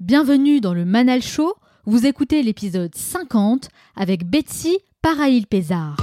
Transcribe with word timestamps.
Bienvenue 0.00 0.62
dans 0.62 0.72
le 0.72 0.86
Manal 0.86 1.20
Show. 1.20 1.56
Vous 1.84 2.06
écoutez 2.06 2.42
l'épisode 2.42 2.94
50 2.94 3.68
avec 3.94 4.24
Betsy 4.24 4.78
Parail-Pézard. 5.02 5.96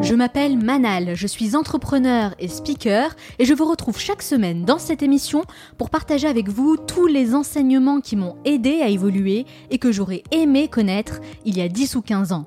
Je 0.00 0.14
m'appelle 0.14 0.56
Manal, 0.56 1.16
je 1.16 1.26
suis 1.26 1.56
entrepreneur 1.56 2.32
et 2.38 2.46
speaker 2.46 3.16
et 3.40 3.44
je 3.44 3.54
vous 3.54 3.68
retrouve 3.68 3.98
chaque 3.98 4.22
semaine 4.22 4.64
dans 4.64 4.78
cette 4.78 5.02
émission 5.02 5.42
pour 5.78 5.90
partager 5.90 6.28
avec 6.28 6.48
vous 6.48 6.76
tous 6.76 7.08
les 7.08 7.34
enseignements 7.34 8.00
qui 8.00 8.14
m'ont 8.14 8.36
aidé 8.44 8.80
à 8.80 8.88
évoluer 8.88 9.44
et 9.70 9.78
que 9.78 9.90
j'aurais 9.90 10.22
aimé 10.30 10.68
connaître 10.68 11.20
il 11.44 11.58
y 11.58 11.60
a 11.60 11.68
10 11.68 11.96
ou 11.96 12.02
15 12.02 12.30
ans 12.30 12.46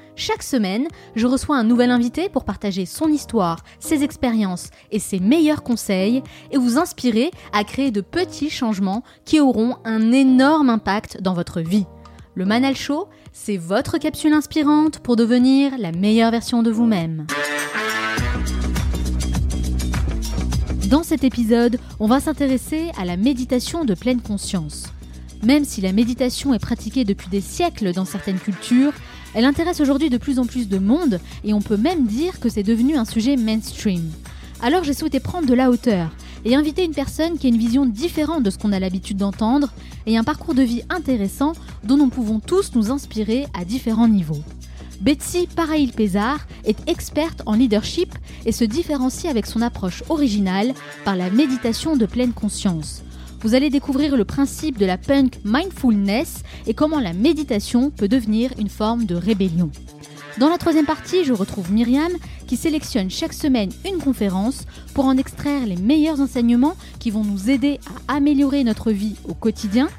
chaque 0.15 0.43
semaine, 0.43 0.87
je 1.15 1.25
reçois 1.25 1.57
un 1.57 1.63
nouvel 1.63 1.89
invité 1.89 2.29
pour 2.29 2.43
partager 2.43 2.85
son 2.85 3.07
histoire, 3.07 3.63
ses 3.79 4.03
expériences 4.03 4.69
et 4.91 4.99
ses 4.99 5.19
meilleurs 5.19 5.63
conseils 5.63 6.21
et 6.51 6.57
vous 6.57 6.77
inspirer 6.77 7.31
à 7.53 7.63
créer 7.63 7.91
de 7.91 8.01
petits 8.01 8.49
changements 8.49 9.03
qui 9.25 9.39
auront 9.39 9.77
un 9.85 10.11
énorme 10.11 10.69
impact 10.69 11.21
dans 11.21 11.33
votre 11.33 11.61
vie. 11.61 11.85
Le 12.35 12.45
Manal 12.45 12.75
Show, 12.75 13.07
c'est 13.33 13.57
votre 13.57 13.97
capsule 13.97 14.33
inspirante 14.33 14.99
pour 14.99 15.15
devenir 15.15 15.77
la 15.77 15.91
meilleure 15.91 16.31
version 16.31 16.63
de 16.63 16.71
vous-même. 16.71 17.25
Dans 20.89 21.03
cet 21.03 21.23
épisode, 21.23 21.79
on 22.01 22.07
va 22.07 22.19
s'intéresser 22.19 22.91
à 22.97 23.05
la 23.05 23.15
méditation 23.15 23.85
de 23.85 23.93
pleine 23.93 24.21
conscience. 24.21 24.91
Même 25.43 25.63
si 25.65 25.81
la 25.81 25.93
méditation 25.93 26.53
est 26.53 26.59
pratiquée 26.59 27.05
depuis 27.05 27.29
des 27.29 27.41
siècles 27.41 27.93
dans 27.93 28.05
certaines 28.05 28.39
cultures, 28.39 28.93
elle 29.33 29.45
intéresse 29.45 29.79
aujourd'hui 29.79 30.09
de 30.09 30.17
plus 30.17 30.39
en 30.39 30.45
plus 30.45 30.67
de 30.67 30.77
monde 30.77 31.19
et 31.43 31.53
on 31.53 31.61
peut 31.61 31.77
même 31.77 32.05
dire 32.05 32.39
que 32.39 32.49
c'est 32.49 32.63
devenu 32.63 32.97
un 32.97 33.05
sujet 33.05 33.37
mainstream. 33.37 34.11
Alors 34.61 34.83
j'ai 34.83 34.93
souhaité 34.93 35.19
prendre 35.19 35.47
de 35.47 35.53
la 35.53 35.69
hauteur 35.69 36.11
et 36.45 36.55
inviter 36.55 36.83
une 36.83 36.93
personne 36.93 37.37
qui 37.37 37.47
a 37.47 37.49
une 37.49 37.57
vision 37.57 37.85
différente 37.85 38.43
de 38.43 38.49
ce 38.49 38.57
qu'on 38.57 38.71
a 38.71 38.79
l'habitude 38.79 39.17
d'entendre 39.17 39.71
et 40.05 40.17
un 40.17 40.23
parcours 40.23 40.53
de 40.53 40.63
vie 40.63 40.83
intéressant 40.89 41.53
dont 41.83 41.97
nous 41.97 42.09
pouvons 42.09 42.39
tous 42.39 42.71
nous 42.75 42.91
inspirer 42.91 43.45
à 43.53 43.65
différents 43.65 44.07
niveaux. 44.07 44.43
Betsy 45.01 45.47
Parail-Pézard 45.55 46.45
est 46.63 46.87
experte 46.87 47.41
en 47.47 47.53
leadership 47.53 48.13
et 48.45 48.51
se 48.51 48.63
différencie 48.63 49.31
avec 49.31 49.47
son 49.47 49.61
approche 49.61 50.03
originale 50.09 50.73
par 51.05 51.15
la 51.15 51.31
méditation 51.31 51.95
de 51.95 52.05
pleine 52.05 52.33
conscience. 52.33 53.01
Vous 53.43 53.55
allez 53.55 53.71
découvrir 53.71 54.15
le 54.15 54.23
principe 54.23 54.77
de 54.77 54.85
la 54.85 54.99
punk 54.99 55.39
mindfulness 55.43 56.43
et 56.67 56.75
comment 56.75 56.99
la 56.99 57.13
méditation 57.13 57.89
peut 57.89 58.07
devenir 58.07 58.51
une 58.59 58.69
forme 58.69 59.05
de 59.05 59.15
rébellion. 59.15 59.71
Dans 60.37 60.47
la 60.47 60.59
troisième 60.59 60.85
partie, 60.85 61.25
je 61.25 61.33
retrouve 61.33 61.71
Myriam 61.71 62.11
qui 62.45 62.55
sélectionne 62.55 63.09
chaque 63.09 63.33
semaine 63.33 63.71
une 63.83 63.97
conférence 63.97 64.65
pour 64.93 65.05
en 65.05 65.17
extraire 65.17 65.65
les 65.65 65.75
meilleurs 65.75 66.21
enseignements 66.21 66.75
qui 66.99 67.09
vont 67.09 67.23
nous 67.23 67.49
aider 67.49 67.79
à 68.07 68.17
améliorer 68.17 68.63
notre 68.63 68.91
vie 68.91 69.15
au 69.27 69.33
quotidien. 69.33 69.89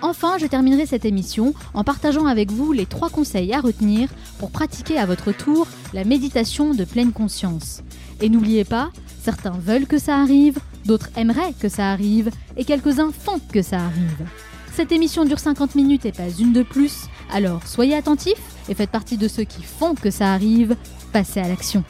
Enfin, 0.00 0.38
je 0.38 0.46
terminerai 0.46 0.86
cette 0.86 1.04
émission 1.04 1.54
en 1.74 1.82
partageant 1.82 2.26
avec 2.26 2.52
vous 2.52 2.72
les 2.72 2.86
trois 2.86 3.10
conseils 3.10 3.52
à 3.52 3.60
retenir 3.60 4.08
pour 4.38 4.52
pratiquer 4.52 4.98
à 4.98 5.06
votre 5.06 5.32
tour 5.32 5.66
la 5.92 6.04
méditation 6.04 6.74
de 6.74 6.84
pleine 6.84 7.10
conscience. 7.10 7.82
Et 8.20 8.28
n'oubliez 8.28 8.64
pas, 8.64 8.90
certains 9.20 9.58
veulent 9.58 9.86
que 9.86 9.98
ça 9.98 10.16
arrive, 10.16 10.60
d'autres 10.88 11.10
aimeraient 11.16 11.52
que 11.60 11.68
ça 11.68 11.92
arrive, 11.92 12.30
et 12.56 12.64
quelques-uns 12.64 13.12
font 13.12 13.38
que 13.52 13.62
ça 13.62 13.76
arrive. 13.76 14.26
Cette 14.72 14.90
émission 14.90 15.24
dure 15.24 15.38
50 15.38 15.74
minutes 15.74 16.06
et 16.06 16.12
pas 16.12 16.30
une 16.30 16.52
de 16.52 16.62
plus, 16.62 17.06
alors 17.30 17.66
soyez 17.66 17.94
attentifs 17.94 18.42
et 18.68 18.74
faites 18.74 18.90
partie 18.90 19.18
de 19.18 19.28
ceux 19.28 19.44
qui 19.44 19.62
font 19.62 19.94
que 19.94 20.10
ça 20.10 20.32
arrive, 20.32 20.76
passez 21.12 21.40
à 21.40 21.48
l'action. 21.48 21.84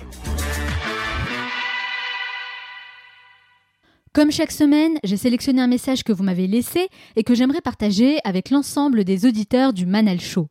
Comme 4.14 4.32
chaque 4.32 4.50
semaine, 4.50 4.98
j'ai 5.04 5.16
sélectionné 5.16 5.60
un 5.62 5.68
message 5.68 6.02
que 6.02 6.12
vous 6.12 6.24
m'avez 6.24 6.48
laissé 6.48 6.88
et 7.14 7.22
que 7.22 7.36
j'aimerais 7.36 7.60
partager 7.60 8.18
avec 8.24 8.50
l'ensemble 8.50 9.04
des 9.04 9.26
auditeurs 9.26 9.72
du 9.72 9.86
Manal 9.86 10.20
Show. 10.20 10.48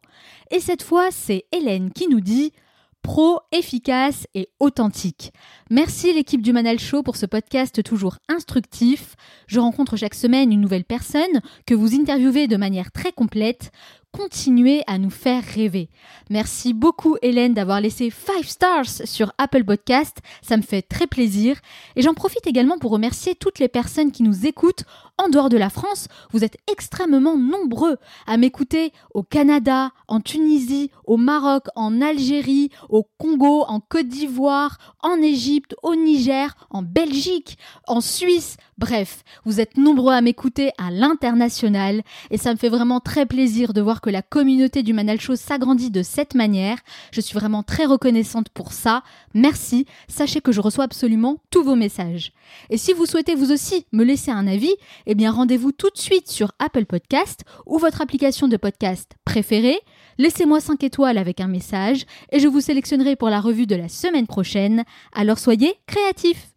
Et 0.51 0.61
cette 0.61 0.83
fois, 0.83 1.09
c'est 1.11 1.45
Hélène 1.51 1.91
qui 1.91 2.07
nous 2.07 2.21
dit 2.21 2.53
pro, 3.01 3.39
efficace 3.51 4.27
et 4.35 4.49
authentique. 4.59 5.31
Merci 5.69 6.13
l'équipe 6.13 6.41
du 6.41 6.53
Manal 6.53 6.79
Show 6.79 7.03
pour 7.03 7.17
ce 7.17 7.25
podcast 7.25 7.83
toujours 7.83 8.19
instructif. 8.29 9.15
Je 9.47 9.59
rencontre 9.59 9.97
chaque 9.97 10.15
semaine 10.15 10.53
une 10.53 10.61
nouvelle 10.61 10.85
personne 10.85 11.41
que 11.65 11.73
vous 11.73 11.93
interviewez 11.93 12.47
de 12.47 12.55
manière 12.55 12.89
très 12.93 13.11
complète 13.11 13.71
continuer 14.11 14.81
à 14.87 14.97
nous 14.97 15.09
faire 15.09 15.43
rêver. 15.43 15.89
Merci 16.29 16.73
beaucoup 16.73 17.17
Hélène 17.21 17.53
d'avoir 17.53 17.81
laissé 17.81 18.09
5 18.09 18.43
stars 18.43 18.85
sur 18.85 19.31
Apple 19.37 19.63
Podcast, 19.63 20.17
ça 20.41 20.57
me 20.57 20.61
fait 20.61 20.81
très 20.81 21.07
plaisir. 21.07 21.57
Et 21.95 22.01
j'en 22.01 22.13
profite 22.13 22.47
également 22.47 22.79
pour 22.79 22.91
remercier 22.91 23.35
toutes 23.35 23.59
les 23.59 23.67
personnes 23.67 24.11
qui 24.11 24.23
nous 24.23 24.47
écoutent 24.47 24.85
en 25.17 25.29
dehors 25.29 25.49
de 25.49 25.57
la 25.57 25.69
France. 25.69 26.07
Vous 26.31 26.43
êtes 26.43 26.57
extrêmement 26.71 27.37
nombreux 27.37 27.97
à 28.25 28.37
m'écouter 28.37 28.91
au 29.13 29.23
Canada, 29.23 29.91
en 30.07 30.19
Tunisie, 30.19 30.89
au 31.05 31.17
Maroc, 31.17 31.65
en 31.75 32.01
Algérie, 32.01 32.69
au 32.89 33.03
Congo, 33.17 33.65
en 33.67 33.79
Côte 33.79 34.07
d'Ivoire, 34.07 34.77
en 35.01 35.21
Égypte, 35.21 35.56
au 35.83 35.95
Niger, 35.95 36.55
en 36.69 36.81
Belgique, 36.81 37.57
en 37.87 38.01
Suisse. 38.01 38.57
Bref, 38.77 39.23
vous 39.43 39.59
êtes 39.59 39.75
nombreux 39.75 40.13
à 40.13 40.21
m'écouter 40.21 40.69
à 40.77 40.91
l'international 40.91 42.03
et 42.29 42.37
ça 42.37 42.51
me 42.53 42.57
fait 42.57 42.69
vraiment 42.69 42.99
très 42.99 43.25
plaisir 43.25 43.73
de 43.73 43.81
voir 43.81 44.01
que 44.01 44.11
la 44.11 44.21
communauté 44.21 44.83
du 44.83 44.93
Manal 44.93 45.19
Show 45.19 45.35
s'agrandit 45.35 45.89
de 45.89 46.03
cette 46.03 46.35
manière. 46.35 46.77
Je 47.11 47.19
suis 47.19 47.33
vraiment 47.33 47.63
très 47.63 47.85
reconnaissante 47.85 48.49
pour 48.49 48.73
ça. 48.73 49.01
Merci. 49.33 49.87
Sachez 50.07 50.41
que 50.41 50.51
je 50.51 50.61
reçois 50.61 50.83
absolument 50.83 51.37
tous 51.49 51.63
vos 51.63 51.75
messages. 51.75 52.33
Et 52.69 52.77
si 52.77 52.93
vous 52.93 53.07
souhaitez 53.07 53.33
vous 53.33 53.51
aussi 53.51 53.87
me 53.93 54.03
laisser 54.03 54.29
un 54.29 54.45
avis, 54.45 54.75
eh 55.07 55.15
bien 55.15 55.31
rendez-vous 55.31 55.71
tout 55.71 55.89
de 55.89 55.97
suite 55.97 56.29
sur 56.29 56.51
Apple 56.59 56.85
Podcast 56.85 57.45
ou 57.65 57.79
votre 57.79 58.01
application 58.01 58.47
de 58.47 58.57
podcast 58.57 59.13
préférée. 59.25 59.79
Laissez-moi 60.19 60.59
5 60.59 60.83
étoiles 60.83 61.17
avec 61.17 61.41
un 61.41 61.47
message 61.47 62.05
et 62.31 62.39
je 62.39 62.47
vous 62.47 62.61
sélectionnerai 62.61 63.15
pour 63.15 63.29
la 63.29 63.41
revue 63.41 63.65
de 63.65 63.75
la 63.75 63.89
semaine 63.89 64.27
prochaine. 64.27 64.83
Alors 65.13 65.39
soyez 65.39 65.73
créatifs. 65.87 66.49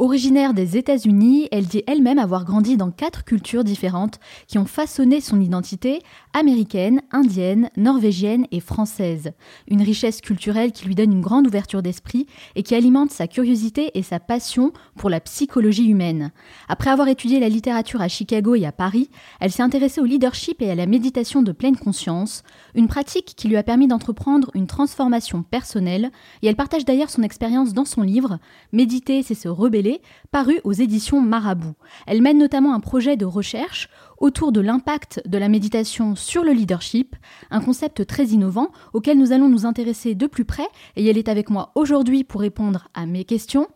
Originaire 0.00 0.54
des 0.54 0.78
États-Unis, 0.78 1.48
elle 1.52 1.66
dit 1.66 1.84
elle-même 1.86 2.18
avoir 2.18 2.46
grandi 2.46 2.78
dans 2.78 2.90
quatre 2.90 3.22
cultures 3.22 3.64
différentes 3.64 4.18
qui 4.46 4.56
ont 4.56 4.64
façonné 4.64 5.20
son 5.20 5.38
identité 5.42 6.00
américaine, 6.32 7.02
indienne, 7.10 7.70
norvégienne 7.76 8.46
et 8.50 8.60
française. 8.60 9.32
Une 9.68 9.82
richesse 9.82 10.20
culturelle 10.20 10.72
qui 10.72 10.86
lui 10.86 10.94
donne 10.94 11.12
une 11.12 11.20
grande 11.20 11.46
ouverture 11.46 11.82
d'esprit 11.82 12.26
et 12.54 12.62
qui 12.62 12.74
alimente 12.74 13.10
sa 13.10 13.26
curiosité 13.26 13.90
et 13.94 14.02
sa 14.02 14.20
passion 14.20 14.72
pour 14.96 15.10
la 15.10 15.20
psychologie 15.20 15.88
humaine. 15.88 16.30
Après 16.68 16.90
avoir 16.90 17.08
étudié 17.08 17.40
la 17.40 17.48
littérature 17.48 18.00
à 18.00 18.08
Chicago 18.08 18.54
et 18.54 18.66
à 18.66 18.72
Paris, 18.72 19.10
elle 19.40 19.50
s'est 19.50 19.62
intéressée 19.62 20.00
au 20.00 20.04
leadership 20.04 20.62
et 20.62 20.70
à 20.70 20.74
la 20.74 20.86
méditation 20.86 21.42
de 21.42 21.52
pleine 21.52 21.76
conscience, 21.76 22.42
une 22.74 22.88
pratique 22.88 23.34
qui 23.36 23.48
lui 23.48 23.56
a 23.56 23.62
permis 23.62 23.88
d'entreprendre 23.88 24.50
une 24.54 24.66
transformation 24.66 25.42
personnelle, 25.42 26.10
et 26.42 26.46
elle 26.46 26.56
partage 26.56 26.84
d'ailleurs 26.84 27.10
son 27.10 27.22
expérience 27.22 27.72
dans 27.72 27.84
son 27.84 28.02
livre 28.02 28.38
Méditer, 28.72 29.22
c'est 29.22 29.34
se 29.34 29.48
rebeller 29.48 30.00
paru 30.30 30.60
aux 30.64 30.72
éditions 30.72 31.20
Marabout. 31.20 31.74
Elle 32.06 32.22
mène 32.22 32.38
notamment 32.38 32.74
un 32.74 32.80
projet 32.80 33.16
de 33.16 33.24
recherche 33.24 33.88
autour 34.20 34.52
de 34.52 34.60
l'impact 34.60 35.22
de 35.26 35.38
la 35.38 35.48
méditation 35.48 36.14
sur 36.14 36.44
le 36.44 36.52
leadership, 36.52 37.16
un 37.50 37.60
concept 37.60 38.06
très 38.06 38.26
innovant 38.26 38.68
auquel 38.92 39.18
nous 39.18 39.32
allons 39.32 39.48
nous 39.48 39.66
intéresser 39.66 40.14
de 40.14 40.26
plus 40.26 40.44
près 40.44 40.68
et 40.96 41.06
elle 41.06 41.18
est 41.18 41.28
avec 41.28 41.50
moi 41.50 41.72
aujourd'hui 41.74 42.22
pour 42.22 42.42
répondre 42.42 42.88
à 42.94 43.06
mes 43.06 43.24
questions. 43.24 43.66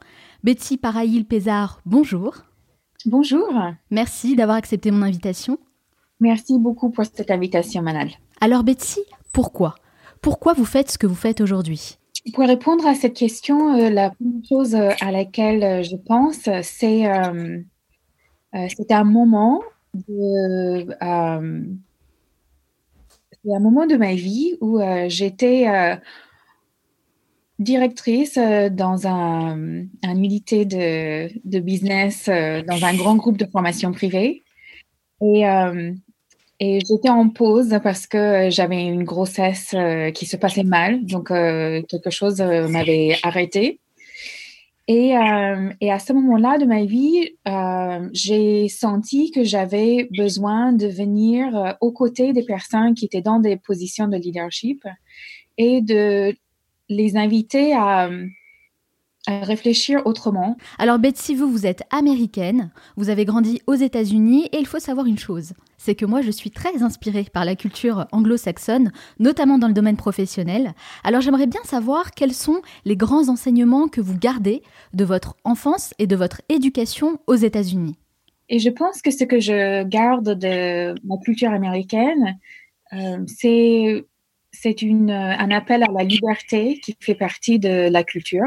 Betsy 0.45 0.77
Paraïl-Pézard, 0.77 1.81
bonjour. 1.87 2.37
Bonjour. 3.07 3.49
Merci 3.91 4.37
d'avoir 4.37 4.59
accepté 4.59 4.91
mon 4.91 5.03
invitation. 5.03 5.59
Merci 6.21 6.59
beaucoup 6.59 6.91
pour 6.91 7.05
cette 7.05 7.31
invitation, 7.31 7.83
Manal. 7.83 8.11
Alors 8.41 8.63
Betsy, 8.63 9.01
pourquoi? 9.33 9.75
Pourquoi 10.21 10.53
vous 10.53 10.65
faites 10.65 10.91
ce 10.91 10.99
que 10.99 11.07
vous 11.07 11.15
faites 11.15 11.41
aujourd'hui? 11.41 11.99
Pour 12.33 12.47
répondre 12.47 12.87
à 12.87 12.95
cette 12.95 13.15
question, 13.15 13.75
euh, 13.75 13.91
la 13.91 14.11
première 14.11 14.45
chose 14.49 14.75
euh, 14.75 14.91
à 15.01 15.11
laquelle 15.11 15.63
euh, 15.63 15.83
je 15.83 15.97
pense, 15.97 16.49
c'est 16.63 17.07
euh, 17.07 17.59
c'était 18.69 18.95
un 18.95 19.05
moment 19.05 19.61
de 19.95 20.87
un 23.53 23.61
moment 23.61 23.87
de 23.87 23.97
ma 23.97 24.15
vie 24.15 24.57
où 24.61 24.81
j'étais 25.09 25.67
directrice 27.59 28.39
dans 28.71 29.07
un, 29.07 29.85
un 30.03 30.17
unité 30.17 30.65
de, 30.65 31.59
business 31.61 32.27
dans 32.27 32.85
un 32.85 32.95
grand 32.95 33.17
groupe 33.17 33.37
de 33.37 33.47
formation 33.47 33.93
privée 33.93 34.43
et 35.21 35.45
Et 36.61 36.79
j'étais 36.89 37.11
en 37.11 37.29
pause 37.29 37.79
parce 37.83 38.07
que 38.07 38.49
j'avais 38.51 38.83
une 38.85 39.05
grossesse 39.05 39.75
qui 40.15 40.27
se 40.27 40.37
passait 40.37 40.65
mal, 40.65 41.05
donc 41.05 41.29
quelque 41.29 42.11
chose 42.11 42.41
m'avait 42.41 43.17
arrêté. 43.23 43.81
Et, 44.87 45.17
euh, 45.17 45.71
et, 45.81 45.91
à 45.91 45.99
ce 45.99 46.13
moment-là 46.13 46.59
de 46.59 46.67
ma 46.67 46.85
vie, 46.85 47.31
euh, 47.49 48.09
j'ai 48.13 48.69
senti 48.69 49.31
que 49.31 49.43
j'avais 49.43 50.11
besoin 50.17 50.73
de 50.73 50.87
venir 50.87 51.57
euh, 51.57 51.73
aux 51.81 51.91
côtés 51.91 52.35
des 52.35 52.43
personnes 52.43 52.95
qui 52.95 53.07
étaient 53.07 53.23
dans 53.23 53.39
des 53.39 53.57
positions 53.57 54.09
de 54.09 54.17
leadership 54.19 54.87
et 55.57 55.81
de 55.81 56.37
les 56.91 57.17
inviter 57.17 57.73
à, 57.73 58.11
réfléchir 59.27 60.03
autrement. 60.05 60.57
Alors 60.79 60.99
Betsy, 60.99 61.35
vous, 61.35 61.51
vous 61.51 61.67
êtes 61.67 61.83
américaine, 61.91 62.71
vous 62.97 63.09
avez 63.09 63.25
grandi 63.25 63.61
aux 63.67 63.75
États-Unis 63.75 64.49
et 64.53 64.59
il 64.59 64.67
faut 64.67 64.79
savoir 64.79 65.07
une 65.07 65.19
chose, 65.19 65.53
c'est 65.79 65.95
que 65.95 66.05
moi 66.05 66.21
je 66.21 66.31
suis 66.31 66.51
très 66.51 66.83
inspirée 66.83 67.27
par 67.33 67.45
la 67.45 67.57
culture 67.57 68.07
anglo-saxonne, 68.13 68.93
notamment 69.19 69.59
dans 69.59 69.69
le 69.69 69.75
domaine 69.75 69.97
professionnel. 69.97 70.75
Alors 71.05 71.21
j'aimerais 71.21 71.47
bien 71.47 71.63
savoir 71.65 72.13
quels 72.13 72.35
sont 72.35 72.61
les 72.85 72.97
grands 72.97 73.29
enseignements 73.29 73.89
que 73.89 74.01
vous 74.01 74.19
gardez 74.19 74.63
de 74.93 75.05
votre 75.05 75.37
enfance 75.45 75.95
et 75.99 76.07
de 76.07 76.17
votre 76.17 76.43
éducation 76.49 77.19
aux 77.27 77.37
États-Unis. 77.37 77.97
Et 78.51 78.59
je 78.59 78.71
pense 78.71 79.01
que 79.01 79.11
ce 79.11 79.25
que 79.25 79.41
je 79.41 79.85
garde 79.85 80.39
de 80.39 80.95
ma 81.05 81.17
culture 81.25 81.51
américaine, 81.51 82.39
euh, 82.93 83.25
c'est 83.27 84.05
c'est 84.53 84.77
un 84.85 85.51
appel 85.51 85.83
à 85.83 85.91
la 85.93 86.05
liberté 86.05 86.79
qui 86.81 86.97
fait 87.01 87.17
partie 87.17 87.59
de 87.59 87.89
la 87.89 88.05
culture. 88.05 88.47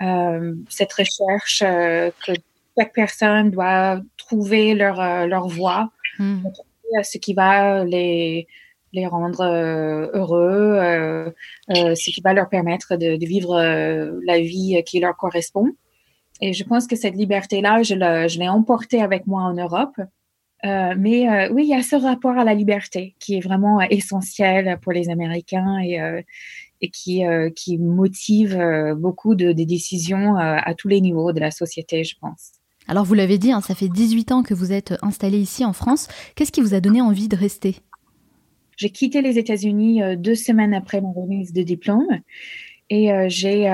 Euh, 0.00 0.54
cette 0.68 0.92
recherche 0.92 1.62
euh, 1.64 2.10
que 2.24 2.32
chaque 2.78 2.92
personne 2.92 3.50
doit 3.50 4.00
trouver 4.16 4.74
leur, 4.74 5.00
euh, 5.00 5.26
leur 5.26 5.48
voie, 5.48 5.90
hmm. 6.18 6.42
ce 7.02 7.18
qui 7.18 7.34
va 7.34 7.84
les, 7.84 8.46
les 8.92 9.06
rendre 9.06 9.42
heureux, 10.14 11.34
ce 11.68 12.10
qui 12.10 12.20
va 12.20 12.32
leur 12.32 12.48
permettre 12.48 12.96
de, 12.96 13.16
de 13.16 13.26
vivre 13.26 13.60
la 14.24 14.38
vie 14.38 14.82
qui 14.86 15.00
leur 15.00 15.16
correspond. 15.16 15.72
Et 16.40 16.52
je 16.52 16.62
pense 16.62 16.86
que 16.86 16.94
cette 16.94 17.16
liberté-là, 17.16 17.82
je 17.82 18.38
l'ai 18.38 18.48
emportée 18.48 19.02
avec 19.02 19.26
moi 19.26 19.42
en 19.42 19.54
Europe. 19.54 20.00
Mais 20.62 21.48
oui, 21.50 21.64
il 21.64 21.68
y 21.68 21.74
a 21.74 21.82
ce 21.82 21.96
rapport 21.96 22.38
à 22.38 22.44
la 22.44 22.54
liberté 22.54 23.16
qui 23.18 23.36
est 23.36 23.40
vraiment 23.40 23.80
essentiel 23.80 24.78
pour 24.80 24.92
les 24.92 25.10
Américains 25.10 25.80
et, 25.80 25.98
et 26.80 26.90
qui, 26.90 27.26
euh, 27.26 27.50
qui 27.50 27.78
motive 27.78 28.56
euh, 28.56 28.94
beaucoup 28.94 29.34
de, 29.34 29.52
des 29.52 29.66
décisions 29.66 30.36
euh, 30.36 30.56
à 30.62 30.74
tous 30.74 30.88
les 30.88 31.00
niveaux 31.00 31.32
de 31.32 31.40
la 31.40 31.50
société, 31.50 32.04
je 32.04 32.16
pense. 32.20 32.52
Alors 32.86 33.04
vous 33.04 33.14
l'avez 33.14 33.38
dit, 33.38 33.52
hein, 33.52 33.60
ça 33.60 33.74
fait 33.74 33.88
18 33.88 34.32
ans 34.32 34.42
que 34.42 34.54
vous 34.54 34.72
êtes 34.72 34.94
installé 35.02 35.38
ici 35.38 35.64
en 35.64 35.72
France. 35.72 36.08
Qu'est-ce 36.34 36.52
qui 36.52 36.60
vous 36.60 36.74
a 36.74 36.80
donné 36.80 37.00
envie 37.00 37.28
de 37.28 37.36
rester? 37.36 37.76
J'ai 38.76 38.90
quitté 38.90 39.20
les 39.22 39.38
États-Unis 39.38 40.00
deux 40.16 40.36
semaines 40.36 40.72
après 40.72 41.00
mon 41.00 41.12
remise 41.12 41.52
de 41.52 41.62
diplôme 41.62 42.06
et 42.88 43.10
j'ai 43.28 43.68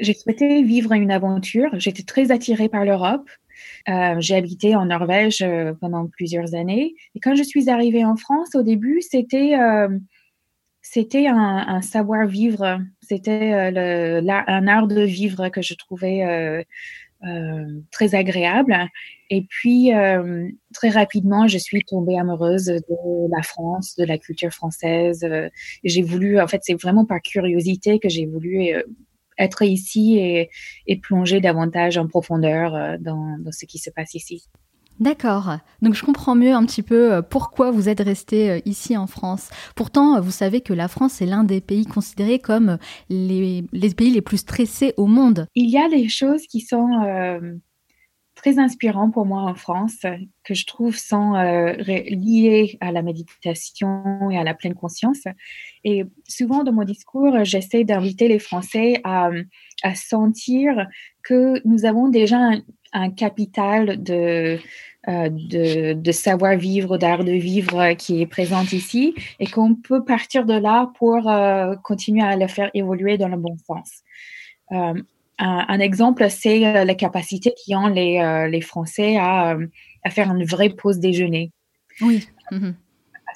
j'ai 0.00 0.14
souhaité 0.14 0.62
vivre 0.64 0.92
une 0.92 1.12
aventure. 1.12 1.70
J'étais 1.74 2.02
très 2.02 2.32
attirée 2.32 2.68
par 2.68 2.84
l'Europe. 2.84 3.30
Euh, 3.88 4.16
j'ai 4.18 4.34
habité 4.34 4.74
en 4.74 4.86
Norvège 4.86 5.44
pendant 5.80 6.08
plusieurs 6.08 6.54
années. 6.54 6.94
Et 7.14 7.20
quand 7.20 7.36
je 7.36 7.44
suis 7.44 7.70
arrivée 7.70 8.04
en 8.04 8.16
France, 8.16 8.56
au 8.56 8.62
début, 8.62 9.00
c'était 9.00 9.54
c'était 10.82 11.28
un, 11.28 11.80
savoir-vivre, 11.80 12.80
c'était 13.00 13.54
euh, 13.54 14.20
un 14.28 14.66
art 14.66 14.88
de 14.88 15.02
vivre 15.02 15.48
que 15.48 15.62
je 15.62 15.74
trouvais 15.74 16.24
euh, 16.24 16.62
euh, 17.24 17.80
très 17.92 18.16
agréable. 18.16 18.76
Et 19.30 19.46
puis, 19.48 19.92
très 20.74 20.90
rapidement, 20.90 21.46
je 21.46 21.56
suis 21.56 21.82
tombée 21.84 22.18
amoureuse 22.18 22.66
de 22.66 23.34
la 23.34 23.42
France, 23.42 23.94
de 23.96 24.04
la 24.04 24.18
culture 24.18 24.50
française. 24.50 25.26
j'ai 25.84 26.02
voulu, 26.02 26.38
en 26.40 26.48
fait, 26.48 26.60
c'est 26.64 26.74
vraiment 26.74 27.06
par 27.06 27.22
curiosité 27.22 27.98
que 27.98 28.10
j'ai 28.10 28.26
voulu 28.26 28.74
être 29.38 29.62
ici 29.62 30.18
et, 30.18 30.96
plonger 30.96 31.40
davantage 31.40 31.96
en 31.96 32.08
profondeur 32.08 32.98
dans 32.98 33.38
ce 33.52 33.64
qui 33.64 33.78
se 33.78 33.88
passe 33.88 34.14
ici. 34.14 34.48
D'accord. 35.02 35.56
Donc 35.82 35.94
je 35.94 36.04
comprends 36.04 36.36
mieux 36.36 36.52
un 36.52 36.64
petit 36.64 36.84
peu 36.84 37.12
euh, 37.12 37.22
pourquoi 37.22 37.72
vous 37.72 37.88
êtes 37.88 37.98
resté 37.98 38.50
euh, 38.50 38.60
ici 38.66 38.96
en 38.96 39.08
France. 39.08 39.50
Pourtant, 39.74 40.20
vous 40.20 40.30
savez 40.30 40.60
que 40.60 40.72
la 40.72 40.86
France 40.86 41.20
est 41.20 41.26
l'un 41.26 41.42
des 41.42 41.60
pays 41.60 41.86
considérés 41.86 42.38
comme 42.38 42.78
les, 43.08 43.64
pays 43.96 44.12
les 44.12 44.20
plus 44.20 44.36
stressés 44.36 44.94
au 44.96 45.06
monde. 45.06 45.48
Il 45.56 45.68
y 45.68 45.76
a 45.76 45.88
des 45.88 46.08
choses 46.08 46.46
qui 46.46 46.60
sont 46.60 47.02
euh, 47.02 47.40
très 48.36 48.60
inspirantes 48.60 49.12
pour 49.12 49.26
moi 49.26 49.42
en 49.42 49.56
France, 49.56 50.06
que 50.44 50.54
je 50.54 50.66
trouve 50.66 50.96
sont 50.96 51.32
liées 51.32 52.78
à 52.80 52.92
la 52.92 53.02
méditation 53.02 54.30
et 54.30 54.38
à 54.38 54.44
la 54.44 54.54
pleine 54.54 54.74
conscience. 54.74 55.24
Et 55.82 56.04
souvent 56.28 56.62
dans 56.62 56.72
mon 56.72 56.84
discours, 56.84 57.42
j'essaie 57.42 57.82
d'inviter 57.82 58.28
les 58.28 58.38
Français 58.38 59.00
à, 59.02 59.30
sentir 59.96 60.86
que 61.24 61.60
nous 61.66 61.86
avons 61.86 62.08
déjà 62.08 62.52
un 62.92 63.10
capital 63.10 64.02
de 64.02 64.14
euh, 64.14 64.58
de, 65.08 65.94
de 65.94 66.12
savoir-vivre, 66.12 66.96
d'art 66.96 67.24
de 67.24 67.32
vivre 67.32 67.94
qui 67.94 68.22
est 68.22 68.26
présente 68.26 68.72
ici 68.72 69.14
et 69.40 69.46
qu'on 69.46 69.74
peut 69.74 70.04
partir 70.04 70.44
de 70.44 70.54
là 70.54 70.92
pour 70.98 71.28
euh, 71.28 71.74
continuer 71.82 72.22
à 72.22 72.36
le 72.36 72.46
faire 72.46 72.70
évoluer 72.74 73.18
dans 73.18 73.28
le 73.28 73.36
bon 73.36 73.56
sens. 73.66 74.02
Euh, 74.72 74.94
un, 75.38 75.64
un, 75.68 75.80
exemple, 75.80 76.28
c'est 76.30 76.64
euh, 76.66 76.84
la 76.84 76.94
capacité 76.94 77.52
qu'ont 77.66 77.88
les, 77.88 78.18
euh, 78.18 78.48
les 78.48 78.60
Français 78.60 79.16
à, 79.16 79.56
à, 80.04 80.10
faire 80.10 80.30
une 80.32 80.44
vraie 80.44 80.70
pause 80.70 80.98
déjeuner. 80.98 81.50
Oui. 82.00 82.26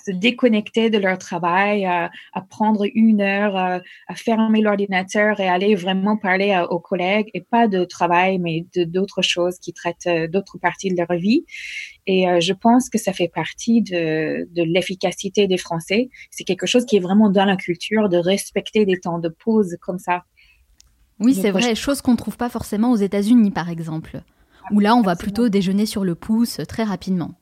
Se 0.05 0.11
déconnecter 0.11 0.91
de 0.91 0.99
leur 0.99 1.19
travail, 1.19 1.85
à, 1.85 2.11
prendre 2.49 2.85
une 2.95 3.21
heure, 3.21 3.57
à, 3.57 3.81
fermer 4.15 4.61
l'ordinateur 4.61 5.41
et 5.41 5.49
aller 5.49 5.75
vraiment 5.75 6.17
parler 6.17 6.61
aux 6.71 6.81
collègues 6.81 7.31
et 7.35 7.41
pas 7.41 7.69
de 7.69 7.85
travail, 7.85 8.39
mais 8.39 8.67
de 8.75 8.85
d'autres 8.85 9.23
choses 9.23 9.59
qui 9.59 9.73
traitent 9.73 10.07
euh, 10.07 10.29
d'autres 10.29 10.59
parties 10.59 10.91
de 10.91 10.97
leur 10.97 11.19
vie. 11.19 11.45
Et 12.07 12.29
euh, 12.29 12.41
je 12.41 12.53
pense 12.53 12.89
que 12.89 12.99
ça 12.99 13.13
fait 13.13 13.29
partie 13.29 13.83
de, 13.83 14.49
de 14.53 14.63
l'efficacité 14.63 15.47
des 15.47 15.59
Français. 15.59 16.09
C'est 16.31 16.45
quelque 16.45 16.67
chose 16.67 16.87
qui 16.87 16.97
est 16.97 17.01
vraiment 17.01 17.31
dans 17.31 17.45
la 17.45 17.57
culture 17.57 18.09
de 18.09 18.17
respecter 18.17 18.85
des 18.85 18.99
temps 18.99 19.19
de 19.19 19.29
pause 19.29 19.77
comme 19.81 19.99
ça. 19.99 20.25
Oui, 21.19 21.35
c'est 21.35 21.51
vrai, 21.51 21.75
chose 21.75 22.03
qu'on 22.03 22.13
ne 22.13 22.17
trouve 22.17 22.37
pas 22.37 22.49
forcément 22.49 22.93
aux 22.93 22.97
États-Unis, 22.97 23.51
par 23.51 23.71
exemple, 23.71 24.21
où 24.71 24.81
là, 24.81 24.95
on 24.95 25.03
va 25.03 25.17
plutôt 25.17 25.49
déjeuner 25.49 25.87
sur 25.87 26.05
le 26.05 26.15
pouce 26.15 26.61
très 26.69 26.85
rapidement. 26.85 27.33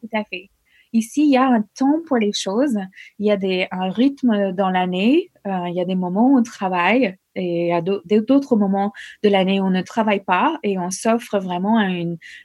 Tout 0.00 0.08
à 0.14 0.24
fait. 0.24 0.48
Ici, 0.92 1.22
il 1.22 1.30
y 1.30 1.36
a 1.36 1.46
un 1.46 1.62
temps 1.78 2.00
pour 2.06 2.16
les 2.16 2.32
choses. 2.32 2.76
Il 3.18 3.26
y 3.26 3.30
a 3.30 3.36
des, 3.36 3.68
un 3.70 3.90
rythme 3.90 4.52
dans 4.52 4.70
l'année. 4.70 5.30
Euh, 5.46 5.68
il 5.68 5.74
y 5.74 5.80
a 5.80 5.84
des 5.84 5.94
moments 5.94 6.32
où 6.32 6.38
on 6.38 6.42
travaille 6.42 7.16
et 7.36 7.72
a 7.72 7.80
d'autres 7.80 8.56
moments 8.56 8.92
de 9.22 9.28
l'année 9.28 9.60
où 9.60 9.64
on 9.64 9.70
ne 9.70 9.82
travaille 9.82 10.24
pas 10.24 10.58
et 10.64 10.78
on 10.78 10.90
s'offre 10.90 11.38
vraiment 11.38 11.78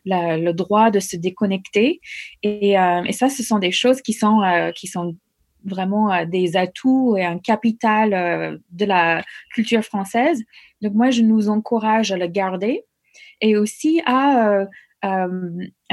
le 0.05 0.51
droit 0.51 0.91
de 0.91 0.99
se 0.99 1.17
déconnecter. 1.17 2.01
Et, 2.43 2.79
euh, 2.79 3.03
et, 3.03 3.11
ça, 3.11 3.29
ce 3.29 3.41
sont 3.41 3.57
des 3.57 3.71
choses 3.71 4.01
qui 4.01 4.13
sont, 4.13 4.43
euh, 4.43 4.71
qui 4.71 4.85
sont 4.85 5.15
vraiment 5.63 6.23
des 6.25 6.55
atouts 6.55 7.17
et 7.17 7.25
un 7.25 7.39
capital 7.39 8.59
de 8.69 8.85
la 8.85 9.23
culture 9.55 9.81
française. 9.81 10.43
Donc 10.81 10.93
moi, 10.93 11.09
je 11.09 11.23
nous 11.23 11.49
encourage 11.49 12.11
à 12.11 12.17
le 12.17 12.27
garder 12.27 12.83
et 13.41 13.57
aussi 13.57 13.99
à, 14.05 14.67
à 15.01 15.27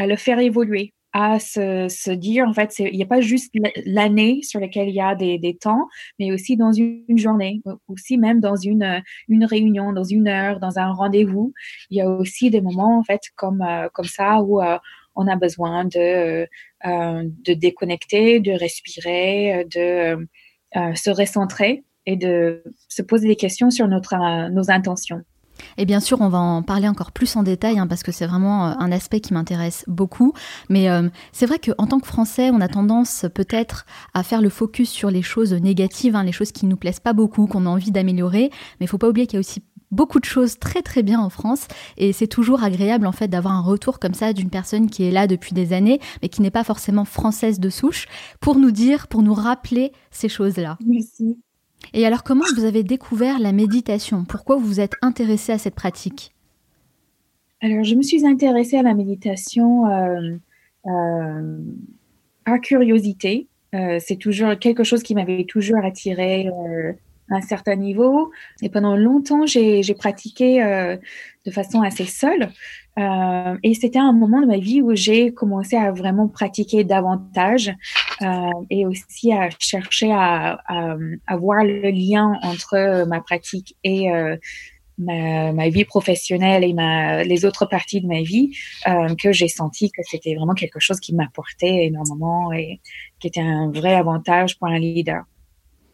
le 0.06 0.16
faire 0.16 0.38
évoluer 0.38 0.92
à 1.12 1.38
se, 1.38 1.88
se, 1.88 2.10
dire, 2.10 2.46
en 2.48 2.54
fait, 2.54 2.78
il 2.78 2.96
n'y 2.96 3.02
a 3.02 3.06
pas 3.06 3.20
juste 3.20 3.54
l'année 3.84 4.40
sur 4.42 4.60
laquelle 4.60 4.88
il 4.88 4.94
y 4.94 5.00
a 5.00 5.14
des, 5.14 5.38
des, 5.38 5.54
temps, 5.56 5.86
mais 6.18 6.32
aussi 6.32 6.56
dans 6.56 6.72
une, 6.72 7.18
journée, 7.18 7.62
aussi 7.88 8.16
même 8.16 8.40
dans 8.40 8.56
une, 8.56 9.02
une 9.28 9.44
réunion, 9.44 9.92
dans 9.92 10.04
une 10.04 10.28
heure, 10.28 10.58
dans 10.58 10.78
un 10.78 10.92
rendez-vous. 10.92 11.52
Il 11.90 11.98
y 11.98 12.00
a 12.00 12.08
aussi 12.08 12.50
des 12.50 12.60
moments, 12.60 12.98
en 12.98 13.04
fait, 13.04 13.20
comme, 13.36 13.62
euh, 13.62 13.88
comme 13.92 14.06
ça 14.06 14.40
où 14.42 14.62
euh, 14.62 14.78
on 15.14 15.28
a 15.28 15.36
besoin 15.36 15.84
de, 15.84 16.48
euh, 16.86 17.22
de 17.44 17.52
déconnecter, 17.52 18.40
de 18.40 18.52
respirer, 18.52 19.66
de 19.70 20.26
se 20.94 21.10
recentrer 21.10 21.84
et 22.06 22.16
de 22.16 22.64
se 22.88 23.02
poser 23.02 23.28
des 23.28 23.36
questions 23.36 23.70
sur 23.70 23.86
notre, 23.88 24.14
nos 24.48 24.70
intentions. 24.70 25.22
Et 25.78 25.84
bien 25.84 26.00
sûr, 26.00 26.20
on 26.20 26.28
va 26.28 26.38
en 26.38 26.62
parler 26.62 26.88
encore 26.88 27.12
plus 27.12 27.36
en 27.36 27.42
détail 27.42 27.78
hein, 27.78 27.86
parce 27.86 28.02
que 28.02 28.12
c'est 28.12 28.26
vraiment 28.26 28.66
euh, 28.66 28.74
un 28.78 28.92
aspect 28.92 29.20
qui 29.20 29.34
m'intéresse 29.34 29.84
beaucoup. 29.86 30.32
Mais 30.68 30.90
euh, 30.90 31.08
c'est 31.32 31.46
vrai 31.46 31.58
qu'en 31.58 31.86
tant 31.86 32.00
que 32.00 32.06
Français, 32.06 32.50
on 32.50 32.60
a 32.60 32.68
tendance 32.68 33.26
peut-être 33.34 33.86
à 34.14 34.22
faire 34.22 34.42
le 34.42 34.48
focus 34.48 34.90
sur 34.90 35.10
les 35.10 35.22
choses 35.22 35.52
négatives, 35.52 36.16
hein, 36.16 36.24
les 36.24 36.32
choses 36.32 36.52
qui 36.52 36.66
nous 36.66 36.76
plaisent 36.76 37.00
pas 37.00 37.12
beaucoup, 37.12 37.46
qu'on 37.46 37.66
a 37.66 37.70
envie 37.70 37.90
d'améliorer. 37.90 38.50
Mais 38.80 38.86
il 38.86 38.88
faut 38.88 38.98
pas 38.98 39.08
oublier 39.08 39.26
qu'il 39.26 39.36
y 39.36 39.38
a 39.38 39.40
aussi 39.40 39.62
beaucoup 39.92 40.18
de 40.18 40.24
choses 40.24 40.58
très 40.58 40.82
très 40.82 41.02
bien 41.02 41.20
en 41.20 41.28
France 41.28 41.68
et 41.98 42.12
c'est 42.12 42.26
toujours 42.26 42.64
agréable 42.64 43.06
en 43.06 43.12
fait 43.12 43.28
d'avoir 43.28 43.54
un 43.54 43.60
retour 43.60 43.98
comme 43.98 44.14
ça 44.14 44.32
d'une 44.32 44.48
personne 44.48 44.88
qui 44.88 45.04
est 45.04 45.10
là 45.10 45.26
depuis 45.26 45.52
des 45.52 45.74
années 45.74 46.00
mais 46.22 46.30
qui 46.30 46.40
n'est 46.40 46.50
pas 46.50 46.64
forcément 46.64 47.04
française 47.04 47.60
de 47.60 47.68
souche 47.68 48.06
pour 48.40 48.56
nous 48.56 48.70
dire, 48.70 49.06
pour 49.06 49.22
nous 49.22 49.34
rappeler 49.34 49.92
ces 50.10 50.30
choses-là. 50.30 50.78
Merci. 50.84 51.36
Et 51.94 52.06
alors, 52.06 52.22
comment 52.22 52.44
vous 52.56 52.64
avez 52.64 52.82
découvert 52.82 53.38
la 53.38 53.52
méditation? 53.52 54.24
Pourquoi 54.24 54.56
vous 54.56 54.66
vous 54.66 54.80
êtes 54.80 54.94
intéressé 55.02 55.52
à 55.52 55.58
cette 55.58 55.74
pratique? 55.74 56.34
Alors, 57.60 57.84
je 57.84 57.94
me 57.94 58.02
suis 58.02 58.26
intéressée 58.26 58.76
à 58.76 58.82
la 58.82 58.94
méditation 58.94 59.86
euh, 59.86 60.36
euh, 60.86 61.58
par 62.44 62.60
curiosité. 62.60 63.46
c'est 63.72 64.18
toujours 64.18 64.58
quelque 64.58 64.84
chose 64.84 65.02
qui 65.02 65.14
m'avait 65.14 65.44
toujours 65.44 65.84
attiré 65.84 66.48
à 67.30 67.36
un 67.36 67.40
certain 67.40 67.76
niveau. 67.76 68.32
Et 68.62 68.68
pendant 68.68 68.96
longtemps, 68.96 69.46
j'ai 69.46 69.94
pratiqué 69.94 70.60
de 71.46 71.50
façon 71.50 71.82
assez 71.82 72.04
seule. 72.04 72.50
Euh, 72.98 73.56
et 73.62 73.74
c'était 73.74 73.98
un 73.98 74.12
moment 74.12 74.42
de 74.42 74.46
ma 74.46 74.58
vie 74.58 74.82
où 74.82 74.94
j'ai 74.94 75.32
commencé 75.32 75.76
à 75.76 75.92
vraiment 75.92 76.28
pratiquer 76.28 76.84
davantage 76.84 77.72
euh, 78.20 78.50
et 78.68 78.84
aussi 78.84 79.32
à 79.32 79.48
chercher 79.58 80.12
à, 80.12 80.60
à, 80.66 80.96
à, 81.26 81.36
voir 81.36 81.64
le 81.64 81.90
lien 81.90 82.38
entre 82.42 83.06
ma 83.06 83.20
pratique 83.22 83.76
et 83.82 84.12
euh, 84.12 84.36
ma, 84.98 85.52
ma, 85.52 85.68
vie 85.68 85.84
professionnelle 85.84 86.64
et 86.64 86.72
ma, 86.74 87.24
les 87.24 87.44
autres 87.44 87.66
parties 87.66 88.00
de 88.00 88.06
ma 88.06 88.22
vie, 88.22 88.56
euh, 88.86 89.14
que 89.14 89.32
j'ai 89.32 89.48
senti 89.48 89.90
que 89.90 90.02
c'était 90.02 90.34
vraiment 90.34 90.54
quelque 90.54 90.80
chose 90.80 91.00
qui 91.00 91.14
m'apportait 91.14 91.86
énormément 91.86 92.52
et 92.52 92.80
qui 93.20 93.28
était 93.28 93.40
un 93.40 93.70
vrai 93.70 93.94
avantage 93.94 94.58
pour 94.58 94.68
un 94.68 94.78
leader. 94.78 95.22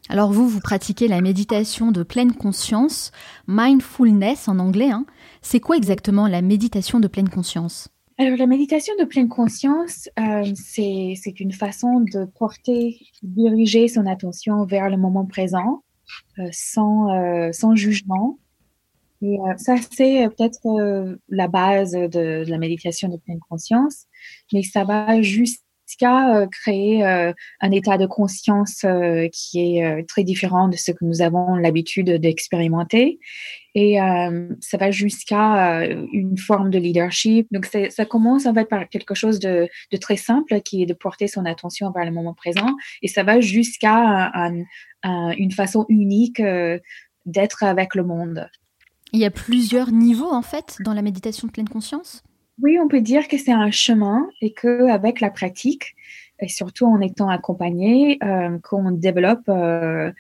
Alors 0.08 0.32
vous, 0.32 0.48
vous 0.48 0.60
pratiquez 0.60 1.06
la 1.06 1.20
méditation 1.20 1.92
de 1.92 2.02
pleine 2.02 2.32
conscience, 2.32 3.12
mindfulness 3.46 4.48
en 4.48 4.58
anglais. 4.58 4.90
Hein. 4.90 5.04
C'est 5.42 5.60
quoi 5.60 5.76
exactement 5.76 6.26
la 6.26 6.42
méditation 6.42 6.98
de 7.00 7.08
pleine 7.08 7.28
conscience? 7.28 7.88
Alors, 8.20 8.36
la 8.36 8.46
méditation 8.48 8.94
de 8.98 9.04
pleine 9.04 9.28
conscience, 9.28 10.08
euh, 10.18 10.44
c'est 10.54 11.38
une 11.38 11.52
façon 11.52 12.00
de 12.00 12.24
porter, 12.24 12.98
diriger 13.22 13.86
son 13.86 14.06
attention 14.06 14.64
vers 14.64 14.90
le 14.90 14.96
moment 14.96 15.24
présent, 15.24 15.84
euh, 16.40 16.48
sans, 16.50 17.14
euh, 17.14 17.52
sans 17.52 17.76
jugement. 17.76 18.38
Et 19.22 19.36
ça, 19.56 19.74
c'est 19.90 20.28
peut-être 20.28 21.18
la 21.28 21.48
base 21.48 21.90
de, 21.90 22.06
de, 22.06 22.44
la 22.48 22.58
méditation 22.58 23.08
de 23.08 23.16
pleine 23.16 23.40
conscience, 23.48 24.06
mais 24.52 24.62
ça 24.62 24.84
va 24.84 25.22
juste 25.22 25.64
jusqu'à 25.88 26.36
euh, 26.36 26.46
créer 26.46 27.04
euh, 27.06 27.32
un 27.60 27.70
état 27.70 27.96
de 27.96 28.06
conscience 28.06 28.84
euh, 28.84 29.28
qui 29.32 29.78
est 29.78 30.06
très 30.06 30.22
différent 30.22 30.68
de 30.68 30.76
ce 30.76 30.92
que 30.92 31.04
nous 31.04 31.22
avons 31.22 31.56
l'habitude 31.56 32.10
d'expérimenter. 32.10 33.18
Et 33.74 33.98
ça 34.60 34.76
va 34.76 34.90
jusqu'à 34.90 35.84
une 36.12 36.36
forme 36.36 36.70
de 36.70 36.78
leadership. 36.80 37.46
Donc, 37.52 37.66
ça 37.66 38.04
commence 38.04 38.46
en 38.46 38.54
fait 38.54 38.64
par 38.64 38.88
quelque 38.88 39.14
chose 39.14 39.38
de, 39.38 39.68
de, 39.92 39.96
très 39.96 40.16
simple 40.16 40.60
qui 40.62 40.82
est 40.82 40.86
de 40.86 40.94
porter 40.94 41.28
son 41.28 41.44
attention 41.44 41.92
vers 41.92 42.04
le 42.04 42.10
moment 42.10 42.34
présent. 42.34 42.74
Et 43.02 43.08
ça 43.08 43.22
va 43.22 43.40
jusqu'à 43.40 44.32
une 45.04 45.52
façon 45.52 45.86
unique 45.88 46.42
d'être 47.24 47.62
avec 47.62 47.94
le 47.94 48.02
monde. 48.02 48.48
Il 49.12 49.20
y 49.20 49.24
a 49.24 49.30
plusieurs 49.30 49.92
niveaux 49.92 50.32
en 50.32 50.42
fait 50.42 50.78
dans 50.80 50.94
la 50.94 51.02
méditation 51.02 51.46
de 51.46 51.52
pleine 51.52 51.68
conscience? 51.68 52.24
Oui, 52.62 52.78
on 52.78 52.88
peut 52.88 53.00
dire 53.00 53.28
que 53.28 53.38
c'est 53.38 53.52
un 53.52 53.70
chemin 53.70 54.28
et 54.40 54.52
que 54.52 54.88
avec 54.88 55.20
la 55.20 55.30
pratique, 55.30 55.94
et 56.40 56.48
surtout 56.48 56.86
en 56.86 57.00
étant 57.00 57.28
accompagné, 57.28 58.18
euh, 58.22 58.58
qu'on 58.62 58.90
développe 58.92 59.48
euh, 59.48 60.12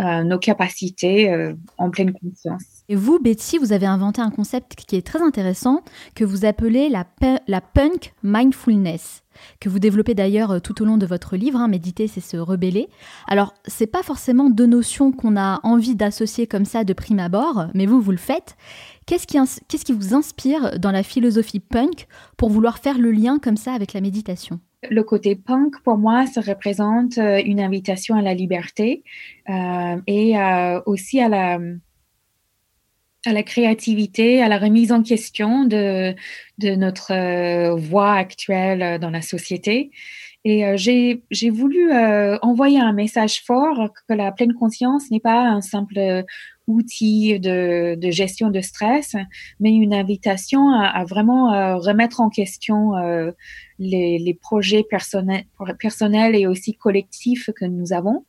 euh, 0.00 0.22
nos 0.22 0.38
capacités 0.38 1.54
en 1.78 1.90
pleine 1.90 2.12
conscience. 2.12 2.62
Et 2.88 2.94
vous, 2.94 3.18
Betty, 3.18 3.58
vous 3.58 3.72
avez 3.72 3.86
inventé 3.86 4.22
un 4.22 4.30
concept 4.30 4.74
qui 4.74 4.96
est 4.96 5.06
très 5.06 5.20
intéressant 5.20 5.82
que 6.14 6.24
vous 6.24 6.44
appelez 6.44 6.88
la, 6.88 7.04
punk 7.60 8.14
mindfulness 8.22 9.22
que 9.60 9.68
vous 9.68 9.78
développez 9.78 10.14
d'ailleurs 10.14 10.62
tout 10.62 10.80
au 10.80 10.86
long 10.86 10.96
de 10.96 11.04
votre 11.04 11.36
livre, 11.36 11.58
hein, 11.58 11.68
Méditer, 11.68 12.08
c'est 12.08 12.22
se 12.22 12.38
rebeller. 12.38 12.88
Alors, 13.28 13.52
c'est 13.66 13.86
pas 13.86 14.02
forcément 14.02 14.48
deux 14.48 14.64
notions 14.64 15.12
qu'on 15.12 15.36
a 15.36 15.60
envie 15.62 15.94
d'associer 15.94 16.46
comme 16.46 16.64
ça 16.64 16.84
de 16.84 16.94
prime 16.94 17.18
abord, 17.18 17.66
mais 17.74 17.84
vous, 17.84 18.00
vous 18.00 18.12
le 18.12 18.16
faites. 18.16 18.56
Qu'est-ce 19.04 19.26
qui 19.26 19.92
vous 19.92 20.14
inspire 20.14 20.78
dans 20.78 20.90
la 20.90 21.02
philosophie 21.02 21.60
punk 21.60 22.08
pour 22.38 22.48
vouloir 22.48 22.78
faire 22.78 22.96
le 22.96 23.10
lien 23.10 23.38
comme 23.38 23.58
ça 23.58 23.74
avec 23.74 23.92
la 23.92 24.00
méditation? 24.00 24.58
Le 24.82 25.02
côté 25.02 25.36
punk, 25.36 25.80
pour 25.82 25.96
moi, 25.96 26.26
ça 26.26 26.40
représente 26.40 27.18
euh, 27.18 27.40
une 27.44 27.60
invitation 27.60 28.16
à 28.16 28.22
la 28.22 28.34
liberté 28.34 29.02
euh, 29.48 30.00
et 30.06 30.38
euh, 30.38 30.80
aussi 30.86 31.20
à 31.20 31.28
la, 31.28 31.58
créativité, 33.42 34.42
à 34.42 34.48
la 34.48 34.58
remise 34.58 34.92
en 34.92 35.02
question 35.02 35.64
de, 35.64 36.14
notre 36.62 37.74
voie 37.76 38.14
actuelle 38.14 39.00
dans 39.00 39.10
la 39.10 39.22
société. 39.22 39.90
Et 40.44 40.62
j'ai 40.76 41.50
voulu 41.50 41.92
envoyer 42.40 42.78
un 42.78 42.92
message 42.92 43.42
fort 43.44 43.90
que 44.08 44.14
la 44.14 44.30
pleine 44.30 44.54
conscience 44.54 45.10
n'est 45.10 45.18
pas 45.18 45.40
un 45.40 45.60
simple 45.60 46.24
outil 46.66 47.38
de, 47.38 47.94
de, 47.94 48.10
gestion 48.10 48.50
de 48.50 48.60
stress, 48.60 49.14
mais 49.60 49.70
une 49.70 49.94
invitation 49.94 50.70
à, 50.70 50.86
à 50.86 51.04
vraiment 51.04 51.78
remettre 51.78 52.20
en 52.20 52.28
question 52.28 52.92
les, 53.78 54.18
les, 54.18 54.34
projets 54.34 54.82
personnels, 54.82 55.44
personnels 55.78 56.34
et 56.34 56.46
aussi 56.46 56.74
collectifs 56.74 57.50
que 57.56 57.64
nous 57.64 57.92
avons. 57.92 58.24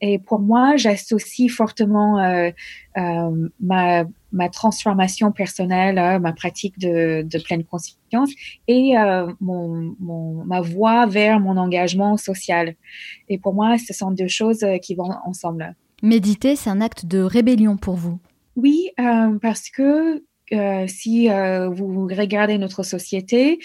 Et 0.00 0.18
pour 0.18 0.38
moi, 0.38 0.76
j'associe 0.76 1.50
fortement 1.50 2.20
euh, 2.20 2.50
euh, 2.96 3.48
ma, 3.60 4.04
ma, 4.30 4.48
transformation 4.48 5.32
personnelle, 5.32 5.98
euh, 5.98 6.18
ma 6.20 6.32
pratique 6.32 6.78
de, 6.78 7.22
de, 7.22 7.38
pleine 7.42 7.64
conscience 7.64 8.30
et 8.68 8.96
euh, 8.96 9.26
mon, 9.40 9.96
mon, 9.98 10.44
ma 10.44 10.60
voie 10.60 11.06
vers 11.06 11.40
mon 11.40 11.56
engagement 11.56 12.16
social. 12.16 12.76
Et 13.28 13.38
pour 13.38 13.54
moi, 13.54 13.76
ce 13.78 13.92
sont 13.92 14.12
deux 14.12 14.28
choses 14.28 14.62
euh, 14.62 14.78
qui 14.78 14.94
vont 14.94 15.10
ensemble. 15.24 15.74
Méditer, 16.02 16.56
c'est 16.56 16.70
un 16.70 16.80
acte 16.80 17.06
de 17.06 17.20
rébellion 17.20 17.76
pour 17.76 17.96
vous 17.96 18.18
Oui, 18.56 18.90
parce 19.42 19.70
que 19.70 20.22
si 20.86 21.28
vous 21.28 22.06
regardez 22.06 22.58
notre 22.58 22.82
société, 22.82 23.58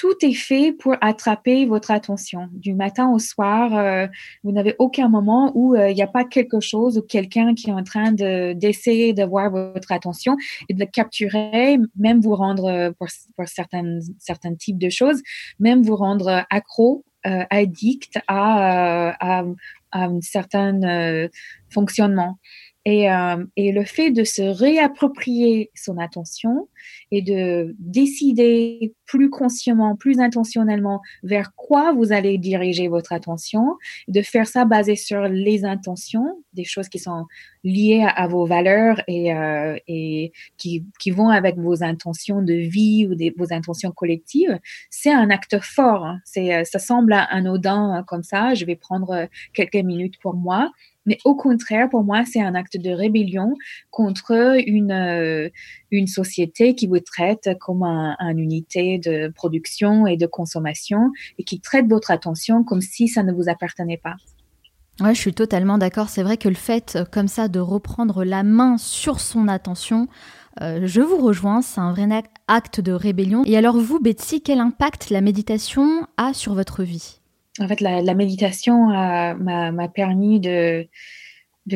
tout 0.00 0.16
est 0.22 0.32
fait 0.32 0.72
pour 0.72 0.96
attraper 1.02 1.66
votre 1.66 1.90
attention. 1.90 2.48
Du 2.52 2.72
matin 2.72 3.10
au 3.10 3.18
soir, 3.18 3.76
euh, 3.76 4.06
vous 4.42 4.50
n'avez 4.50 4.74
aucun 4.78 5.10
moment 5.10 5.52
où 5.54 5.74
euh, 5.74 5.90
il 5.90 5.94
n'y 5.94 6.00
a 6.00 6.06
pas 6.06 6.24
quelque 6.24 6.58
chose 6.58 6.96
ou 6.96 7.02
quelqu'un 7.02 7.54
qui 7.54 7.68
est 7.68 7.74
en 7.74 7.84
train 7.84 8.10
de 8.10 8.54
d'essayer 8.54 9.12
d'avoir 9.12 9.50
votre 9.50 9.92
attention 9.92 10.38
et 10.70 10.74
de 10.74 10.80
le 10.80 10.86
capturer, 10.86 11.76
même 11.98 12.18
vous 12.22 12.34
rendre 12.34 12.64
euh, 12.64 12.92
pour, 12.98 13.08
certains 13.46 14.54
types 14.58 14.78
de 14.78 14.88
choses, 14.88 15.20
même 15.58 15.82
vous 15.82 15.96
rendre 15.96 16.46
accro, 16.48 17.04
addict 17.22 18.18
à, 18.26 19.44
à 19.92 20.04
un 20.04 20.20
certain 20.20 21.28
fonctionnement. 21.72 22.38
Et, 22.86 23.12
euh, 23.12 23.44
et, 23.56 23.72
le 23.72 23.84
fait 23.84 24.10
de 24.10 24.24
se 24.24 24.40
réapproprier 24.40 25.70
son 25.74 25.98
attention 25.98 26.66
et 27.10 27.20
de 27.20 27.74
décider 27.78 28.94
plus 29.04 29.28
consciemment, 29.28 29.96
plus 29.96 30.18
intentionnellement 30.18 31.02
vers 31.22 31.54
quoi 31.56 31.92
vous 31.92 32.10
allez 32.12 32.38
diriger 32.38 32.88
votre 32.88 33.12
attention, 33.12 33.76
de 34.08 34.22
faire 34.22 34.46
ça 34.46 34.64
basé 34.64 34.96
sur 34.96 35.28
les 35.28 35.66
intentions, 35.66 36.42
des 36.54 36.64
choses 36.64 36.88
qui 36.88 36.98
sont 36.98 37.26
liées 37.64 38.06
à, 38.08 38.26
vos 38.28 38.46
valeurs 38.46 39.02
et, 39.08 39.34
euh, 39.34 39.76
et 39.86 40.32
qui, 40.56 40.86
qui, 40.98 41.10
vont 41.10 41.28
avec 41.28 41.58
vos 41.58 41.82
intentions 41.82 42.40
de 42.40 42.54
vie 42.54 43.06
ou 43.06 43.14
vos 43.36 43.52
intentions 43.52 43.90
collectives, 43.90 44.58
c'est 44.88 45.12
un 45.12 45.28
acte 45.28 45.58
fort. 45.60 46.06
Hein. 46.06 46.20
Euh, 46.38 46.64
ça 46.64 46.78
semble 46.78 47.12
anodin 47.12 47.92
hein, 47.92 48.04
comme 48.04 48.22
ça. 48.22 48.54
Je 48.54 48.64
vais 48.64 48.76
prendre 48.76 49.28
quelques 49.52 49.74
minutes 49.74 50.18
pour 50.22 50.34
moi 50.34 50.70
mais 51.10 51.18
au 51.24 51.34
contraire, 51.34 51.90
pour 51.90 52.04
moi, 52.04 52.22
c'est 52.24 52.40
un 52.40 52.54
acte 52.54 52.76
de 52.76 52.90
rébellion 52.90 53.56
contre 53.90 54.60
une, 54.64 54.92
euh, 54.92 55.48
une 55.90 56.06
société 56.06 56.76
qui 56.76 56.86
vous 56.86 57.00
traite 57.00 57.50
comme 57.58 57.82
un, 57.82 58.36
unité 58.36 58.98
de 58.98 59.26
production 59.34 60.06
et 60.06 60.16
de 60.16 60.26
consommation 60.26 61.10
et 61.36 61.42
qui 61.42 61.58
traite 61.58 61.88
votre 61.88 62.12
attention 62.12 62.62
comme 62.62 62.80
si 62.80 63.08
ça 63.08 63.24
ne 63.24 63.32
vous 63.32 63.48
appartenait 63.48 64.00
pas. 64.00 64.14
Ouais, 65.00 65.16
je 65.16 65.20
suis 65.20 65.34
totalement 65.34 65.78
d'accord. 65.78 66.10
C'est 66.10 66.22
vrai 66.22 66.36
que 66.36 66.48
le 66.48 66.54
fait, 66.54 66.94
euh, 66.94 67.04
comme 67.04 67.26
ça, 67.26 67.48
de 67.48 67.58
reprendre 67.58 68.22
la 68.22 68.44
main 68.44 68.78
sur 68.78 69.18
son 69.18 69.48
attention, 69.48 70.06
euh, 70.62 70.82
je 70.84 71.00
vous 71.00 71.16
rejoins, 71.16 71.60
c'est 71.60 71.80
un 71.80 71.92
vrai 71.92 72.06
acte 72.46 72.80
de 72.80 72.92
rébellion. 72.92 73.42
Et 73.46 73.56
alors 73.56 73.78
vous, 73.78 73.98
Betsy, 73.98 74.42
quel 74.42 74.60
impact 74.60 75.10
la 75.10 75.22
méditation 75.22 76.06
a 76.16 76.34
sur 76.34 76.54
votre 76.54 76.84
vie? 76.84 77.19
En 77.58 77.68
fait, 77.68 77.80
la, 77.80 78.14
méditation 78.14 78.86
m'a 78.88 79.88
permis 79.88 80.40
de, 80.40 80.88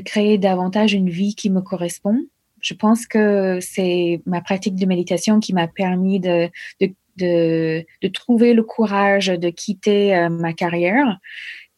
créer 0.04 0.38
davantage 0.38 0.94
une 0.94 1.10
vie 1.10 1.34
qui 1.34 1.50
me 1.50 1.60
correspond. 1.60 2.18
Je 2.60 2.74
pense 2.74 3.06
que 3.06 3.58
c'est 3.60 4.22
ma 4.24 4.40
pratique 4.40 4.76
de 4.76 4.86
méditation 4.86 5.40
qui 5.40 5.52
m'a 5.52 5.68
permis 5.68 6.20
de, 6.20 6.50
trouver 8.12 8.54
le 8.54 8.62
courage 8.62 9.26
de 9.26 9.50
quitter 9.50 10.16
euh, 10.16 10.28
ma 10.28 10.52
carrière 10.52 11.18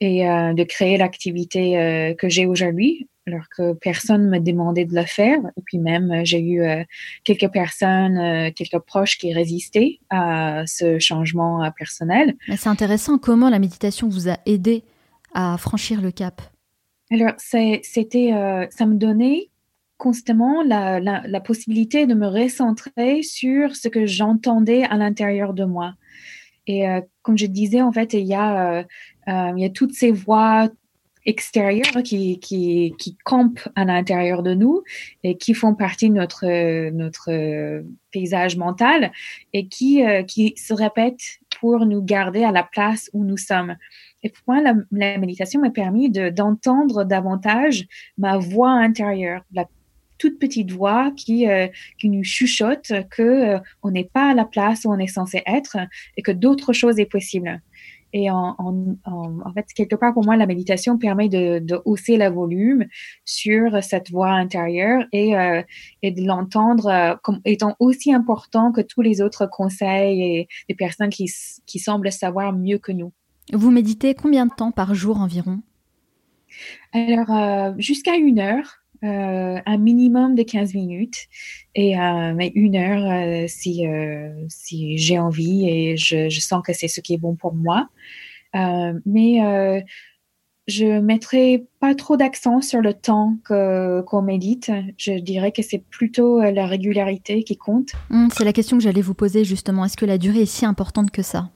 et 0.01 0.29
euh, 0.29 0.53
de 0.53 0.63
créer 0.65 0.97
l'activité 0.97 1.79
euh, 1.79 2.15
que 2.15 2.29
j'ai 2.29 2.47
aujourd'hui 2.47 3.09
alors 3.27 3.49
que 3.49 3.73
personne 3.73 4.29
me 4.29 4.39
demandait 4.39 4.85
de 4.85 4.95
le 4.95 5.05
faire. 5.05 5.39
Et 5.57 5.63
puis 5.65 5.79
même, 5.79 6.13
euh, 6.13 6.21
j'ai 6.25 6.41
eu 6.41 6.63
euh, 6.63 6.85
quelques 7.25 7.49
personnes, 7.49 8.19
euh, 8.19 8.51
quelques 8.55 8.79
proches 8.79 9.19
qui 9.19 9.35
résistaient 9.35 9.99
à 10.11 10.63
ce 10.67 10.99
changement 11.01 11.69
personnel. 11.77 12.37
Mais 12.49 12.57
c'est 12.57 12.69
intéressant 12.69 13.19
comment 13.19 13.51
la 13.51 13.59
méditation 13.59 14.09
vous 14.09 14.29
a 14.29 14.39
aidé 14.47 14.85
à 15.35 15.59
franchir 15.59 16.01
le 16.01 16.13
cap. 16.13 16.41
Alors, 17.11 17.35
c'était, 17.39 18.31
ça 18.71 18.87
me 18.87 18.95
donnait 18.95 19.49
constamment 19.97 20.63
la, 20.63 20.99
la, 20.99 21.23
la, 21.27 21.41
possibilité 21.41 22.07
de 22.07 22.15
me 22.15 22.27
recentrer 22.27 23.23
sur 23.23 23.77
ce 23.77 23.89
que 23.89 24.07
j'entendais 24.07 24.85
à 24.85 24.97
l'intérieur 24.97 25.55
de 25.55 25.65
moi. 25.65 25.95
Et 26.67 26.85
comme 27.23 27.39
je 27.39 27.47
disais, 27.47 27.81
en 27.81 27.93
fait, 27.93 28.13
il 28.13 28.27
y 28.27 28.35
a 28.35 28.85
il 29.29 29.59
y 29.59 29.65
a 29.65 29.71
toutes 29.71 29.93
ces 29.93 30.11
voix 30.11 30.69
extérieures 31.27 32.03
qui, 32.05 32.39
qui, 32.41 32.95
qui 32.99 33.17
campent 33.25 33.69
à 33.75 33.85
l'intérieur 33.85 34.43
de 34.43 34.55
nous 34.55 34.83
et 35.23 35.37
qui 35.37 35.53
font 35.55 35.75
partie 35.75 36.09
de 36.09 36.15
notre, 36.15 36.47
notre 36.91 37.83
paysage 38.13 38.57
mental 38.57 39.13
et 39.53 39.67
qui, 39.67 40.03
qui 40.27 40.55
se 40.57 40.73
répètent 40.73 41.41
pour 41.61 41.87
nous 41.87 42.03
garder 42.03 42.45
à 42.45 42.53
la 42.53 42.63
place 42.63 43.11
où 43.13 43.25
nous 43.25 43.37
sommes. 43.37 43.77
Et 44.23 44.31
pour 44.31 44.43
moi, 44.49 44.63
la, 44.63 45.19
méditation 45.19 45.61
m'a 45.61 45.71
permis 45.71 46.11
d'entendre 46.11 47.05
davantage 47.05 47.87
ma 48.19 48.39
voix 48.39 48.71
intérieure, 48.71 49.43
la 49.53 49.67
toute 50.19 50.39
petite 50.39 50.73
voix 50.73 51.13
qui, 51.17 51.49
euh, 51.49 51.69
qui 51.99 52.09
nous 52.09 52.25
chuchote 52.25 52.93
que 53.11 53.23
euh, 53.23 53.59
on 53.83 53.91
n'est 53.91 54.11
pas 54.13 54.31
à 54.31 54.35
la 54.35 54.45
place 54.45 54.85
où 54.85 54.91
on 54.91 54.99
est 54.99 55.07
censé 55.07 55.43
être 55.47 55.77
et 56.17 56.23
que 56.23 56.33
d'autres 56.33 56.73
choses 56.73 56.99
est 56.99 57.07
possible. 57.07 57.61
Et 58.19 58.31
en, 58.31 58.57
fait, 59.53 59.67
quelque 59.75 59.95
part, 59.95 60.15
pour 60.15 60.25
moi, 60.25 60.39
la 60.39 60.47
méditation 60.47 60.97
permet 60.97 61.29
de, 61.29 61.59
de 61.59 61.83
hausser 61.85 62.17
le 62.17 62.31
volume 62.31 62.87
sur 63.27 63.85
cette 63.85 64.11
voix 64.11 64.31
intérieure 64.31 65.05
et, 65.13 65.37
euh, 65.37 65.61
et 66.01 66.13
de 66.13 66.27
l'entendre 66.27 66.87
euh, 66.87 67.15
comme 67.23 67.43
étant 67.45 67.77
aussi 67.79 68.15
important 68.15 68.73
que 68.73 68.81
tous 68.81 69.03
les 69.03 69.21
autres 69.21 69.47
conseils 69.47 70.23
et 70.23 70.49
des 70.67 70.75
personnes 70.75 71.11
qui, 71.11 71.31
qui 71.67 71.79
semblent 71.79 72.11
savoir 72.11 72.55
mieux 72.55 72.79
que 72.79 72.91
nous. 72.91 73.13
Vous 73.53 73.71
méditez 73.71 74.15
combien 74.15 74.47
de 74.47 74.55
temps 74.57 74.73
par 74.73 74.95
jour 74.95 75.21
environ? 75.21 75.61
Alors, 76.95 77.31
euh, 77.31 77.75
jusqu'à 77.77 78.17
une 78.17 78.39
heure. 78.39 78.79
Euh, 79.07 79.61
un 79.65 79.77
minimum 79.79 80.35
de 80.35 80.43
15 80.43 80.75
minutes 80.75 81.27
et 81.75 81.99
euh, 81.99 82.35
mais 82.35 82.51
une 82.55 82.75
heure 82.75 83.05
euh, 83.09 83.45
si, 83.47 83.85
si 84.49 84.99
j'ai 84.99 85.19
envie 85.19 85.69
et 85.69 85.97
je, 85.97 86.29
je 86.29 86.41
sens 86.41 86.63
que 86.65 86.73
c'est 86.73 86.89
ce 86.89 87.01
qui 87.01 87.15
est 87.15 87.19
bon 87.19 87.37
pour 87.37 87.55
moi. 87.55 87.89
mais 88.55 89.85
je 90.69 90.99
mettrai 90.99 91.65
pas 91.79 91.95
trop 91.95 92.17
d'accent 92.17 92.61
sur 92.61 92.81
le 92.81 92.93
temps 92.93 93.37
qu'on 93.47 94.23
médite. 94.23 94.73
Je 94.99 95.13
dirais 95.13 95.53
que 95.53 95.63
c'est 95.63 95.85
plutôt 95.91 96.41
la 96.41 96.67
régularité 96.67 97.45
qui 97.45 97.57
compte. 97.57 97.93
Hum, 98.11 98.29
c'est 98.35 98.45
la 98.45 98.53
question 98.53 98.77
que 98.77 98.83
j'allais 98.83 99.03
vous 99.03 99.15
poser 99.15 99.45
justement. 99.45 99.85
Est-ce 99.85 99.97
que 99.97 100.07
la 100.07 100.19
durée 100.19 100.43
est 100.43 100.47
si 100.47 100.67
importante 100.67 101.13
que 101.13 101.23
ça? 101.23 101.51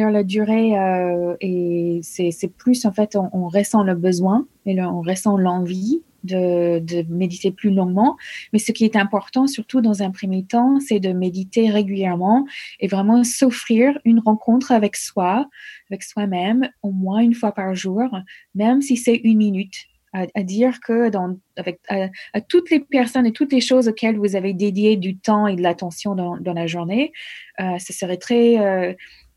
Alors, 0.00 0.10
la 0.10 0.24
durée, 0.24 0.78
euh, 0.78 1.36
et 1.40 2.00
c'est 2.02 2.48
plus 2.56 2.86
en 2.86 2.92
fait, 2.92 3.16
on, 3.16 3.28
on, 3.32 3.48
ressent 3.48 3.82
le 3.82 3.94
besoin 3.94 4.46
et 4.64 4.80
on 4.82 5.02
ressent 5.02 5.36
l'envie 5.36 6.02
de, 6.24 6.78
de, 6.78 7.04
méditer 7.08 7.50
plus 7.50 7.70
longuement. 7.70 8.16
Mais 8.52 8.58
ce 8.58 8.72
qui 8.72 8.84
est 8.84 8.96
important, 8.96 9.46
surtout 9.46 9.80
dans 9.80 10.02
un 10.02 10.10
premier 10.10 10.44
temps, 10.44 10.78
c'est 10.80 11.00
de 11.00 11.12
méditer 11.12 11.70
régulièrement 11.70 12.46
et 12.80 12.88
vraiment 12.88 13.24
s'offrir 13.24 13.98
une 14.04 14.20
rencontre 14.20 14.72
avec 14.72 14.96
soi, 14.96 15.48
avec 15.90 16.02
soi-même, 16.02 16.68
au 16.82 16.90
moins 16.90 17.20
une 17.20 17.34
fois 17.34 17.52
par 17.52 17.74
jour, 17.74 18.02
même 18.54 18.82
si 18.82 18.96
c'est 18.96 19.16
une 19.16 19.38
minute. 19.38 19.86
À, 20.14 20.42
dire 20.42 20.78
que 20.86 21.08
dans, 21.08 21.38
avec, 21.56 21.80
à, 21.88 22.40
toutes 22.42 22.70
les 22.70 22.80
personnes 22.80 23.24
et 23.24 23.32
toutes 23.32 23.50
les 23.50 23.62
choses 23.62 23.88
auxquelles 23.88 24.18
vous 24.18 24.36
avez 24.36 24.52
dédié 24.52 24.98
du 24.98 25.16
temps 25.16 25.46
et 25.46 25.56
de 25.56 25.62
l'attention 25.62 26.14
dans, 26.14 26.36
dans, 26.36 26.52
la 26.52 26.66
journée, 26.66 27.14
euh, 27.60 27.78
ce 27.78 27.94
serait 27.94 28.18
très, 28.18 28.58
euh, 28.58 28.92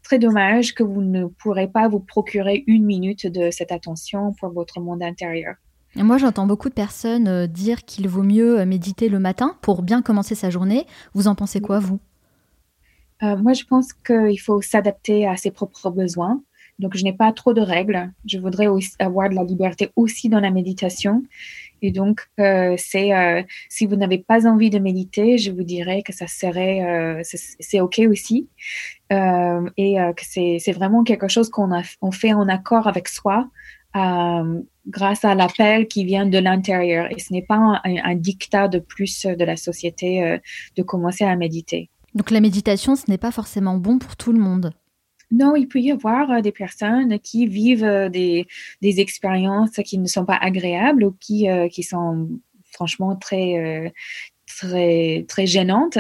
très 0.05 0.19
dommage 0.19 0.75
que 0.75 0.83
vous 0.83 1.01
ne 1.01 1.25
pourrez 1.25 1.67
pas 1.67 1.87
vous 1.87 1.99
procurer 1.99 2.63
une 2.67 2.85
minute 2.85 3.25
de 3.25 3.49
cette 3.49 3.71
attention 3.71 4.33
pour 4.39 4.51
votre 4.51 4.79
monde 4.79 5.01
intérieur. 5.01 5.55
Moi, 5.95 6.17
j'entends 6.17 6.45
beaucoup 6.45 6.69
de 6.69 6.75
personnes 6.75 7.27
euh, 7.27 7.47
dire 7.47 7.85
qu'il 7.85 8.07
vaut 8.07 8.21
mieux 8.21 8.59
euh, 8.59 8.65
méditer 8.65 9.09
le 9.09 9.17
matin 9.17 9.57
pour 9.61 9.81
bien 9.81 10.01
commencer 10.01 10.35
sa 10.35 10.49
journée. 10.49 10.85
Vous 11.13 11.27
en 11.27 11.35
pensez 11.35 11.59
quoi, 11.59 11.79
vous? 11.79 11.99
Euh, 13.23 13.35
Moi, 13.37 13.53
je 13.53 13.63
pense 13.63 13.93
qu'il 13.93 14.39
faut 14.39 14.61
s'adapter 14.61 15.27
à 15.27 15.37
ses 15.37 15.51
propres 15.51 15.89
besoins. 15.89 16.41
Donc, 16.77 16.95
je 16.95 17.03
n'ai 17.03 17.13
pas 17.13 17.31
trop 17.31 17.53
de 17.53 17.61
règles. 17.61 18.11
Je 18.25 18.37
voudrais 18.37 18.67
aussi 18.67 18.91
avoir 18.99 19.29
de 19.29 19.35
la 19.35 19.43
liberté 19.43 19.89
aussi 19.95 20.29
dans 20.29 20.41
la 20.41 20.51
méditation. 20.51 21.23
Et 21.81 21.91
donc, 21.91 22.27
c'est 22.37 23.45
si 23.69 23.85
vous 23.85 23.95
n'avez 23.95 24.17
pas 24.17 24.47
envie 24.47 24.69
de 24.69 24.79
méditer, 24.79 25.37
je 25.37 25.51
vous 25.51 25.63
dirais 25.63 26.01
que 26.01 26.13
ça 26.13 26.27
serait, 26.27 27.21
c'est 27.23 27.79
ok 27.79 28.01
aussi, 28.09 28.49
et 29.11 29.95
que 30.15 30.23
c'est 30.23 30.71
vraiment 30.71 31.03
quelque 31.03 31.27
chose 31.27 31.49
qu'on 31.49 31.69
on 32.01 32.11
fait 32.11 32.33
en 32.33 32.47
accord 32.47 32.87
avec 32.87 33.07
soi, 33.07 33.49
euh, 33.95 34.61
grâce 34.87 35.23
à 35.23 35.35
l'appel 35.35 35.87
qui 35.87 36.03
vient 36.03 36.25
de 36.25 36.37
l'intérieur. 36.37 37.07
Et 37.11 37.19
ce 37.19 37.31
n'est 37.31 37.41
pas 37.41 37.81
un, 37.85 38.15
dictat 38.15 38.67
de 38.67 38.79
plus 38.79 39.25
de 39.25 39.43
la 39.43 39.55
société 39.55 40.21
euh, 40.21 40.37
de 40.75 40.83
commencer 40.83 41.23
à 41.23 41.35
méditer. 41.37 41.89
Donc 42.13 42.29
la 42.29 42.41
méditation, 42.41 42.95
ce 42.95 43.09
n'est 43.09 43.17
pas 43.17 43.31
forcément 43.31 43.77
bon 43.77 43.97
pour 43.97 44.17
tout 44.17 44.33
le 44.33 44.39
monde. 44.39 44.73
Non, 45.31 45.55
il 45.55 45.67
peut 45.67 45.79
y 45.79 45.91
avoir 45.91 46.31
euh, 46.31 46.41
des 46.41 46.51
personnes 46.51 47.19
qui 47.19 47.47
vivent 47.47 48.09
des, 48.11 48.47
des, 48.81 48.99
expériences 48.99 49.75
qui 49.83 49.97
ne 49.97 50.07
sont 50.07 50.25
pas 50.25 50.37
agréables 50.39 51.03
ou 51.03 51.15
qui, 51.19 51.47
qui 51.71 51.83
sont 51.83 52.29
franchement 52.71 53.15
très, 53.15 53.93
très, 54.47 55.25
très 55.27 55.45
gênantes. 55.45 55.97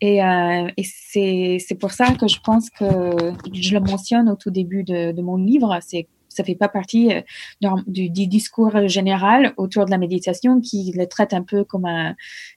Et, 0.00 0.18
et 0.18 0.84
c'est 0.84 1.78
pour 1.78 1.92
ça 1.92 2.14
que 2.14 2.28
je 2.28 2.38
pense 2.40 2.70
que 2.70 3.32
je 3.52 3.74
le 3.74 3.80
mentionne 3.80 4.28
au 4.28 4.36
tout 4.36 4.50
début 4.50 4.84
de, 4.84 5.12
de 5.12 5.22
mon 5.22 5.36
livre, 5.36 5.78
c'est 5.82 6.06
ça 6.34 6.44
fait 6.44 6.54
pas 6.54 6.68
partie 6.68 7.12
euh, 7.12 7.70
du, 7.86 8.08
discours 8.10 8.88
général 8.88 9.54
autour 9.56 9.86
de 9.86 9.90
la 9.90 9.98
méditation 9.98 10.60
qui 10.60 10.92
le 10.96 11.06
traite 11.06 11.32
un 11.32 11.42
peu 11.42 11.64
comme, 11.64 11.86
un, 11.86 12.14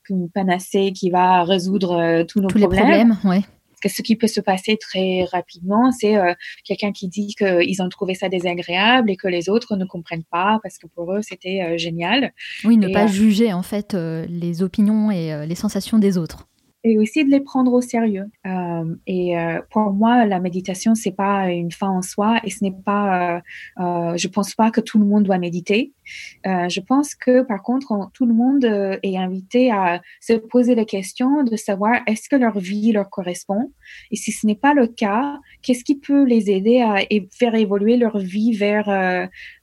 une 0.09 0.29
panacée 0.29 0.91
qui 0.93 1.09
va 1.09 1.43
résoudre 1.43 1.93
euh, 1.93 2.23
tous 2.23 2.41
nos 2.41 2.47
problèmes. 2.47 2.71
Les 2.71 2.77
problèmes 2.77 3.17
ouais. 3.23 3.41
Que 3.81 3.89
ce 3.89 4.01
qui 4.01 4.15
peut 4.15 4.27
se 4.27 4.41
passer 4.41 4.77
très 4.77 5.25
rapidement, 5.25 5.91
c'est 5.91 6.17
euh, 6.17 6.33
quelqu'un 6.63 6.91
qui 6.91 7.07
dit 7.07 7.35
qu'ils 7.37 7.81
ont 7.81 7.89
trouvé 7.89 8.13
ça 8.13 8.29
désagréable 8.29 9.11
et 9.11 9.17
que 9.17 9.27
les 9.27 9.49
autres 9.49 9.75
ne 9.75 9.85
comprennent 9.85 10.25
pas 10.31 10.59
parce 10.63 10.77
que 10.77 10.87
pour 10.87 11.13
eux 11.13 11.21
c'était 11.21 11.77
génial. 11.77 12.33
Oui, 12.63 12.77
ne 12.77 12.91
pas 12.91 13.07
juger 13.07 13.53
en 13.53 13.63
fait 13.63 13.93
les 13.93 14.63
opinions 14.63 15.11
et 15.11 15.45
les 15.45 15.55
sensations 15.55 15.99
des 15.99 16.17
autres 16.17 16.47
et 16.83 16.97
aussi 16.97 17.25
de 17.25 17.29
les 17.29 17.39
prendre 17.39 17.73
au 17.73 17.81
sérieux. 17.81 18.25
Euh, 18.45 18.95
et 19.07 19.37
euh, 19.37 19.61
pour 19.71 19.91
moi, 19.91 20.25
la 20.25 20.39
méditation, 20.39 20.95
c'est 20.95 21.11
pas 21.11 21.49
une 21.49 21.71
fin 21.71 21.89
en 21.89 22.01
soi 22.01 22.39
et 22.43 22.49
ce 22.49 22.63
n'est 22.63 22.71
pas, 22.71 23.37
euh, 23.37 23.39
euh 23.79 24.17
je 24.17 24.27
pense 24.27 24.53
pas 24.53 24.71
que 24.71 24.81
tout 24.81 24.99
le 24.99 25.05
monde 25.05 25.23
doit 25.23 25.37
méditer. 25.37 25.93
Euh, 26.45 26.69
je 26.69 26.79
pense 26.79 27.15
que 27.15 27.41
par 27.41 27.63
contre, 27.63 28.09
tout 28.13 28.25
le 28.25 28.33
monde 28.33 28.65
euh, 28.65 28.97
est 29.03 29.17
invité 29.17 29.71
à 29.71 30.01
se 30.21 30.33
poser 30.33 30.75
la 30.75 30.85
question 30.85 31.43
de 31.43 31.55
savoir 31.55 32.01
est-ce 32.07 32.29
que 32.29 32.35
leur 32.35 32.59
vie 32.59 32.91
leur 32.91 33.09
correspond 33.09 33.71
et 34.11 34.15
si 34.15 34.31
ce 34.31 34.45
n'est 34.45 34.55
pas 34.55 34.73
le 34.73 34.87
cas, 34.87 35.39
qu'est-ce 35.61 35.83
qui 35.83 35.95
peut 35.95 36.23
les 36.25 36.51
aider 36.51 36.81
à 36.81 36.97
faire 37.31 37.55
évoluer 37.55 37.97
leur 37.97 38.17
vie 38.17 38.53
vers 38.53 38.87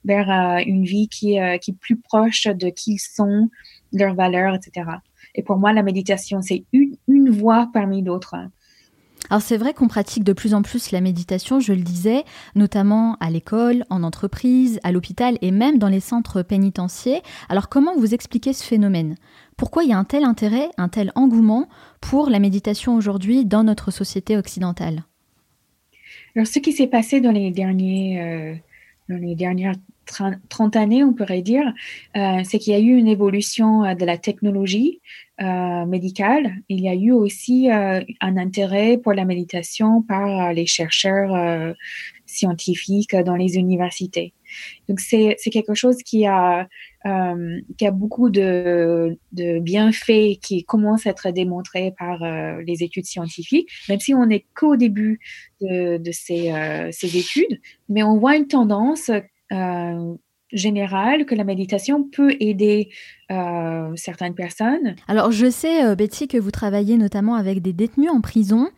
vers 0.03 0.29
une 0.65 0.83
vie 0.83 1.07
qui, 1.07 1.37
qui 1.61 1.71
est 1.71 1.79
plus 1.79 1.97
proche 1.97 2.47
de 2.47 2.69
qui 2.69 2.93
ils 2.93 2.99
sont, 2.99 3.49
leurs 3.93 4.15
valeurs, 4.15 4.55
etc. 4.55 4.85
Et 5.35 5.43
pour 5.43 5.57
moi, 5.57 5.73
la 5.73 5.83
méditation, 5.83 6.41
c'est 6.41 6.65
une, 6.71 6.95
une 7.07 7.29
voie 7.29 7.69
parmi 7.73 8.01
d'autres. 8.01 8.35
Alors 9.29 9.41
c'est 9.41 9.57
vrai 9.57 9.73
qu'on 9.73 9.87
pratique 9.87 10.23
de 10.23 10.33
plus 10.33 10.53
en 10.53 10.61
plus 10.61 10.91
la 10.91 11.01
méditation, 11.01 11.59
je 11.59 11.73
le 11.73 11.81
disais, 11.81 12.23
notamment 12.53 13.15
à 13.19 13.31
l'école, 13.31 13.83
en 13.89 14.03
entreprise, 14.03 14.79
à 14.83 14.91
l'hôpital 14.91 15.39
et 15.41 15.49
même 15.49 15.79
dans 15.79 15.87
les 15.89 15.99
centres 15.99 16.43
pénitentiaires. 16.43 17.21
Alors 17.49 17.67
comment 17.67 17.95
vous 17.97 18.13
expliquez 18.13 18.53
ce 18.53 18.63
phénomène? 18.63 19.15
Pourquoi 19.57 19.83
il 19.83 19.89
y 19.89 19.93
a 19.93 19.97
un 19.97 20.03
tel 20.03 20.25
intérêt, 20.25 20.69
un 20.77 20.89
tel 20.89 21.11
engouement 21.15 21.67
pour 22.01 22.29
la 22.29 22.37
méditation 22.37 22.95
aujourd'hui 22.95 23.45
dans 23.45 23.63
notre 23.63 23.89
société 23.89 24.37
occidentale? 24.37 25.05
Alors 26.35 26.45
ce 26.45 26.59
qui 26.59 26.71
s'est 26.71 26.85
passé 26.85 27.19
dans 27.19 27.31
les 27.31 27.49
derniers... 27.49 28.61
Dans 29.07 29.17
les 29.17 29.35
dernières 29.35 29.75
30 30.05 30.75
années, 30.75 31.03
on 31.03 31.13
pourrait 31.13 31.41
dire, 31.41 31.73
euh, 32.15 32.41
c'est 32.43 32.59
qu'il 32.59 32.73
y 32.73 32.75
a 32.75 32.79
eu 32.79 32.95
une 32.95 33.07
évolution 33.07 33.83
euh, 33.83 33.95
de 33.95 34.05
la 34.05 34.17
technologie 34.17 35.01
euh, 35.41 35.85
médicale. 35.85 36.53
Il 36.69 36.79
y 36.79 36.89
a 36.89 36.95
eu 36.95 37.11
aussi 37.11 37.69
un 37.69 38.37
intérêt 38.37 38.97
pour 38.97 39.13
la 39.13 39.25
méditation 39.25 40.01
par 40.01 40.53
les 40.53 40.65
chercheurs 40.65 41.75
scientifiques 42.25 43.15
dans 43.15 43.35
les 43.35 43.57
universités. 43.57 44.33
Donc 44.89 44.99
c'est 44.99 45.35
quelque 45.51 45.73
chose 45.73 45.97
qui 46.03 46.25
a 46.25 46.67
qui 47.77 47.85
a 47.85 47.91
beaucoup 47.91 48.31
de, 48.31 49.15
de 49.31 49.59
bienfaits 49.59 50.39
qui 50.41 50.63
commencent 50.63 51.05
à 51.05 51.11
être 51.11 51.29
démontrés 51.29 51.93
par 51.99 52.17
les 52.65 52.81
études 52.81 53.05
scientifiques, 53.05 53.69
même 53.89 53.99
si 53.99 54.15
on 54.15 54.25
n'est 54.25 54.45
qu'au 54.55 54.75
début 54.75 55.19
de, 55.61 55.97
de 55.97 56.11
ces, 56.11 56.51
ces 56.91 57.17
études, 57.17 57.61
mais 57.89 58.01
on 58.01 58.17
voit 58.17 58.35
une 58.35 58.47
tendance 58.47 59.11
euh, 59.51 60.15
générale 60.55 61.25
que 61.25 61.35
la 61.35 61.43
méditation 61.43 62.03
peut 62.03 62.35
aider 62.39 62.89
euh, 63.31 63.91
certaines 63.95 64.33
personnes. 64.33 64.95
Alors 65.07 65.31
je 65.31 65.49
sais, 65.49 65.85
euh, 65.85 65.95
Betty, 65.95 66.27
que 66.27 66.37
vous 66.37 66.51
travaillez 66.51 66.97
notamment 66.97 67.35
avec 67.35 67.61
des 67.61 67.73
détenus 67.73 68.09
en 68.09 68.21
prison. 68.21 68.69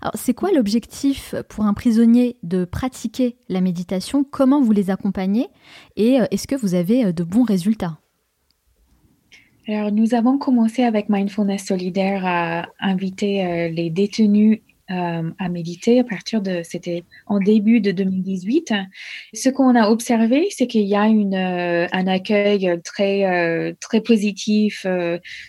Alors 0.00 0.14
c'est 0.14 0.32
quoi 0.32 0.50
l'objectif 0.52 1.34
pour 1.48 1.64
un 1.64 1.74
prisonnier 1.74 2.36
de 2.42 2.64
pratiquer 2.64 3.36
la 3.48 3.60
méditation? 3.60 4.24
Comment 4.24 4.62
vous 4.62 4.72
les 4.72 4.90
accompagnez? 4.90 5.48
Et 5.96 6.18
est-ce 6.30 6.46
que 6.46 6.54
vous 6.54 6.74
avez 6.74 7.12
de 7.12 7.24
bons 7.24 7.42
résultats? 7.42 7.98
Alors, 9.66 9.90
nous 9.90 10.14
avons 10.14 10.36
commencé 10.36 10.82
avec 10.82 11.08
Mindfulness 11.08 11.64
Solidaire 11.64 12.26
à 12.26 12.66
inviter 12.80 13.70
les 13.70 13.88
détenus 13.88 14.60
à 14.88 15.48
méditer 15.48 16.00
à 16.00 16.04
partir 16.04 16.42
de, 16.42 16.60
c'était 16.62 17.04
en 17.26 17.38
début 17.38 17.80
de 17.80 17.90
2018. 17.90 18.72
Ce 19.32 19.48
qu'on 19.48 19.74
a 19.74 19.88
observé, 19.88 20.48
c'est 20.50 20.66
qu'il 20.66 20.86
y 20.86 20.94
a 20.94 21.06
une, 21.06 21.34
un 21.34 22.06
accueil 22.06 22.80
très, 22.84 23.74
très 23.80 24.00
positif 24.00 24.86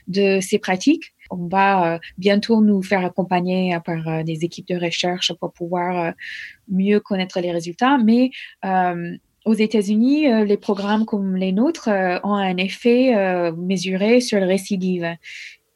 de 0.07 0.39
ces 0.39 0.59
pratiques. 0.59 1.13
On 1.31 1.47
va 1.47 1.99
bientôt 2.17 2.61
nous 2.61 2.81
faire 2.81 3.03
accompagner 3.03 3.77
par 3.83 4.23
des 4.23 4.45
équipes 4.45 4.67
de 4.67 4.79
recherche 4.79 5.33
pour 5.33 5.51
pouvoir 5.51 6.13
mieux 6.69 6.99
connaître 6.99 7.39
les 7.39 7.51
résultats, 7.51 7.97
mais 7.97 8.31
aux 9.45 9.53
États-Unis, 9.53 10.27
euh, 10.27 10.43
les 10.43 10.57
programmes 10.57 11.05
comme 11.05 11.35
les 11.35 11.51
nôtres 11.51 11.87
euh, 11.87 12.17
ont 12.23 12.33
un 12.33 12.57
effet 12.57 13.15
euh, 13.15 13.51
mesuré 13.55 14.19
sur 14.19 14.39
le 14.39 14.47
récidive. 14.47 15.07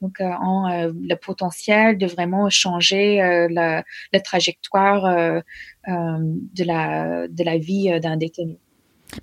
Donc, 0.02 0.20
ont 0.22 0.68
le 0.68 1.16
potentiel 1.16 1.98
de 1.98 2.06
vraiment 2.06 2.50
changer 2.50 3.18
la, 3.50 3.84
trajectoire 4.24 5.42
de, 5.88 6.64
la, 6.64 7.28
de 7.28 7.44
la 7.44 7.58
vie 7.58 8.00
d'un 8.00 8.18
détenu. 8.18 8.58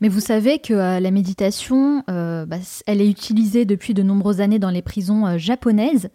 Mais 0.01 0.09
vous 0.09 0.21
savez 0.21 0.59
que 0.59 0.75
la 0.75 1.11
méditation, 1.11 2.03
bah, 2.07 2.59
elle 2.87 3.01
est 3.01 3.09
utilisée 3.09 3.65
depuis 3.65 3.95
de 3.95 4.03
nombreuses 4.03 4.41
années 4.41 4.59
dans 4.59 4.71
les 4.71 4.83
prisons 4.83 5.39
japonaises. 5.39 6.11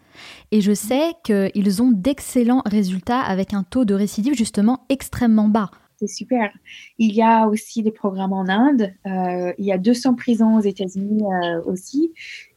Et 0.51 0.61
je 0.61 0.73
sais 0.73 1.13
qu'ils 1.23 1.81
ont 1.81 1.91
d'excellents 1.91 2.61
résultats 2.65 3.21
avec 3.21 3.53
un 3.53 3.63
taux 3.63 3.85
de 3.85 3.93
récidive 3.95 4.35
justement 4.35 4.85
extrêmement 4.89 5.47
bas 5.47 5.71
c'est 6.01 6.07
super. 6.07 6.51
Il 6.97 7.13
y 7.13 7.21
a 7.21 7.47
aussi 7.47 7.83
des 7.83 7.91
programmes 7.91 8.33
en 8.33 8.47
Inde. 8.49 8.91
Euh, 9.05 9.53
il 9.57 9.65
y 9.65 9.71
a 9.71 9.77
200 9.77 10.15
prisons 10.15 10.57
aux 10.57 10.61
États-Unis 10.61 11.23
euh, 11.23 11.61
aussi. 11.65 12.11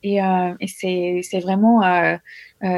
Et, 0.04 0.22
euh, 0.22 0.52
c'est 0.66 1.40
vraiment, 1.40 1.80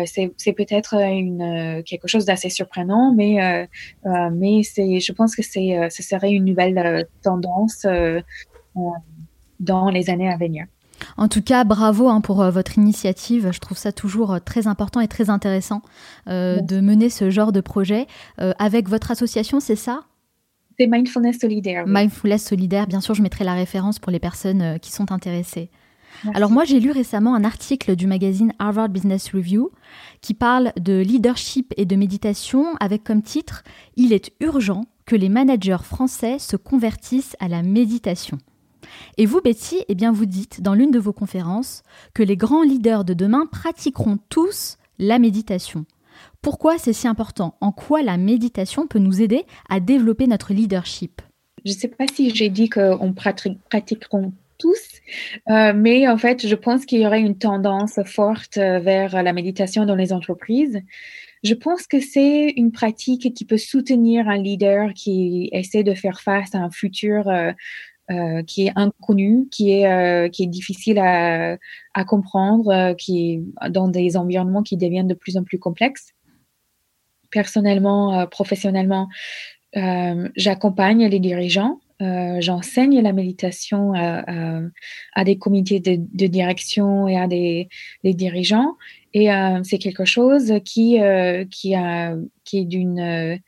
c'est 0.06 0.52
peut-être 0.52 0.94
une 0.94 1.82
quelque 1.84 2.06
chose 2.06 2.24
d'assez 2.24 2.48
surprenant, 2.48 3.12
mais 3.12 3.68
mais 4.04 4.62
c'est, 4.62 5.00
je 5.00 5.12
pense 5.12 5.34
que 5.34 5.42
c'est, 5.42 5.90
ce 5.90 6.02
serait 6.02 6.30
une 6.30 6.44
nouvelle 6.44 7.06
tendance 7.22 7.84
dans 9.58 9.90
les 9.90 10.08
années 10.08 10.30
à 10.30 10.36
venir. 10.36 10.66
En 11.18 11.28
tout 11.28 11.42
cas, 11.42 11.64
bravo 11.64 12.08
hein, 12.08 12.20
pour 12.20 12.42
votre 12.50 12.78
initiative. 12.78 13.50
Je 13.52 13.58
trouve 13.58 13.76
ça 13.76 13.92
toujours 13.92 14.38
très 14.42 14.66
important 14.68 15.00
et 15.00 15.08
très 15.08 15.28
intéressant 15.28 15.82
de 16.26 16.80
mener 16.80 17.10
ce 17.10 17.28
genre 17.28 17.50
de 17.50 17.60
projet. 17.60 18.06
avec 18.38 18.88
votre 18.88 19.10
association, 19.10 19.58
c'est 19.58 19.76
ça? 19.76 20.04
C'est 20.78 20.86
Mindfulness 20.86 21.38
Solidaire. 21.38 21.84
Mindfulness 21.86 22.44
Solidaire, 22.44 22.86
bien 22.86 23.00
sûr, 23.00 23.14
je 23.14 23.22
mettrai 23.22 23.44
la 23.44 23.54
référence 23.54 23.98
pour 23.98 24.12
les 24.12 24.18
personnes 24.18 24.62
euh, 24.62 24.78
qui 24.78 24.92
sont 24.92 25.10
intéressées. 25.10 25.70
Alors 26.34 26.50
moi, 26.50 26.64
j'ai 26.64 26.80
lu 26.80 26.90
récemment 26.90 27.34
un 27.34 27.44
article 27.44 27.96
du 27.96 28.06
magazine 28.06 28.52
Harvard 28.58 28.88
Business 28.88 29.32
Review 29.32 29.70
qui 30.20 30.34
parle 30.34 30.72
de 30.80 31.00
leadership 31.00 31.72
et 31.76 31.84
de 31.84 31.96
méditation 31.96 32.74
avec 32.80 33.04
comme 33.04 33.22
titre 33.22 33.62
Il 33.96 34.12
est 34.12 34.32
urgent 34.40 34.86
que 35.04 35.16
les 35.16 35.28
managers 35.28 35.82
français 35.82 36.38
se 36.38 36.56
convertissent 36.56 37.36
à 37.38 37.48
la 37.48 37.62
méditation. 37.62 38.38
Et 39.18 39.26
vous, 39.26 39.40
Betty, 39.40 39.78
eh 39.88 39.94
bien, 39.94 40.12
vous 40.12 40.26
dites 40.26 40.62
dans 40.62 40.74
l'une 40.74 40.90
de 40.90 40.98
vos 40.98 41.12
conférences 41.12 41.82
que 42.14 42.22
les 42.22 42.36
grands 42.36 42.62
leaders 42.62 43.04
de 43.04 43.14
demain 43.14 43.46
pratiqueront 43.46 44.18
tous 44.28 44.78
la 44.98 45.18
méditation. 45.18 45.84
Pourquoi 46.42 46.78
c'est 46.78 46.92
si 46.92 47.08
important? 47.08 47.56
En 47.60 47.72
quoi 47.72 48.02
la 48.02 48.16
méditation 48.16 48.86
peut 48.86 48.98
nous 48.98 49.20
aider 49.20 49.44
à 49.68 49.80
développer 49.80 50.26
notre 50.26 50.52
leadership? 50.52 51.20
Je 51.64 51.72
ne 51.72 51.76
sais 51.76 51.88
pas 51.88 52.06
si 52.06 52.34
j'ai 52.34 52.48
dit 52.48 52.68
qu'on 52.68 53.12
pratiqueront 53.12 54.32
tous, 54.58 55.00
euh, 55.50 55.72
mais 55.74 56.08
en 56.08 56.18
fait, 56.18 56.46
je 56.46 56.54
pense 56.54 56.84
qu'il 56.86 57.00
y 57.00 57.06
aurait 57.06 57.20
une 57.20 57.38
tendance 57.38 58.00
forte 58.04 58.58
euh, 58.58 58.78
vers 58.78 59.22
la 59.22 59.32
méditation 59.32 59.86
dans 59.86 59.94
les 59.94 60.12
entreprises. 60.12 60.80
Je 61.42 61.54
pense 61.54 61.86
que 61.86 62.00
c'est 62.00 62.52
une 62.56 62.72
pratique 62.72 63.34
qui 63.34 63.44
peut 63.44 63.58
soutenir 63.58 64.28
un 64.28 64.38
leader 64.38 64.92
qui 64.94 65.48
essaie 65.52 65.84
de 65.84 65.94
faire 65.94 66.20
face 66.20 66.54
à 66.54 66.58
un 66.58 66.70
futur 66.70 67.28
euh, 67.28 68.42
qui 68.44 68.66
est 68.66 68.72
inconnu, 68.74 69.48
qui 69.50 69.72
est 69.72 70.30
qui 70.32 70.44
est 70.44 70.48
difficile 70.48 70.98
à, 70.98 71.56
à 71.94 72.04
comprendre, 72.04 72.94
qui 72.94 73.32
est 73.32 73.70
dans 73.70 73.88
des 73.88 74.16
environnements 74.16 74.62
qui 74.62 74.76
deviennent 74.76 75.08
de 75.08 75.14
plus 75.14 75.36
en 75.36 75.44
plus 75.44 75.58
complexes 75.58 76.14
personnellement, 77.30 78.20
euh, 78.20 78.26
professionnellement, 78.26 79.08
euh, 79.76 80.28
j'accompagne 80.36 81.06
les 81.06 81.20
dirigeants. 81.20 81.80
Euh, 82.02 82.40
j'enseigne 82.40 83.00
la 83.00 83.12
méditation 83.12 83.92
à, 83.94 85.24
des 85.24 85.38
comités 85.38 85.80
de, 85.80 86.26
direction 86.26 87.08
et 87.08 87.18
à 87.18 87.26
des, 87.26 87.68
des 88.04 88.14
dirigeants. 88.14 88.76
Et 89.14 89.28
c'est 89.62 89.78
quelque 89.78 90.04
chose 90.04 90.52
qui, 90.64 90.98
qui, 91.50 91.74
a, 91.74 92.16
qui 92.44 92.58
est 92.58 92.64
d'une 92.64 93.40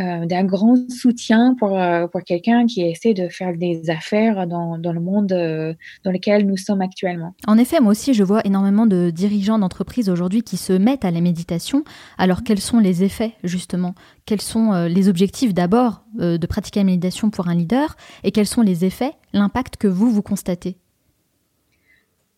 euh, 0.00 0.24
d'un 0.24 0.44
grand 0.44 0.76
soutien 0.90 1.54
pour, 1.58 1.78
euh, 1.78 2.06
pour 2.06 2.22
quelqu'un 2.22 2.64
qui 2.66 2.80
essaie 2.82 3.12
de 3.12 3.28
faire 3.28 3.54
des 3.56 3.90
affaires 3.90 4.46
dans, 4.46 4.78
dans 4.78 4.92
le 4.92 5.00
monde 5.00 5.32
euh, 5.32 5.74
dans 6.04 6.10
lequel 6.10 6.46
nous 6.46 6.56
sommes 6.56 6.80
actuellement. 6.80 7.34
En 7.46 7.58
effet, 7.58 7.80
moi 7.80 7.90
aussi, 7.90 8.14
je 8.14 8.24
vois 8.24 8.40
énormément 8.46 8.86
de 8.86 9.10
dirigeants 9.10 9.58
d'entreprises 9.58 10.08
aujourd'hui 10.08 10.42
qui 10.42 10.56
se 10.56 10.72
mettent 10.72 11.04
à 11.04 11.10
la 11.10 11.20
méditation. 11.20 11.84
Alors, 12.16 12.42
quels 12.44 12.60
sont 12.60 12.78
les 12.78 13.04
effets, 13.04 13.34
justement? 13.44 13.94
Quels 14.24 14.40
sont 14.40 14.86
les 14.86 15.08
objectifs 15.08 15.52
d'abord 15.52 16.04
de 16.14 16.46
pratiquer 16.46 16.80
la 16.80 16.84
méditation 16.84 17.30
pour 17.30 17.48
un 17.48 17.54
leader? 17.54 17.96
Et 18.22 18.30
quels 18.30 18.46
sont 18.46 18.62
les 18.62 18.84
effets, 18.84 19.12
l'impact 19.32 19.76
que 19.76 19.88
vous, 19.88 20.10
vous 20.10 20.22
constatez? 20.22 20.76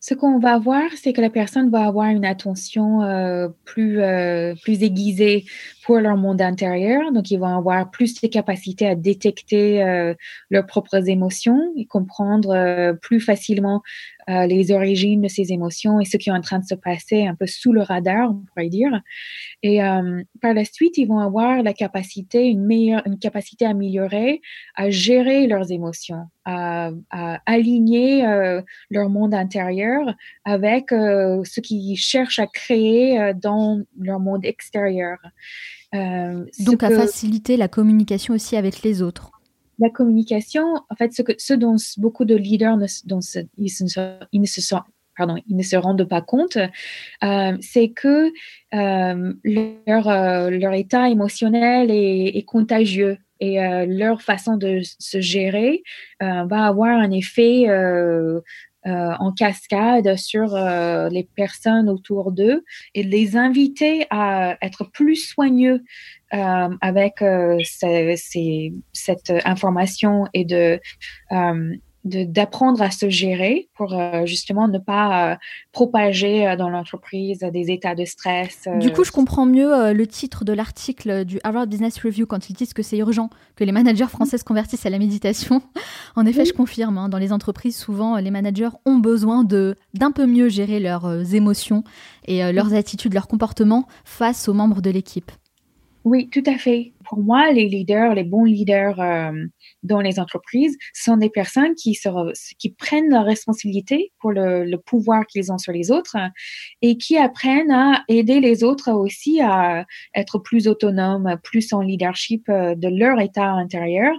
Ce 0.04 0.14
qu'on 0.14 0.40
va 0.40 0.58
voir, 0.58 0.90
c'est 1.00 1.12
que 1.12 1.20
la 1.20 1.30
personne 1.30 1.70
va 1.70 1.86
avoir 1.86 2.08
une 2.08 2.24
attention 2.24 3.02
euh, 3.02 3.46
plus, 3.64 4.00
euh, 4.00 4.52
plus 4.60 4.82
aiguisée 4.82 5.44
pour 5.84 5.98
leur 5.98 6.16
monde 6.16 6.40
intérieur. 6.40 7.12
Donc, 7.12 7.30
ils 7.30 7.38
vont 7.38 7.56
avoir 7.56 7.90
plus 7.90 8.20
de 8.20 8.28
capacités 8.28 8.86
à 8.86 8.94
détecter 8.94 9.82
euh, 9.82 10.14
leurs 10.50 10.66
propres 10.66 11.08
émotions 11.08 11.72
et 11.76 11.86
comprendre 11.86 12.92
plus 13.00 13.20
facilement 13.20 13.82
les 14.28 14.70
origines 14.70 15.22
de 15.22 15.26
ces 15.28 15.52
émotions 15.52 15.98
et 15.98 16.04
ce 16.04 16.16
qui 16.16 16.28
est 16.28 16.32
en 16.32 16.40
train 16.40 16.60
de 16.60 16.64
se 16.64 16.76
passer 16.76 17.26
un 17.26 17.34
peu 17.34 17.48
sous 17.48 17.72
le 17.72 17.82
radar, 17.82 18.30
on 18.30 18.44
pourrait 18.46 18.68
dire. 18.68 19.00
Et 19.64 19.80
par 20.40 20.54
la 20.54 20.64
suite, 20.64 20.96
ils 20.96 21.06
vont 21.06 21.18
avoir 21.18 21.60
la 21.64 21.72
capacité, 21.72 22.46
une 22.46 22.64
meilleure, 22.64 23.02
une 23.04 23.18
capacité 23.18 23.66
améliorée 23.66 24.40
à 24.76 24.90
gérer 24.90 25.46
leurs 25.48 25.72
émotions, 25.72 26.28
à, 26.44 26.90
aligner 27.46 28.26
euh, 28.26 28.62
leur 28.90 29.08
monde 29.08 29.34
intérieur 29.34 30.14
avec 30.44 30.92
euh, 30.92 31.42
ce 31.44 31.60
qu'ils 31.60 31.96
cherchent 31.96 32.38
à 32.38 32.46
créer 32.46 33.20
euh, 33.20 33.32
dans 33.34 33.82
leur 33.98 34.20
monde 34.20 34.44
extérieur. 34.44 35.18
Donc 35.92 36.82
à 36.82 36.90
faciliter 36.90 37.56
la 37.56 37.68
communication 37.68 38.34
aussi 38.34 38.56
avec 38.56 38.82
les 38.82 39.02
autres. 39.02 39.30
La 39.78 39.90
communication, 39.90 40.64
en 40.90 40.94
fait, 40.96 41.12
ce, 41.12 41.22
que, 41.22 41.32
ce 41.38 41.54
dont 41.54 41.76
beaucoup 41.96 42.24
de 42.24 42.36
leaders 42.36 42.76
ne, 42.76 42.86
dont 43.04 43.20
ils, 43.58 43.72
ils 44.32 44.40
ne 44.40 44.46
se 44.46 44.60
sont 44.60 44.80
pardon, 45.16 45.36
ils 45.46 45.56
ne 45.56 45.62
se 45.62 45.76
rendent 45.76 46.08
pas 46.08 46.22
compte, 46.22 46.56
c'est 47.60 47.88
que 47.90 48.32
leur, 48.72 50.50
leur 50.50 50.72
état 50.72 51.10
émotionnel 51.10 51.90
est, 51.90 52.36
est 52.36 52.44
contagieux 52.44 53.18
et 53.42 53.60
euh, 53.60 53.86
leur 53.88 54.22
façon 54.22 54.56
de 54.56 54.82
se 54.84 55.20
gérer 55.20 55.82
euh, 56.22 56.44
va 56.44 56.66
avoir 56.66 56.96
un 56.96 57.10
effet 57.10 57.64
euh, 58.86 59.12
en 59.18 59.32
cascade 59.32 60.16
sur 60.16 60.56
les 61.10 61.28
personnes 61.36 61.88
autour 61.88 62.32
d'eux 62.32 62.64
et 62.94 63.02
les 63.02 63.36
inviter 63.36 64.06
à 64.10 64.56
être 64.62 64.84
plus 64.84 65.16
soigneux 65.16 65.82
avec 66.30 67.22
cette 68.92 69.32
information 69.44 70.26
et 70.32 70.44
de 70.44 70.80
d'apprendre 72.04 72.82
à 72.82 72.90
se 72.90 73.08
gérer 73.08 73.68
pour 73.76 73.94
euh, 73.94 74.26
justement 74.26 74.66
ne 74.66 74.78
pas 74.78 75.32
euh, 75.32 75.36
propager 75.70 76.48
euh, 76.48 76.56
dans 76.56 76.68
l'entreprise 76.68 77.38
des 77.38 77.70
états 77.70 77.94
de 77.94 78.04
stress. 78.04 78.68
Du 78.80 78.92
coup, 78.92 79.04
je 79.04 79.12
comprends 79.12 79.46
mieux 79.46 79.92
le 79.92 80.06
titre 80.06 80.44
de 80.44 80.52
l'article 80.52 81.24
du 81.24 81.38
Harvard 81.44 81.66
Business 81.66 81.98
Review 81.98 82.26
quand 82.26 82.50
ils 82.50 82.54
disent 82.54 82.74
que 82.74 82.82
c'est 82.82 82.98
urgent 82.98 83.30
que 83.54 83.64
les 83.64 83.72
managers 83.72 84.08
français 84.08 84.38
se 84.38 84.44
convertissent 84.44 84.86
à 84.86 84.90
la 84.90 84.98
méditation. 84.98 85.62
en 86.16 86.26
effet, 86.26 86.44
je 86.44 86.52
confirme, 86.52 86.98
hein, 86.98 87.08
dans 87.08 87.18
les 87.18 87.32
entreprises, 87.32 87.76
souvent, 87.76 88.16
les 88.16 88.30
managers 88.30 88.70
ont 88.84 88.98
besoin 88.98 89.44
de 89.44 89.76
d'un 89.94 90.10
peu 90.10 90.26
mieux 90.26 90.48
gérer 90.48 90.80
leurs 90.80 91.34
émotions 91.34 91.84
et 92.26 92.52
leurs 92.52 92.74
attitudes, 92.74 93.14
leurs 93.14 93.28
comportements 93.28 93.86
face 94.04 94.48
aux 94.48 94.54
membres 94.54 94.82
de 94.82 94.90
l'équipe. 94.90 95.30
Oui, 96.04 96.28
tout 96.28 96.42
à 96.46 96.58
fait. 96.58 96.92
Pour 97.12 97.22
moi, 97.22 97.52
les 97.52 97.68
leaders, 97.68 98.14
les 98.14 98.24
bons 98.24 98.44
leaders 98.44 98.98
euh, 98.98 99.32
dans 99.82 100.00
les 100.00 100.18
entreprises 100.18 100.78
sont 100.94 101.18
des 101.18 101.28
personnes 101.28 101.74
qui, 101.74 101.94
prennent 102.78 103.10
la 103.10 103.20
responsabilité 103.20 104.12
pour 104.18 104.32
le, 104.32 104.76
pouvoir 104.76 105.26
qu'ils 105.26 105.52
ont 105.52 105.58
sur 105.58 105.74
les 105.74 105.90
autres 105.90 106.16
et 106.80 106.96
qui 106.96 107.18
apprennent 107.18 107.70
à 107.70 108.02
aider 108.08 108.40
les 108.40 108.64
autres 108.64 108.92
aussi 108.92 109.42
à 109.42 109.84
être 110.14 110.38
plus 110.38 110.66
autonomes, 110.66 111.36
plus 111.44 111.74
en 111.74 111.82
leadership 111.82 112.48
euh, 112.48 112.74
de 112.76 112.88
leur 112.88 113.20
état 113.20 113.50
intérieur 113.50 114.14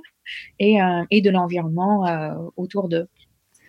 et, 0.59 0.79
euh, 0.79 1.03
et 1.09 1.21
de 1.21 1.31
l'environnement 1.31 2.05
autour 2.57 2.89
d'eux. 2.89 3.07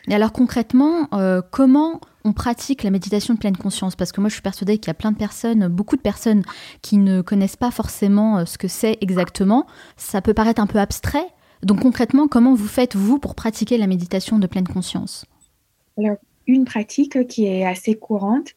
Et 0.08 0.14
alors 0.14 0.32
concrètement, 0.32 1.08
comment 1.50 2.00
on 2.24 2.32
pratique 2.32 2.82
la 2.82 2.90
méditation 2.90 3.34
de 3.34 3.38
pleine 3.38 3.56
conscience? 3.56 3.96
Parce 3.96 4.10
que 4.10 4.20
moi, 4.20 4.28
je 4.28 4.34
suis 4.34 4.42
persuadée 4.42 4.78
qu'il 4.78 4.88
y 4.88 4.90
a 4.90 4.94
plein 4.94 5.12
de 5.12 5.16
personnes, 5.16 5.68
beaucoup 5.68 5.96
de 5.96 6.00
personnes 6.00 6.42
qui 6.82 6.96
ne 6.96 7.20
connaissent 7.20 7.56
pas 7.56 7.70
forcément 7.70 8.38
euh, 8.38 8.44
ce 8.46 8.56
que 8.56 8.68
c'est 8.68 8.96
exactement. 9.02 9.66
Ça 9.96 10.22
peut 10.22 10.34
paraître 10.34 10.60
un 10.60 10.66
peu 10.66 10.78
abstrait. 10.78 11.26
Donc 11.62 11.80
concrètement, 11.80 12.26
comment 12.28 12.54
vous 12.54 12.66
faites, 12.66 12.96
vous, 12.96 13.18
pour 13.18 13.34
pratiquer 13.34 13.78
la 13.78 13.86
méditation 13.86 14.38
de 14.38 14.46
pleine 14.46 14.66
conscience? 14.66 15.26
Alors, 15.98 16.16
une 16.46 16.64
pratique 16.64 17.26
qui 17.26 17.46
est 17.46 17.64
assez 17.64 17.94
courante, 17.94 18.50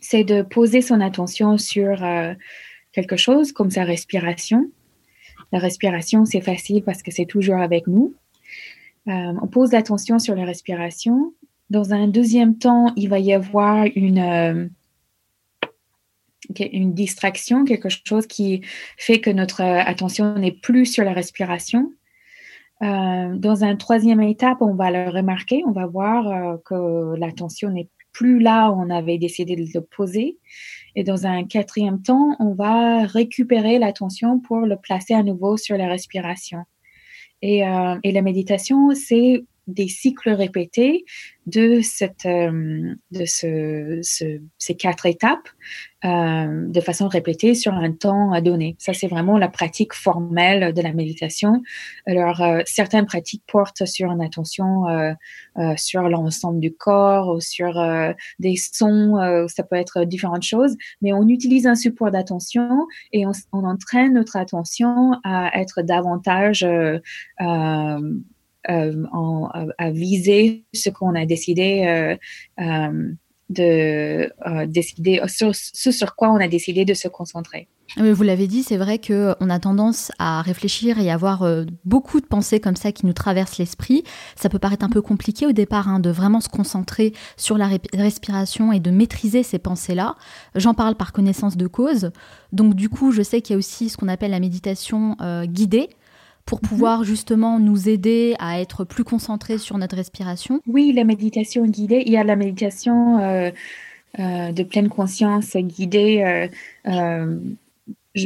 c'est 0.00 0.24
de 0.24 0.42
poser 0.42 0.80
son 0.80 1.00
attention 1.00 1.58
sur 1.58 2.04
euh, 2.04 2.34
quelque 2.92 3.16
chose 3.16 3.52
comme 3.52 3.70
sa 3.70 3.84
respiration. 3.84 4.70
La 5.52 5.58
respiration, 5.58 6.24
c'est 6.24 6.40
facile 6.40 6.82
parce 6.82 7.02
que 7.02 7.10
c'est 7.10 7.24
toujours 7.24 7.56
avec 7.56 7.86
nous. 7.86 8.14
Euh, 9.08 9.32
on 9.42 9.46
pose 9.46 9.72
l'attention 9.72 10.18
sur 10.18 10.34
la 10.34 10.44
respiration 10.44 11.32
dans 11.70 11.92
un 11.92 12.08
deuxième 12.08 12.56
temps, 12.56 12.92
il 12.96 13.08
va 13.08 13.18
y 13.18 13.32
avoir 13.32 13.84
une, 13.94 14.18
euh, 14.18 14.68
une 16.72 16.94
distraction, 16.94 17.64
quelque 17.64 17.88
chose 17.88 18.26
qui 18.26 18.62
fait 18.96 19.20
que 19.20 19.30
notre 19.30 19.62
attention 19.62 20.34
n'est 20.34 20.52
plus 20.52 20.86
sur 20.86 21.04
la 21.04 21.12
respiration. 21.12 21.92
Euh, 22.82 23.34
dans 23.36 23.64
un 23.64 23.76
troisième 23.76 24.22
étape, 24.22 24.58
on 24.60 24.74
va 24.74 24.90
le 24.90 25.10
remarquer, 25.10 25.62
on 25.66 25.72
va 25.72 25.86
voir 25.86 26.28
euh, 26.28 26.56
que 26.64 27.18
l'attention 27.18 27.70
n'est 27.70 27.90
plus 28.12 28.38
là 28.38 28.70
où 28.70 28.80
on 28.80 28.88
avait 28.88 29.18
décidé 29.18 29.56
de 29.56 29.66
le 29.74 29.80
poser. 29.80 30.38
Et 30.94 31.04
dans 31.04 31.26
un 31.26 31.44
quatrième 31.44 32.00
temps, 32.00 32.36
on 32.38 32.54
va 32.54 33.04
récupérer 33.04 33.78
l'attention 33.78 34.40
pour 34.40 34.60
le 34.60 34.76
placer 34.76 35.12
à 35.12 35.22
nouveau 35.22 35.56
sur 35.56 35.76
la 35.76 35.88
respiration. 35.88 36.64
Et, 37.42 37.60
et 37.60 38.12
la 38.12 38.22
méditation, 38.22 38.90
c'est 38.94 39.44
des 39.68 39.86
cycles 39.86 40.30
répétés 40.30 41.04
de, 41.46 41.80
cette, 41.82 42.26
euh, 42.26 42.94
de 43.10 43.24
ce, 43.24 44.00
ces 44.58 44.74
quatre 44.76 45.06
étapes 45.06 45.48
euh, 46.04 46.66
de 46.68 46.80
façon 46.80 47.08
répétée 47.08 47.54
sur 47.54 47.72
un 47.72 47.92
temps 47.92 48.38
donné. 48.40 48.76
Ça, 48.78 48.92
c'est 48.92 49.08
vraiment 49.08 49.38
la 49.38 49.48
pratique 49.48 49.94
formelle 49.94 50.72
de 50.72 50.82
la 50.82 50.92
méditation. 50.92 51.62
Alors, 52.06 52.42
euh, 52.42 52.60
certaines 52.66 53.06
pratiques 53.06 53.42
portent 53.46 53.86
sur 53.86 54.10
une 54.10 54.20
attention 54.20 54.84
sur 55.76 56.02
l'ensemble 56.02 56.60
du 56.60 56.72
corps 56.72 57.28
ou 57.28 57.40
sur 57.40 57.82
des 58.38 58.56
sons, 58.56 59.46
ça 59.48 59.62
peut 59.62 59.76
être 59.76 60.04
différentes 60.04 60.44
choses, 60.44 60.76
mais 61.02 61.12
on 61.12 61.26
utilise 61.28 61.66
un 61.66 61.74
support 61.74 62.10
d'attention 62.10 62.86
et 63.12 63.26
on, 63.26 63.32
on, 63.52 63.64
entraîne 63.64 64.14
notre 64.14 64.36
attention 64.36 65.14
à 65.24 65.58
être 65.58 65.82
davantage 65.82 66.64
euh, 67.40 68.20
en, 68.68 69.48
à, 69.78 69.90
viser 69.90 70.64
ce 70.74 70.90
qu'on 70.90 71.14
a 71.14 71.26
décidé 71.26 71.84
euh, 71.86 72.16
euh, 72.64 73.12
de 73.48 74.30
décider 74.66 75.22
sur, 75.26 75.54
ce 75.54 75.90
sur 75.90 76.14
quoi 76.16 76.30
on 76.30 76.36
a 76.36 76.48
décidé 76.48 76.84
de 76.84 76.92
se 76.92 77.08
concentrer. 77.08 77.66
Vous 77.96 78.22
l'avez 78.22 78.46
dit, 78.46 78.62
c'est 78.62 78.76
vrai 78.76 78.98
qu'on 78.98 79.48
a 79.48 79.58
tendance 79.58 80.12
à 80.18 80.42
réfléchir 80.42 81.00
et 81.00 81.10
avoir 81.10 81.48
beaucoup 81.86 82.20
de 82.20 82.26
pensées 82.26 82.60
comme 82.60 82.76
ça 82.76 82.92
qui 82.92 83.06
nous 83.06 83.14
traversent 83.14 83.56
l'esprit. 83.56 84.04
Ça 84.36 84.50
peut 84.50 84.58
paraître 84.58 84.84
un 84.84 84.90
peu 84.90 85.00
compliqué 85.00 85.46
au 85.46 85.52
départ 85.52 85.88
hein, 85.88 85.98
de 85.98 86.10
vraiment 86.10 86.42
se 86.42 86.50
concentrer 86.50 87.14
sur 87.38 87.56
la 87.56 87.70
respiration 87.94 88.70
et 88.70 88.80
de 88.80 88.90
maîtriser 88.90 89.42
ces 89.42 89.58
pensées-là. 89.58 90.16
J'en 90.54 90.74
parle 90.74 90.96
par 90.96 91.14
connaissance 91.14 91.56
de 91.56 91.66
cause. 91.66 92.10
Donc 92.52 92.74
du 92.74 92.90
coup, 92.90 93.12
je 93.12 93.22
sais 93.22 93.40
qu'il 93.40 93.54
y 93.54 93.56
a 93.56 93.58
aussi 93.58 93.88
ce 93.88 93.96
qu'on 93.96 94.08
appelle 94.08 94.32
la 94.32 94.40
méditation 94.40 95.16
guidée 95.46 95.88
pour 96.48 96.60
mhm. 96.62 96.68
pouvoir 96.68 97.04
justement 97.04 97.60
nous 97.60 97.88
aider 97.88 98.34
à 98.38 98.60
être 98.60 98.84
plus 98.84 99.04
concentrés 99.04 99.58
sur 99.58 99.76
notre 99.76 99.96
respiration 99.96 100.60
Oui, 100.66 100.92
la 100.92 101.04
méditation 101.04 101.66
guidée, 101.66 102.02
il 102.06 102.12
y 102.12 102.16
a 102.16 102.24
la 102.24 102.36
méditation 102.36 103.18
euh, 103.18 103.50
euh, 104.18 104.52
de 104.52 104.62
pleine 104.62 104.88
conscience 104.88 105.56
guidée. 105.56 106.48
Euh, 106.86 107.38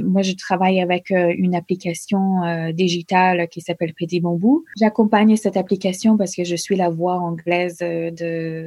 moi, 0.04 0.22
je 0.22 0.32
travaille 0.32 0.80
avec 0.80 1.10
une 1.10 1.54
application 1.54 2.72
digitale 2.72 3.46
qui 3.48 3.60
s'appelle 3.60 3.92
Petit 3.92 4.20
Bambou. 4.20 4.64
J'accompagne 4.78 5.36
cette 5.36 5.58
application 5.58 6.16
parce 6.16 6.34
que 6.34 6.44
je 6.44 6.56
suis 6.56 6.76
la 6.76 6.88
voix 6.88 7.16
anglaise 7.16 7.78
de, 7.78 8.10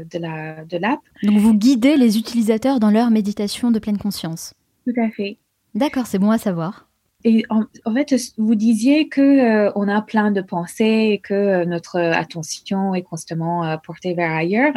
de 0.04 0.78
l'app. 0.78 1.00
De 1.24 1.28
Donc, 1.28 1.40
vous 1.40 1.56
guidez 1.56 1.98
les 1.98 2.20
utilisateurs 2.20 2.80
dans 2.80 2.92
leur 2.92 3.10
méditation 3.10 3.72
de 3.72 3.80
pleine 3.80 3.98
conscience 3.98 4.54
Tout 4.86 5.02
à 5.02 5.10
fait. 5.10 5.38
D'accord, 5.74 6.06
c'est 6.06 6.20
bon 6.20 6.30
à 6.30 6.38
savoir. 6.38 6.88
Et 7.28 7.44
en, 7.50 7.66
fait, 7.92 8.14
vous 8.38 8.54
disiez 8.54 9.10
que 9.10 9.22
euh, 9.22 9.72
on 9.74 9.88
a 9.88 10.00
plein 10.04 10.30
de 10.30 10.42
pensées 10.42 11.10
et 11.14 11.18
que 11.18 11.34
euh, 11.34 11.66
notre 11.66 12.00
attention 12.00 12.94
est 12.94 13.02
constamment 13.02 13.66
euh, 13.66 13.78
portée 13.78 14.14
vers 14.14 14.32
ailleurs. 14.32 14.76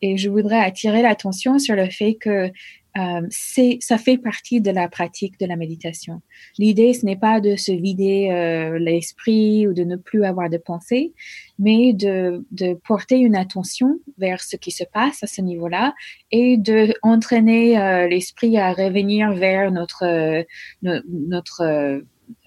Et 0.00 0.16
je 0.16 0.30
voudrais 0.30 0.58
attirer 0.58 1.02
l'attention 1.02 1.58
sur 1.58 1.76
le 1.76 1.90
fait 1.90 2.14
que 2.14 2.50
euh, 2.98 3.26
c'est, 3.30 3.78
ça 3.80 3.96
fait 3.96 4.18
partie 4.18 4.60
de 4.60 4.70
la 4.70 4.88
pratique 4.88 5.38
de 5.40 5.46
la 5.46 5.56
méditation. 5.56 6.20
L'idée, 6.58 6.92
ce 6.92 7.06
n'est 7.06 7.16
pas 7.16 7.40
de 7.40 7.56
se 7.56 7.72
vider 7.72 8.28
euh, 8.30 8.78
l'esprit 8.78 9.66
ou 9.66 9.72
de 9.72 9.84
ne 9.84 9.96
plus 9.96 10.24
avoir 10.24 10.50
de 10.50 10.58
pensée, 10.58 11.12
mais 11.58 11.94
de, 11.94 12.44
de, 12.50 12.74
porter 12.74 13.18
une 13.18 13.36
attention 13.36 13.98
vers 14.18 14.42
ce 14.42 14.56
qui 14.56 14.70
se 14.70 14.84
passe 14.84 15.22
à 15.22 15.26
ce 15.26 15.40
niveau-là 15.40 15.94
et 16.30 16.56
de 16.58 16.92
entraîner 17.02 17.78
euh, 17.78 18.08
l'esprit 18.08 18.58
à 18.58 18.72
revenir 18.72 19.32
vers 19.32 19.70
notre, 19.70 20.44
notre 20.82 22.02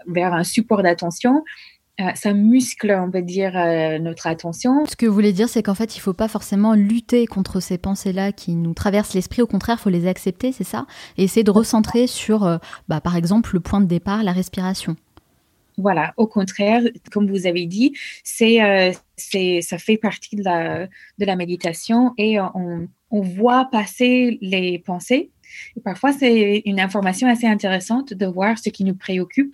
vers 0.08 0.34
un 0.34 0.44
support 0.44 0.84
d'attention 0.84 1.38
euh, 1.38 1.42
ça 2.16 2.34
muscle, 2.34 2.92
on 2.92 3.10
peut 3.10 3.22
dire, 3.22 3.58
euh, 3.58 4.00
notre 4.00 4.28
attention. 4.28 4.86
Ce 4.86 4.96
que 4.96 5.06
vous 5.06 5.14
voulez 5.14 5.34
dire, 5.34 5.50
c'est 5.50 5.64
qu'en 5.64 5.76
fait, 5.76 5.96
il 5.96 6.00
ne 6.00 6.04
faut 6.04 6.14
pas 6.14 6.28
forcément 6.28 6.74
lutter 6.74 7.26
contre 7.26 7.60
ces 7.60 7.78
pensées-là 7.78 8.32
qui 8.32 8.56
nous 8.56 8.74
traversent 8.74 9.14
l'esprit. 9.14 9.42
Au 9.42 9.48
contraire, 9.48 9.78
il 9.80 9.84
faut 9.84 9.90
les 9.90 10.08
accepter, 10.08 10.52
c'est 10.52 10.64
ça? 10.66 10.86
Et 11.18 11.24
essayer 11.24 11.44
de 11.44 11.52
recentrer 11.52 12.08
sur, 12.08 12.44
euh, 12.44 12.58
bah, 12.88 13.02
par 13.02 13.16
exemple, 13.16 13.52
le 13.54 13.60
point 13.60 13.82
de 13.82 13.86
départ, 13.86 14.24
la 14.24 14.34
respiration. 14.34 14.96
Voilà, 15.78 16.14
au 16.16 16.26
contraire, 16.26 16.84
comme 17.12 17.30
vous 17.30 17.48
avez 17.48 17.66
dit, 17.66 17.94
c'est, 18.24 18.60
c'est, 19.18 19.60
ça 19.62 19.78
fait 19.78 19.98
partie 19.98 20.38
de 20.38 20.44
la, 20.44 20.88
de 21.18 21.26
la 21.26 21.36
méditation 21.36 22.14
et 22.18 22.40
on, 22.40 22.88
on 23.12 23.22
voit 23.22 23.66
passer 23.70 24.38
les 24.42 24.80
pensées. 24.80 25.32
Et 25.76 25.82
parfois, 25.82 26.14
c'est 26.14 26.62
une 26.66 26.80
information 26.80 27.28
assez 27.28 27.48
intéressante 27.48 28.14
de 28.14 28.26
voir 28.26 28.58
ce 28.58 28.70
qui 28.70 28.84
nous 28.84 28.96
préoccupe 28.96 29.54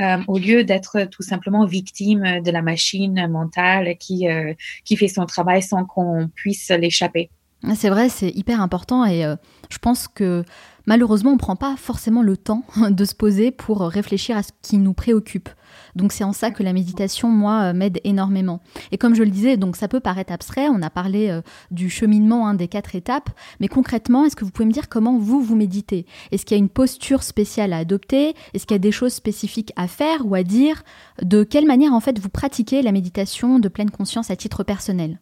euh, 0.00 0.18
au 0.28 0.38
lieu 0.38 0.64
d'être 0.64 1.04
tout 1.10 1.22
simplement 1.22 1.64
victime 1.64 2.40
de 2.42 2.50
la 2.50 2.62
machine 2.62 3.26
mentale 3.28 3.96
qui, 3.98 4.28
euh, 4.28 4.52
qui 4.84 4.96
fait 4.96 5.08
son 5.08 5.24
travail 5.26 5.62
sans 5.62 5.84
qu'on 5.84 6.28
puisse 6.34 6.68
l'échapper. 6.70 7.30
C'est 7.74 7.88
vrai, 7.88 8.08
c'est 8.08 8.30
hyper 8.30 8.60
important 8.60 9.04
et 9.04 9.24
euh, 9.24 9.36
je 9.70 9.78
pense 9.78 10.06
que 10.06 10.44
malheureusement, 10.84 11.30
on 11.30 11.34
ne 11.34 11.38
prend 11.38 11.56
pas 11.56 11.76
forcément 11.76 12.22
le 12.22 12.36
temps 12.36 12.62
de 12.90 13.04
se 13.04 13.14
poser 13.14 13.50
pour 13.50 13.80
réfléchir 13.80 14.36
à 14.36 14.42
ce 14.42 14.50
qui 14.62 14.78
nous 14.78 14.92
préoccupe. 14.92 15.48
Donc 15.94 16.12
c'est 16.12 16.24
en 16.24 16.32
ça 16.32 16.50
que 16.50 16.62
la 16.62 16.72
méditation, 16.72 17.28
moi, 17.28 17.64
euh, 17.64 17.72
m'aide 17.72 18.00
énormément. 18.04 18.60
Et 18.92 18.98
comme 18.98 19.14
je 19.14 19.22
le 19.22 19.30
disais, 19.30 19.56
donc 19.56 19.76
ça 19.76 19.88
peut 19.88 20.00
paraître 20.00 20.32
abstrait, 20.32 20.68
on 20.68 20.82
a 20.82 20.90
parlé 20.90 21.28
euh, 21.28 21.40
du 21.70 21.90
cheminement 21.90 22.46
hein, 22.46 22.54
des 22.54 22.68
quatre 22.68 22.94
étapes, 22.94 23.30
mais 23.60 23.68
concrètement, 23.68 24.24
est-ce 24.24 24.36
que 24.36 24.44
vous 24.44 24.50
pouvez 24.50 24.66
me 24.66 24.72
dire 24.72 24.88
comment 24.88 25.18
vous, 25.18 25.40
vous 25.40 25.56
méditez? 25.56 26.06
Est-ce 26.32 26.44
qu'il 26.44 26.56
y 26.56 26.60
a 26.60 26.62
une 26.62 26.68
posture 26.68 27.22
spéciale 27.22 27.72
à 27.72 27.78
adopter? 27.78 28.34
Est-ce 28.54 28.66
qu'il 28.66 28.74
y 28.74 28.76
a 28.76 28.78
des 28.78 28.92
choses 28.92 29.12
spécifiques 29.12 29.72
à 29.76 29.88
faire 29.88 30.26
ou 30.26 30.34
à 30.34 30.42
dire? 30.42 30.82
De 31.22 31.44
quelle 31.44 31.66
manière, 31.66 31.92
en 31.92 32.00
fait, 32.00 32.18
vous 32.18 32.28
pratiquez 32.28 32.82
la 32.82 32.92
méditation 32.92 33.58
de 33.58 33.68
pleine 33.68 33.90
conscience 33.90 34.30
à 34.30 34.36
titre 34.36 34.64
personnel? 34.64 35.20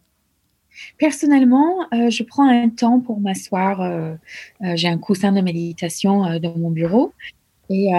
Personnellement, 0.97 1.85
euh, 1.93 2.09
je 2.09 2.23
prends 2.23 2.49
un 2.49 2.67
temps 2.69 2.99
pour 2.99 3.21
m'asseoir. 3.21 3.81
J'ai 4.61 4.89
un 4.89 4.97
coussin 4.97 5.31
de 5.31 5.41
méditation 5.41 6.39
dans 6.39 6.57
mon 6.57 6.69
bureau. 6.69 7.13
Et, 7.69 7.91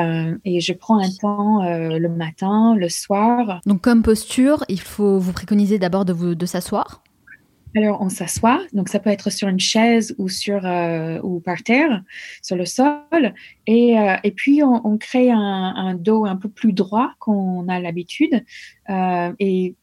et, 0.44 0.61
je 0.61 0.72
prends 0.72 0.98
un 0.98 1.11
temps 1.20 1.62
le 1.64 2.09
matin, 2.09 2.74
le 2.76 2.88
soir. 2.88 3.61
Donc, 3.66 3.81
comme 3.81 4.02
posture, 4.02 4.64
il 4.68 4.81
faut 4.81 5.18
vous 5.18 5.33
préconiser 5.33 5.79
d'abord 5.79 6.05
de, 6.05 6.35
de 6.35 6.46
s'asseoir? 6.46 7.02
Alors, 7.74 8.00
on 8.00 8.09
s'assoit, 8.09 8.61
donc 8.72 8.88
ça 8.88 9.00
peut 9.00 9.11
être 9.11 9.31
sur 9.31 9.48
une 9.48 9.61
chaise 9.61 10.14
ou 10.18 10.29
sur 10.29 10.62
ou 11.22 11.40
par 11.40 11.62
terre, 11.62 12.02
sur 12.42 12.57
le 12.57 12.64
sol, 12.64 13.35
et, 13.66 13.96
et 14.24 14.31
puis 14.31 14.62
on, 14.62 14.87
on 14.87 14.96
crée 14.96 15.31
un, 15.31 15.38
un, 15.76 15.94
dos 15.94 16.24
un 16.24 16.37
peu 16.37 16.48
plus 16.48 16.72
droit 16.72 17.11
qu'on 17.18 17.68
a 17.68 17.79
l'habitude, 17.81 18.44
et 18.88 19.74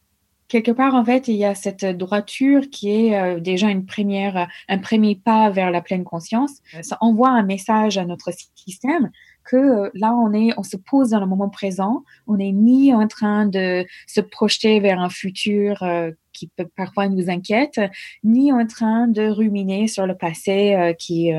quelque 0.48 0.70
part, 0.70 0.94
en 0.94 1.04
fait, 1.04 1.28
il 1.28 1.34
y 1.34 1.44
a 1.44 1.54
cette 1.54 1.84
droiture 1.84 2.70
qui 2.70 2.90
est 2.90 3.18
euh, 3.18 3.40
déjà 3.40 3.70
une 3.70 3.86
première, 3.86 4.48
un 4.68 4.78
premier 4.78 5.16
pas 5.16 5.50
vers 5.50 5.70
la 5.70 5.80
pleine 5.80 6.04
conscience. 6.04 6.60
Ça 6.82 6.96
envoie 7.00 7.30
un 7.30 7.42
message 7.42 7.98
à 7.98 8.04
notre 8.04 8.30
système 8.54 9.10
que 9.44 9.56
euh, 9.56 9.90
là, 9.94 10.14
on 10.14 10.32
est, 10.32 10.50
on 10.56 10.62
se 10.62 10.76
pose 10.76 11.10
dans 11.10 11.20
le 11.20 11.26
moment 11.26 11.48
présent. 11.48 12.04
On 12.26 12.36
n'est 12.36 12.52
ni 12.52 12.92
en 12.94 13.06
train 13.06 13.46
de 13.46 13.84
se 14.06 14.20
projeter 14.20 14.80
vers 14.80 15.00
un 15.00 15.10
futur 15.10 15.82
euh, 15.82 16.10
qui 16.32 16.48
peut 16.48 16.66
parfois 16.76 17.08
nous 17.08 17.30
inquiète, 17.30 17.80
ni 18.24 18.52
en 18.52 18.66
train 18.66 19.06
de 19.06 19.28
ruminer 19.28 19.86
sur 19.86 20.06
le 20.06 20.16
passé 20.16 20.94
qui, 20.98 21.30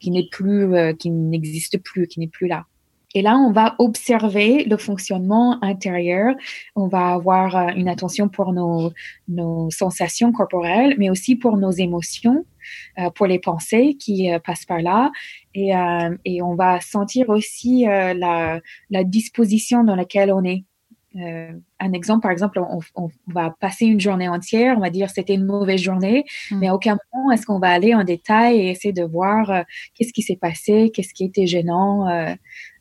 qui 0.00 0.10
n'est 0.10 0.28
plus, 0.30 0.96
qui 0.98 1.10
n'existe 1.10 1.76
plus, 1.82 2.06
qui 2.06 2.18
n'est 2.18 2.28
plus 2.28 2.46
là. 2.46 2.64
et 3.14 3.22
là, 3.22 3.36
on 3.36 3.52
va 3.52 3.74
observer 3.78 4.64
le 4.64 4.76
fonctionnement 4.76 5.62
intérieur. 5.62 6.34
On 6.76 6.88
va 6.88 7.14
avoir 7.14 7.56
euh, 7.56 7.68
une 7.74 7.88
attention 7.88 8.28
pour 8.28 8.52
nos, 8.52 8.92
nos 9.28 9.70
sensations 9.70 10.30
corporelles, 10.32 10.94
mais 10.98 11.10
aussi 11.10 11.34
pour 11.34 11.56
nos 11.56 11.70
émotions, 11.70 12.44
euh, 12.98 13.10
pour 13.10 13.26
les 13.26 13.38
pensées 13.38 13.96
qui 13.98 14.30
euh, 14.30 14.38
passent 14.38 14.66
par 14.66 14.82
là. 14.82 15.10
Et, 15.58 15.72
et, 16.24 16.42
on 16.42 16.54
va 16.54 16.80
sentir 16.80 17.28
aussi 17.28 17.84
la, 17.84 18.60
la, 18.90 19.04
disposition 19.04 19.84
dans 19.84 19.96
laquelle 19.96 20.32
on 20.32 20.44
est. 20.44 20.64
un 21.14 21.92
exemple, 21.92 22.22
par 22.22 22.30
exemple, 22.30 22.60
on, 22.60 22.80
on, 22.94 23.08
va 23.26 23.54
passer 23.60 23.86
une 23.86 24.00
journée 24.00 24.28
entière, 24.28 24.76
on 24.76 24.80
va 24.80 24.90
dire 24.90 25.10
c'était 25.10 25.34
une 25.34 25.46
mauvaise 25.46 25.80
journée, 25.80 26.24
mmh. 26.50 26.58
mais 26.58 26.68
à 26.68 26.74
aucun 26.74 26.96
moment 27.12 27.32
est-ce 27.32 27.46
qu'on 27.46 27.58
va 27.58 27.70
aller 27.70 27.94
en 27.94 28.04
détail 28.04 28.58
et 28.58 28.70
essayer 28.70 28.92
de 28.92 29.04
voir 29.04 29.64
qu'est-ce 29.94 30.12
qui 30.12 30.22
s'est 30.22 30.36
passé, 30.36 30.90
qu'est-ce 30.94 31.14
qui 31.14 31.24
était 31.24 31.46
gênant. 31.46 32.06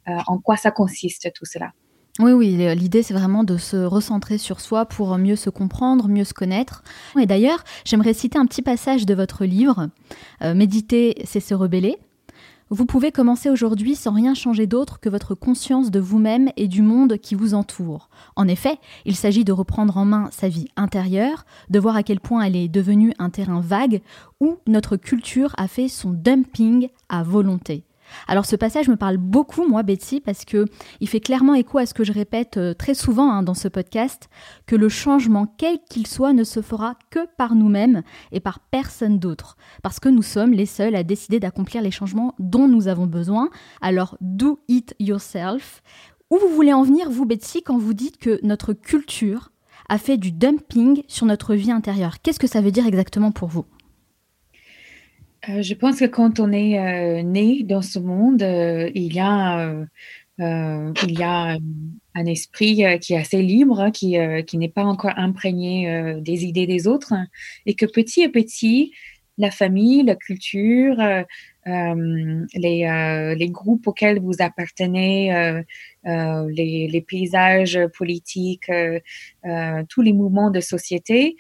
Euh, 0.08 0.18
en 0.28 0.40
quoi 0.40 0.56
ça 0.56 0.72
consiste 0.72 1.32
tout 1.34 1.46
cela. 1.46 1.74
Oui, 2.20 2.32
oui, 2.32 2.76
l'idée 2.76 3.04
c'est 3.04 3.14
vraiment 3.14 3.44
de 3.44 3.58
se 3.58 3.78
recentrer 3.78 4.38
sur 4.38 4.60
soi 4.60 4.86
pour 4.86 5.18
mieux 5.18 5.36
se 5.36 5.50
comprendre, 5.50 6.08
mieux 6.08 6.24
se 6.24 6.34
connaître. 6.34 6.84
Et 7.20 7.26
d'ailleurs, 7.26 7.64
j'aimerais 7.86 8.14
citer 8.14 8.40
un 8.40 8.46
petit 8.46 8.64
passage 8.64 9.06
de 9.06 9.14
votre 9.14 9.46
livre, 9.46 9.90
euh, 10.42 10.56
Méditer, 10.56 11.22
c'est 11.26 11.42
se 11.42 11.54
rebeller. 11.54 11.98
Vous 12.70 12.86
pouvez 12.86 13.14
commencer 13.14 13.50
aujourd'hui 13.50 13.96
sans 13.96 14.12
rien 14.12 14.34
changer 14.34 14.68
d'autre 14.68 15.00
que 15.00 15.08
votre 15.08 15.36
conscience 15.36 15.90
de 15.90 16.02
vous-même 16.02 16.50
et 16.58 16.68
du 16.68 16.82
monde 16.82 17.18
qui 17.18 17.34
vous 17.34 17.54
entoure. 17.54 18.10
En 18.36 18.46
effet, 18.46 18.78
il 19.06 19.16
s'agit 19.16 19.46
de 19.46 19.54
reprendre 19.54 19.96
en 19.96 20.04
main 20.04 20.28
sa 20.34 20.50
vie 20.50 20.68
intérieure, 20.76 21.46
de 21.70 21.80
voir 21.80 21.96
à 21.96 22.04
quel 22.04 22.20
point 22.20 22.42
elle 22.42 22.58
est 22.58 22.68
devenue 22.68 23.14
un 23.20 23.30
terrain 23.30 23.62
vague 23.62 24.02
où 24.42 24.58
notre 24.68 24.98
culture 24.98 25.54
a 25.58 25.70
fait 25.70 25.88
son 25.88 26.12
dumping 26.12 26.90
à 27.08 27.24
volonté. 27.24 27.87
Alors 28.28 28.46
ce 28.46 28.56
passage 28.56 28.88
me 28.88 28.96
parle 28.96 29.18
beaucoup, 29.18 29.68
moi, 29.68 29.84
Betsy, 29.84 30.22
parce 30.22 30.46
que 30.46 30.66
il 31.00 31.08
fait 31.08 31.20
clairement 31.20 31.54
écho 31.54 31.78
à 31.78 31.86
ce 31.86 31.94
que 31.94 32.04
je 32.04 32.14
répète 32.14 32.58
euh, 32.58 32.74
très 32.74 32.94
souvent 32.94 33.32
hein, 33.32 33.44
dans 33.44 33.54
ce 33.54 33.68
podcast, 33.68 34.30
que 34.66 34.76
le 34.76 34.90
changement, 34.90 35.54
quel 35.58 35.80
qu'il 35.90 36.08
soit, 36.08 36.34
ne 36.34 36.44
se 36.44 36.62
fera 36.62 36.96
que 37.10 37.20
par 37.38 37.56
nous-mêmes 37.56 38.04
et 38.32 38.40
par 38.40 38.60
personne 38.60 39.20
d'autre, 39.20 39.58
parce 39.84 40.00
que 40.00 40.10
nous 40.10 40.22
sommes 40.22 40.54
les 40.54 40.66
seuls 40.66 40.96
à 40.96 41.04
décider 41.04 41.40
d'accomplir 41.40 41.82
les 41.82 41.92
changements 41.92 42.36
dont 42.40 42.68
nous 42.68 42.88
avons 42.88 43.08
besoin. 43.08 43.50
Alors 43.82 44.18
do 44.22 44.60
it 44.68 44.96
yourself. 45.00 45.82
Où 46.30 46.38
vous 46.38 46.54
voulez 46.54 46.74
en 46.74 46.84
venir, 46.84 47.10
vous, 47.10 47.26
Betsy, 47.26 47.64
quand 47.64 47.78
vous 47.78 47.94
dites 47.94 48.18
que 48.18 48.40
notre 48.44 48.74
culture 48.74 49.52
a 49.88 49.98
fait 49.98 50.18
du 50.18 50.32
dumping 50.34 51.04
sur 51.08 51.26
notre 51.26 51.56
vie 51.56 51.72
intérieure? 51.72 52.22
Qu'est-ce 52.22 52.40
que 52.40 52.48
ça 52.48 52.60
veut 52.60 52.72
dire 52.72 52.86
exactement 52.86 53.32
pour 53.32 53.48
vous? 53.48 53.66
Euh, 55.50 55.62
je 55.62 55.74
pense 55.74 56.00
que 56.00 56.06
quand 56.06 56.40
on 56.40 56.52
est 56.52 56.80
euh, 56.80 57.24
né 57.24 57.64
dans 57.64 57.82
ce 57.82 58.00
monde, 58.00 58.42
euh, 58.44 58.90
il 58.96 59.14
y 59.14 59.20
a, 59.20 59.74
il 60.40 61.20
y 61.20 61.24
a 61.24 61.58
un 62.16 62.26
esprit 62.26 62.84
qui 63.02 63.14
est 63.14 63.18
assez 63.18 63.42
libre, 63.42 63.80
hein, 63.80 63.92
qui, 63.92 64.18
qui 64.46 64.58
n'est 64.58 64.70
pas 64.70 64.84
encore 64.84 65.18
imprégné 65.18 66.16
des 66.22 66.46
idées 66.46 66.68
des 66.68 66.88
autres, 66.88 67.14
et 67.66 67.74
que 67.74 67.88
petit 67.88 68.24
à 68.24 68.30
petit, 68.30 68.94
la 69.40 69.50
famille, 69.50 70.04
la 70.04 70.16
culture, 70.16 70.98
les, 71.66 73.36
les, 73.36 73.50
groupes 73.50 73.88
auxquels 73.88 74.20
vous 74.20 74.36
appartenez, 74.40 75.64
les, 76.04 76.88
les, 76.88 77.02
paysages 77.02 77.80
politiques, 77.98 78.72
tous 79.90 80.02
les 80.04 80.14
mouvements 80.14 80.52
de 80.52 80.60
société 80.60 81.36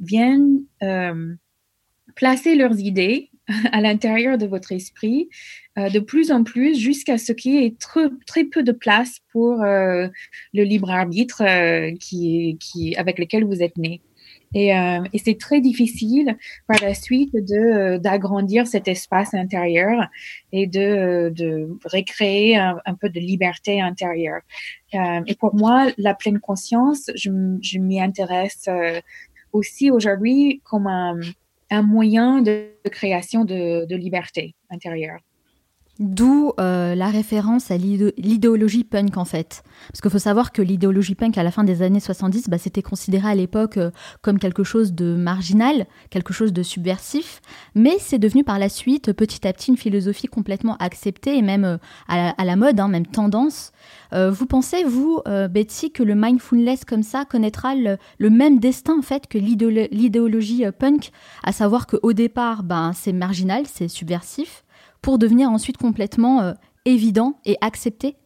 viennent 0.00 0.60
placer 2.14 2.54
leurs 2.54 2.78
idées 2.78 3.29
à 3.72 3.80
l'intérieur 3.80 4.38
de 4.38 4.46
votre 4.46 4.72
esprit 4.72 5.28
euh, 5.78 5.88
de 5.88 6.00
plus 6.00 6.32
en 6.32 6.42
plus 6.42 6.78
jusqu'à 6.78 7.16
ce 7.16 7.32
qu'il 7.32 7.54
y 7.54 7.64
ait 7.64 7.76
très, 7.78 8.44
peu 8.44 8.62
de 8.62 8.72
place 8.72 9.20
pour 9.32 9.62
euh, 9.62 10.08
le 10.52 10.64
libre 10.64 10.90
arbitre 10.90 11.42
euh, 11.42 11.94
qui, 12.00 12.58
avec 12.96 13.18
lequel 13.18 13.44
vous 13.44 13.62
êtes 13.62 13.78
né. 13.78 14.00
Et, 14.52 14.72
c'est 15.24 15.38
très 15.38 15.60
difficile 15.60 16.36
par 16.66 16.82
la 16.82 16.92
suite 16.92 17.32
de 17.32 17.98
d'agrandir 17.98 18.66
cet 18.66 18.88
espace 18.88 19.32
intérieur 19.32 20.08
et 20.50 20.66
de, 20.66 21.32
de 21.32 21.68
recréer 21.84 22.56
un, 22.56 22.94
peu 23.00 23.08
de 23.08 23.20
liberté 23.20 23.80
intérieure. 23.80 24.40
et 24.92 25.36
pour 25.38 25.54
moi, 25.54 25.92
la 25.98 26.14
pleine 26.14 26.40
conscience, 26.40 27.12
je 27.14 27.78
m'y 27.78 28.00
intéresse 28.00 28.68
aussi 29.52 29.92
aujourd'hui 29.92 30.60
comme 30.64 30.88
un, 30.88 31.20
un 31.70 31.82
moyen 31.82 32.42
de, 32.42 32.72
création 32.90 33.44
de, 33.44 33.94
liberté 33.94 34.54
intérieure. 34.70 35.20
D'où 36.00 36.52
euh, 36.58 36.94
la 36.94 37.10
référence 37.10 37.70
à 37.70 37.76
l'idéologie 37.76 38.84
punk 38.84 39.18
en 39.18 39.26
fait. 39.26 39.62
Parce 39.88 40.00
qu'il 40.00 40.10
faut 40.10 40.18
savoir 40.18 40.50
que 40.50 40.62
l'idéologie 40.62 41.14
punk 41.14 41.36
à 41.36 41.42
la 41.42 41.50
fin 41.50 41.62
des 41.62 41.82
années 41.82 42.00
70, 42.00 42.48
bah, 42.48 42.56
c'était 42.56 42.80
considéré 42.80 43.28
à 43.28 43.34
l'époque 43.34 43.76
euh, 43.76 43.90
comme 44.22 44.38
quelque 44.38 44.64
chose 44.64 44.94
de 44.94 45.14
marginal, 45.14 45.86
quelque 46.08 46.32
chose 46.32 46.54
de 46.54 46.62
subversif, 46.62 47.42
mais 47.74 47.96
c'est 47.98 48.18
devenu 48.18 48.44
par 48.44 48.58
la 48.58 48.70
suite 48.70 49.12
petit 49.12 49.46
à 49.46 49.52
petit 49.52 49.72
une 49.72 49.76
philosophie 49.76 50.26
complètement 50.26 50.78
acceptée 50.78 51.36
et 51.36 51.42
même 51.42 51.64
euh, 51.66 51.76
à, 52.08 52.44
la, 52.46 52.56
mode, 52.56 52.80
hein, 52.80 52.88
même 52.88 53.06
tendance. 53.06 53.70
vous 54.12 54.46
pensez, 54.46 54.84
vous, 54.84 55.20
Betsy, 55.50 55.92
que 55.92 56.02
le 56.02 56.14
mindfulness 56.14 56.86
comme 56.86 57.02
ça 57.02 57.26
connaîtra 57.26 57.74
le, 57.74 58.30
même 58.30 58.58
destin 58.58 58.98
en 58.98 59.02
fait 59.02 59.26
que 59.26 59.36
l'idéologie 59.36 60.64
punk, 60.78 61.10
à 61.44 61.52
savoir 61.52 61.86
qu'au 61.86 62.14
départ, 62.14 62.62
ben, 62.62 62.92
c'est 62.94 63.12
marginal, 63.12 63.64
c'est 63.66 63.88
subversif, 63.88 64.64
pour 65.02 65.18
devenir 65.18 65.50
ensuite 65.50 65.76
complètement 65.76 66.42
euh, 66.42 66.52
évident 66.84 67.38
et 67.44 67.56
accepté 67.60 68.16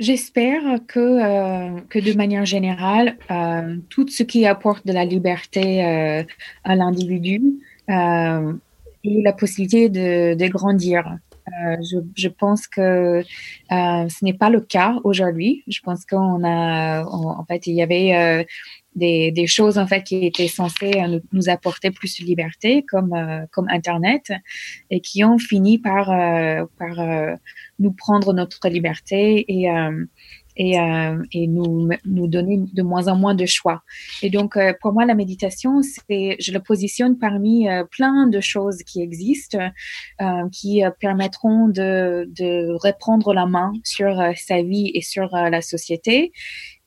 J'espère 0.00 0.80
que, 0.88 0.98
euh, 0.98 1.80
que 1.88 2.00
de 2.00 2.16
manière 2.16 2.44
générale, 2.44 3.16
euh, 3.30 3.76
tout 3.90 4.08
ce 4.08 4.24
qui 4.24 4.44
apporte 4.44 4.84
de 4.84 4.92
la 4.92 5.04
liberté 5.04 6.24
à 6.64 6.74
l'individu 6.74 7.60
et 7.88 9.22
la 9.22 9.32
possibilité 9.32 9.88
de, 9.88 10.48
grandir. 10.48 11.16
Je, 11.62 11.98
je, 12.16 12.26
pense 12.26 12.66
que 12.66 13.22
ce 13.70 14.24
n'est 14.24 14.34
pas 14.34 14.50
le 14.50 14.60
cas 14.60 14.96
aujourd'hui. 15.04 15.62
Je 15.68 15.78
pense 15.80 16.04
qu'on 16.04 16.42
a, 16.42 17.04
en 17.04 17.44
fait, 17.44 17.68
il 17.68 17.74
y 17.74 17.82
avait 17.82 18.44
des, 18.94 19.30
des, 19.32 19.46
choses 19.46 19.78
en 19.78 19.86
fait 19.86 20.02
qui 20.02 20.24
étaient 20.26 20.48
censées 20.48 20.92
euh, 20.96 21.20
nous, 21.32 21.48
apporter 21.48 21.90
plus 21.90 22.20
de 22.20 22.24
liberté 22.24 22.84
comme 22.88 23.12
euh, 23.12 23.44
comme 23.50 23.68
internet 23.68 24.32
et 24.90 25.00
qui 25.00 25.24
ont 25.24 25.38
fini 25.38 25.78
par 25.78 26.10
euh, 26.10 26.64
par 26.78 26.96
nous 27.78 27.92
prendre 27.92 28.32
notre 28.32 28.68
liberté 28.68 29.44
et 29.48 29.68
et, 30.56 30.76
et 31.32 31.48
nous, 31.48 31.88
nous 32.04 32.28
donner 32.28 32.60
de 32.72 32.82
moins 32.82 33.08
en 33.08 33.16
moins 33.16 33.34
de 33.34 33.44
choix. 33.44 33.82
Et 34.22 34.30
donc, 34.30 34.56
pour 34.80 34.92
moi, 34.92 35.04
la 35.04 35.16
méditation, 35.16 35.82
c'est, 35.82 36.36
je 36.38 36.52
le 36.52 36.60
positionne 36.60 37.18
parmi 37.18 37.66
plein 37.90 38.28
de 38.28 38.38
choses 38.38 38.84
qui 38.84 39.02
existent, 39.02 39.58
qui 40.52 40.82
permettront 41.00 41.66
de, 41.66 42.30
de 42.30 42.72
reprendre 42.74 43.34
la 43.34 43.46
main 43.46 43.72
sur 43.82 44.14
sa 44.36 44.62
vie 44.62 44.92
et 44.94 45.02
sur 45.02 45.28
la 45.32 45.60
société 45.60 46.30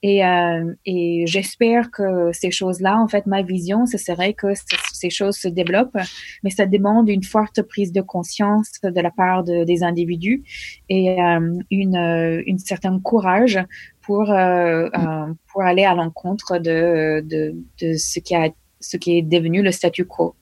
et, 0.03 0.23
euh, 0.23 0.73
et 0.85 1.25
j'espère 1.25 1.89
que 1.89 2.31
ces 2.31 2.51
choses-là, 2.51 2.99
en 2.99 3.07
fait, 3.07 3.25
ma 3.25 3.41
vision, 3.41 3.85
ce 3.85 3.97
serait 3.97 4.33
que 4.33 4.47
ces 4.93 5.09
choses 5.09 5.37
se 5.37 5.47
développent, 5.47 5.97
mais 6.43 6.51
ça 6.51 6.67
demande 6.67 7.09
une 7.09 7.23
forte 7.23 7.63
prise 7.63 7.91
de 7.91 8.01
conscience 8.01 8.71
de 8.83 9.01
la 9.01 9.09
part 9.09 9.43
de, 9.43 9.63
des 9.63 9.83
individus 9.83 10.43
et 10.89 11.19
euh, 11.21 11.57
une, 11.71 11.95
euh, 11.95 12.43
une 12.45 12.59
certain 12.59 12.99
courage 12.99 13.59
pour, 14.01 14.31
euh, 14.31 14.87
euh, 14.97 15.33
pour 15.51 15.63
aller 15.63 15.83
à 15.83 15.95
l'encontre 15.95 16.59
de, 16.59 17.21
de, 17.21 17.55
de 17.81 17.93
ce, 17.97 18.19
qui 18.19 18.35
a, 18.35 18.49
ce 18.79 18.97
qui 18.97 19.17
est 19.17 19.23
devenu 19.23 19.63
le 19.63 19.71
statu 19.71 20.05
quo. 20.05 20.35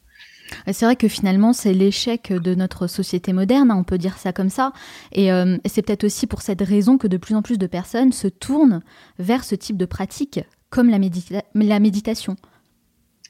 C'est 0.72 0.86
vrai 0.86 0.96
que 0.96 1.08
finalement, 1.08 1.54
c'est 1.54 1.74
l'échec 1.74 2.32
de 2.32 2.56
notre 2.56 2.88
société 2.88 3.34
moderne, 3.34 3.72
hein, 3.72 3.78
on 3.78 3.84
peut 3.84 3.98
dire 3.98 4.18
ça 4.18 4.34
comme 4.34 4.50
ça. 4.50 4.74
Euh, 5.18 5.58
et 5.64 5.70
c'est 5.70 5.82
peut-être 5.82 6.04
aussi 6.04 6.28
pour 6.28 6.42
cette 6.42 6.62
raison 6.62 6.98
que 6.98 7.08
de 7.08 7.18
plus 7.18 7.36
en 7.36 7.42
plus 7.42 7.58
de 7.58 7.68
personnes 7.68 8.12
se 8.12 8.28
tournent 8.28 8.82
vers 9.20 9.44
ce 9.44 9.56
type 9.56 9.78
de 9.78 9.86
pratique, 9.86 10.40
comme 10.70 10.90
la, 10.90 11.00
méditation. 11.00 12.36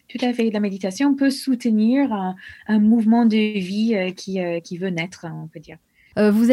Tout 0.08 0.26
à 0.26 0.34
fait. 0.34 0.50
La 0.52 0.60
méditation 0.60 1.16
peut 1.16 1.30
soutenir 1.30 2.12
un, 2.68 2.80
mouvement 2.80 3.26
de 3.26 3.60
vie 3.60 3.96
euh, 3.96 4.12
qui, 4.12 4.42
euh, 4.42 4.60
qui 4.60 4.78
veut 4.78 4.90
naître, 4.90 5.26
on 5.32 5.48
peut 5.48 5.60
dire. 5.60 5.78
Euh, 6.18 6.32
vous, 6.32 6.46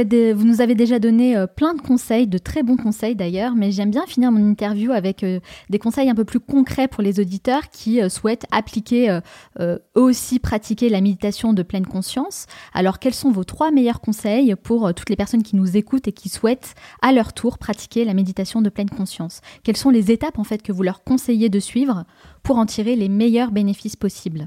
nous 0.45 0.61
avez 0.61 0.75
déjà 0.75 0.99
donné 0.99 1.37
euh, 1.37 1.47
plein 1.47 1.75
de 1.75 1.81
conseils, 1.81 2.27
de 2.27 2.39
très 2.39 2.63
bons 2.63 2.77
conseils 2.77 3.15
d'ailleurs, 3.15 3.55
mais 3.55 3.71
j'aime 3.71 3.91
bien 3.91 4.07
finir 4.07 4.33
mon 4.33 4.45
interview 4.45 4.93
avec 4.93 5.23
euh, 5.23 5.41
des 5.71 5.79
conseils 5.79 6.11
un 6.11 6.15
peu 6.15 6.25
plus 6.25 6.41
concrets 6.41 6.89
pour 6.89 7.03
les 7.03 7.21
auditeurs 7.21 7.71
qui 7.71 8.01
souhaitent 8.11 8.47
appliquer, 8.51 9.19
eux 9.61 9.81
aussi 9.95 10.39
pratiquer 10.39 10.89
la 10.89 11.01
méditation 11.01 11.53
de 11.53 11.63
pleine 11.63 11.87
conscience. 11.87 12.47
Alors, 12.75 12.99
quels 12.99 13.15
sont 13.15 13.31
vos 13.31 13.45
trois 13.45 13.71
meilleurs 13.71 14.01
conseils 14.01 14.55
pour 14.57 14.93
toutes 14.95 15.11
les 15.11 15.17
personnes 15.17 15.43
qui 15.43 15.57
nous 15.57 15.77
écoutent 15.77 16.09
et 16.09 16.13
qui 16.13 16.29
souhaitent 16.29 16.75
à 17.01 17.13
leur 17.13 17.33
tour 17.33 17.59
pratiquer 17.59 18.05
la 18.05 18.15
méditation 18.15 18.63
de 18.63 18.71
pleine 18.71 18.91
conscience? 18.91 19.41
Quelles 19.63 19.77
sont 19.77 19.91
les 19.91 20.11
étapes 20.11 20.39
en 20.39 20.45
fait 20.45 20.63
que 20.63 20.73
vous 20.73 20.83
leur 20.83 21.05
conseillez 21.05 21.49
de 21.49 21.61
suivre 21.61 22.05
pour 22.43 22.59
en 22.59 22.67
tirer 22.67 22.97
les 22.97 23.09
meilleurs 23.09 23.51
bénéfices 23.51 23.97
possibles? 23.97 24.47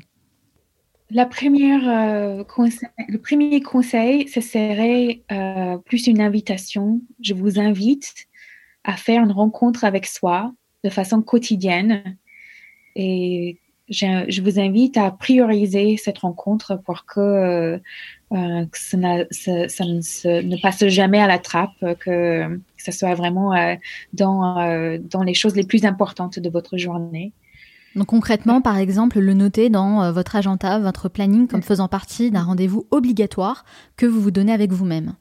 La 1.11 1.27
première, 1.27 1.87
euh, 1.87 2.43
le 3.07 3.17
premier 3.19 3.61
conseil, 3.61 4.27
ce 4.27 4.41
serait 4.41 5.21
euh, 5.31 5.77
plus 5.77 6.07
une 6.07 6.19
invitation. 6.19 6.99
Je 7.21 7.35
vous 7.35 7.59
invite 7.59 8.11
à 8.83 8.93
faire 8.93 9.23
une 9.23 9.31
rencontre 9.31 9.83
avec 9.83 10.07
soi 10.07 10.51
de 10.83 10.89
façon 10.89 11.21
quotidienne. 11.21 12.17
Et 12.95 13.59
je, 13.87 14.41
vous 14.41 14.59
invite 14.59 14.97
à 14.97 15.11
prioriser 15.11 15.95
cette 15.97 16.19
rencontre 16.19 16.75
pour 16.83 17.05
que, 17.05 17.19
euh, 17.19 17.79
ça, 18.73 18.97
ne, 18.97 20.41
ne 20.41 20.61
passe 20.61 20.87
jamais 20.87 21.19
à 21.19 21.27
la 21.27 21.37
trappe, 21.37 21.85
que, 21.99 22.59
ce 22.77 22.91
soit 22.91 23.13
vraiment 23.13 23.53
dans, 24.13 24.99
dans 24.99 25.23
les 25.23 25.33
choses 25.35 25.55
les 25.55 25.65
plus 25.65 25.85
importantes 25.85 26.39
de 26.39 26.49
votre 26.49 26.77
journée. 26.77 27.31
Donc 27.95 28.07
concrètement, 28.07 28.61
par 28.61 28.77
exemple, 28.77 29.19
le 29.19 29.33
noter 29.33 29.69
dans 29.69 30.03
euh, 30.03 30.11
votre 30.11 30.35
agenda, 30.35 30.79
votre 30.79 31.07
planning, 31.07 31.47
comme 31.47 31.61
faisant 31.61 31.87
partie 31.87 32.29
d'un 32.29 32.43
rendez-vous 32.43 32.85
obligatoire 32.91 33.63
que 33.95 34.05
vous 34.05 34.19
vous 34.19 34.31
donnez 34.31 34.51
avec 34.51 34.71
vous-même. 34.71 35.15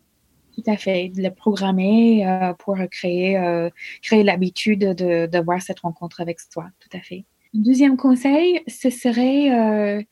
Tout 0.56 0.64
à 0.66 0.76
fait, 0.76 1.08
de 1.08 1.22
le 1.22 1.30
programmer 1.30 2.26
euh, 2.26 2.52
pour 2.54 2.76
créer, 2.90 3.38
euh, 3.38 3.70
créer 4.02 4.24
l'habitude 4.24 4.84
d'avoir 4.84 5.62
cette 5.62 5.80
rencontre 5.80 6.20
avec 6.20 6.40
soi, 6.40 6.66
tout 6.80 6.96
à 6.96 7.00
fait. 7.00 7.24
Deuxième 7.54 7.96
conseil, 7.96 8.60
ce 8.66 8.90
serait 8.90 10.04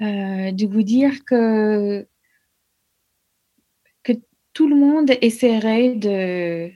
de 0.00 0.66
vous 0.66 0.82
dire 0.82 1.24
que, 1.24 2.06
que 4.04 4.12
tout 4.52 4.68
le 4.68 4.76
monde 4.76 5.10
essaierait 5.20 5.94
de, 5.96 6.70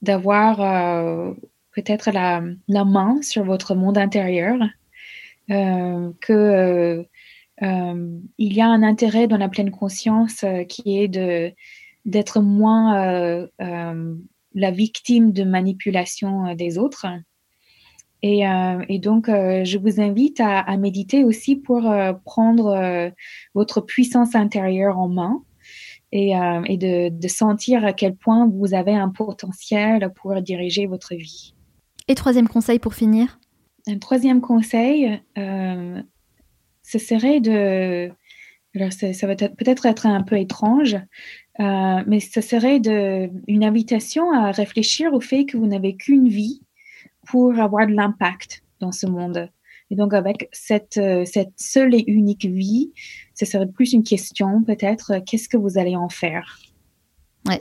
d'avoir 0.00 1.34
peut-être 1.82 2.10
la, 2.10 2.42
main 2.84 3.22
sur 3.22 3.44
votre 3.44 3.76
monde 3.76 3.98
intérieur, 3.98 4.58
euh, 5.50 6.10
que 6.20 6.32
euh, 6.32 7.04
euh, 7.62 8.18
il 8.36 8.52
y 8.52 8.60
a 8.60 8.66
un 8.66 8.82
intérêt 8.82 9.28
dans 9.28 9.36
la 9.36 9.48
pleine 9.48 9.70
conscience 9.70 10.44
qui 10.68 10.98
est 10.98 11.08
de 11.08 11.52
d'être 12.04 12.40
moins 12.40 13.46
la 14.54 14.70
victime 14.70 15.32
de 15.32 15.44
manipulation 15.44 16.54
des 16.54 16.78
autres. 16.78 17.06
Et, 18.22 18.44
donc, 18.98 19.26
je 19.28 19.78
vous 19.78 20.00
invite 20.00 20.40
à, 20.40 20.76
méditer 20.78 21.22
aussi 21.22 21.54
pour 21.54 21.82
prendre 22.24 23.12
votre 23.54 23.82
puissance 23.82 24.34
intérieure 24.34 24.98
en 24.98 25.08
main 25.08 25.42
et 26.12 26.78
de, 26.78 27.28
sentir 27.28 27.84
à 27.84 27.92
quel 27.92 28.16
point 28.16 28.48
vous 28.48 28.72
avez 28.72 28.94
un 28.94 29.10
potentiel 29.10 30.10
pour 30.14 30.40
diriger 30.40 30.86
votre 30.86 31.14
vie. 31.14 31.52
Et 32.08 32.14
troisième 32.14 32.48
conseil 32.48 32.78
pour 32.78 32.94
finir? 32.94 33.38
Un 33.86 33.98
troisième 33.98 34.40
conseil, 34.40 35.20
euh, 35.36 36.02
ce 36.82 36.98
serait 36.98 37.40
de... 37.40 38.10
Alors 38.74 38.92
ça, 38.92 39.26
va 39.26 39.34
peut-être 39.34 39.86
être 39.86 40.06
un 40.06 40.22
peu 40.22 40.38
étrange, 40.38 40.94
euh, 41.60 42.02
mais 42.06 42.20
ce 42.20 42.40
serait 42.40 42.80
de, 42.80 43.30
une 43.46 43.64
invitation 43.64 44.30
à 44.32 44.50
réfléchir 44.50 45.12
au 45.12 45.20
fait 45.20 45.46
que 45.46 45.56
vous 45.56 45.66
n'avez 45.66 45.96
qu'une 45.96 46.28
vie 46.28 46.62
pour 47.26 47.58
avoir 47.58 47.86
de 47.86 47.92
l'impact 47.92 48.62
dans 48.80 48.92
ce 48.92 49.06
monde. 49.06 49.50
Et 49.90 49.96
donc 49.96 50.12
avec 50.14 50.48
cette, 50.52 50.98
euh, 50.98 51.24
cette 51.24 51.54
seule 51.56 51.94
et 51.94 52.04
unique 52.06 52.44
vie, 52.44 52.92
ce 53.34 53.46
serait 53.46 53.66
plus 53.66 53.92
une 53.92 54.02
question 54.04 54.62
peut-être, 54.62 55.18
qu'est-ce 55.26 55.48
que 55.48 55.56
vous 55.56 55.78
allez 55.78 55.96
en 55.96 56.08
faire? 56.08 56.58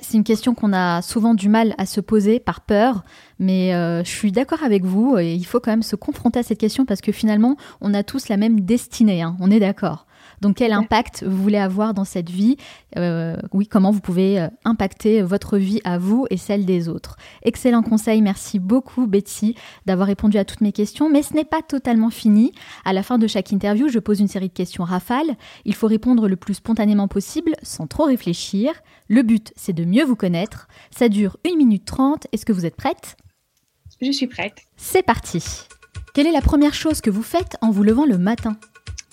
C'est 0.01 0.17
une 0.17 0.23
question 0.23 0.53
qu'on 0.53 0.73
a 0.73 1.01
souvent 1.01 1.33
du 1.33 1.49
mal 1.49 1.73
à 1.77 1.85
se 1.85 2.01
poser 2.01 2.39
par 2.39 2.61
peur, 2.61 3.03
mais 3.39 3.73
euh, 3.73 4.03
je 4.03 4.09
suis 4.09 4.31
d'accord 4.31 4.63
avec 4.63 4.83
vous. 4.83 5.17
Et 5.17 5.33
il 5.33 5.45
faut 5.45 5.59
quand 5.59 5.71
même 5.71 5.83
se 5.83 5.95
confronter 5.95 6.39
à 6.39 6.43
cette 6.43 6.59
question 6.59 6.85
parce 6.85 7.01
que 7.01 7.11
finalement, 7.11 7.55
on 7.79 7.93
a 7.93 8.03
tous 8.03 8.27
la 8.29 8.37
même 8.37 8.61
destinée. 8.61 9.21
Hein, 9.21 9.37
on 9.39 9.51
est 9.51 9.59
d'accord. 9.59 10.06
Donc 10.41 10.57
quel 10.57 10.71
impact 10.73 11.23
vous 11.23 11.41
voulez 11.41 11.57
avoir 11.57 11.93
dans 11.93 12.03
cette 12.05 12.29
vie? 12.29 12.57
Euh, 12.97 13.37
Oui, 13.53 13.67
comment 13.67 13.91
vous 13.91 14.01
pouvez 14.01 14.39
euh, 14.39 14.47
impacter 14.65 15.21
votre 15.21 15.57
vie 15.57 15.81
à 15.83 15.97
vous 15.97 16.25
et 16.29 16.37
celle 16.37 16.65
des 16.65 16.89
autres? 16.89 17.15
Excellent 17.43 17.81
conseil, 17.81 18.21
merci 18.21 18.59
beaucoup 18.59 19.07
Betty 19.07 19.55
d'avoir 19.85 20.07
répondu 20.07 20.37
à 20.37 20.45
toutes 20.45 20.61
mes 20.61 20.71
questions, 20.71 21.09
mais 21.09 21.23
ce 21.23 21.33
n'est 21.33 21.45
pas 21.45 21.61
totalement 21.61 22.09
fini. 22.09 22.51
À 22.85 22.93
la 22.93 23.03
fin 23.03 23.17
de 23.17 23.27
chaque 23.27 23.51
interview, 23.51 23.87
je 23.89 23.99
pose 23.99 24.19
une 24.19 24.27
série 24.27 24.49
de 24.49 24.53
questions 24.53 24.83
rafales. 24.83 25.35
Il 25.65 25.73
faut 25.75 25.87
répondre 25.87 26.27
le 26.27 26.35
plus 26.35 26.55
spontanément 26.55 27.07
possible, 27.07 27.53
sans 27.63 27.87
trop 27.87 28.03
réfléchir. 28.05 28.73
Le 29.07 29.23
but, 29.23 29.53
c'est 29.55 29.73
de 29.73 29.85
mieux 29.85 30.03
vous 30.03 30.15
connaître. 30.15 30.67
Ça 30.91 31.09
dure 31.09 31.37
1 31.45 31.55
minute 31.55 31.85
30. 31.85 32.27
Est-ce 32.31 32.45
que 32.45 32.53
vous 32.53 32.65
êtes 32.65 32.75
prête? 32.75 33.17
Je 34.01 34.11
suis 34.11 34.27
prête. 34.27 34.57
C'est 34.75 35.03
parti. 35.03 35.43
Quelle 36.13 36.27
est 36.27 36.31
la 36.31 36.41
première 36.41 36.73
chose 36.73 37.01
que 37.01 37.09
vous 37.09 37.23
faites 37.23 37.57
en 37.61 37.71
vous 37.71 37.83
levant 37.83 38.05
le 38.05 38.17
matin? 38.17 38.57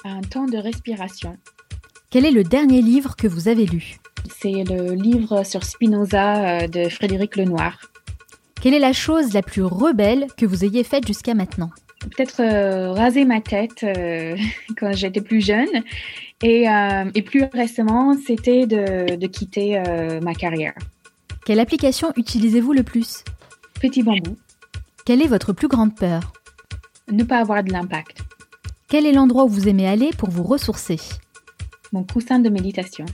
Un 0.04 0.20
temps 0.20 0.46
de 0.46 0.58
respiration. 0.58 1.36
Quel 2.10 2.26
est 2.26 2.30
le 2.30 2.44
dernier 2.44 2.82
livre 2.82 3.16
que 3.16 3.26
vous 3.26 3.48
avez 3.48 3.66
lu? 3.66 3.96
C'est 4.38 4.64
le 4.64 4.92
livre 4.92 5.44
sur 5.44 5.64
Spinoza 5.64 6.62
euh, 6.62 6.68
de 6.68 6.88
Frédéric 6.88 7.36
Lenoir. 7.36 7.78
Quelle 8.60 8.74
est 8.74 8.78
la 8.78 8.92
chose 8.92 9.32
la 9.32 9.42
plus 9.42 9.64
rebelle 9.64 10.26
que 10.36 10.46
vous 10.46 10.64
ayez 10.64 10.84
faite 10.84 11.06
jusqu'à 11.06 11.34
maintenant? 11.34 11.70
Peut-être 12.00 12.40
euh, 12.40 12.92
raser 12.92 13.24
ma 13.24 13.40
tête 13.40 13.82
euh, 13.82 14.36
quand 14.78 14.92
j'étais 14.92 15.22
plus 15.22 15.44
jeune. 15.44 15.82
Et, 16.42 16.66
plus 17.22 17.44
récemment, 17.54 18.14
c'était 18.26 18.66
de, 18.66 19.16
de, 19.16 19.26
quitter 19.26 19.82
ma 20.20 20.34
carrière. 20.34 20.74
Quelle 21.46 21.58
application 21.58 22.12
utilisez-vous 22.16 22.74
le 22.74 22.82
plus? 22.82 23.24
Petit 23.80 24.02
bambou. 24.02 24.36
Quelle 25.06 25.22
est 25.22 25.26
votre 25.26 25.54
plus 25.54 25.68
grande 25.68 25.96
peur? 25.96 26.34
Ne 27.10 27.24
pas 27.24 27.38
avoir 27.38 27.64
de 27.64 27.72
l'impact. 27.72 28.18
Quel 28.88 29.06
est 29.06 29.12
l'endroit 29.12 29.44
où 29.44 29.48
vous 29.48 29.68
aimez 29.68 29.88
aller 29.88 30.10
pour 30.16 30.30
vous 30.30 30.42
ressourcer? 30.42 30.98
Mon 31.92 32.04
coussin 32.04 32.38
de 32.38 32.48
méditation. 32.50 33.06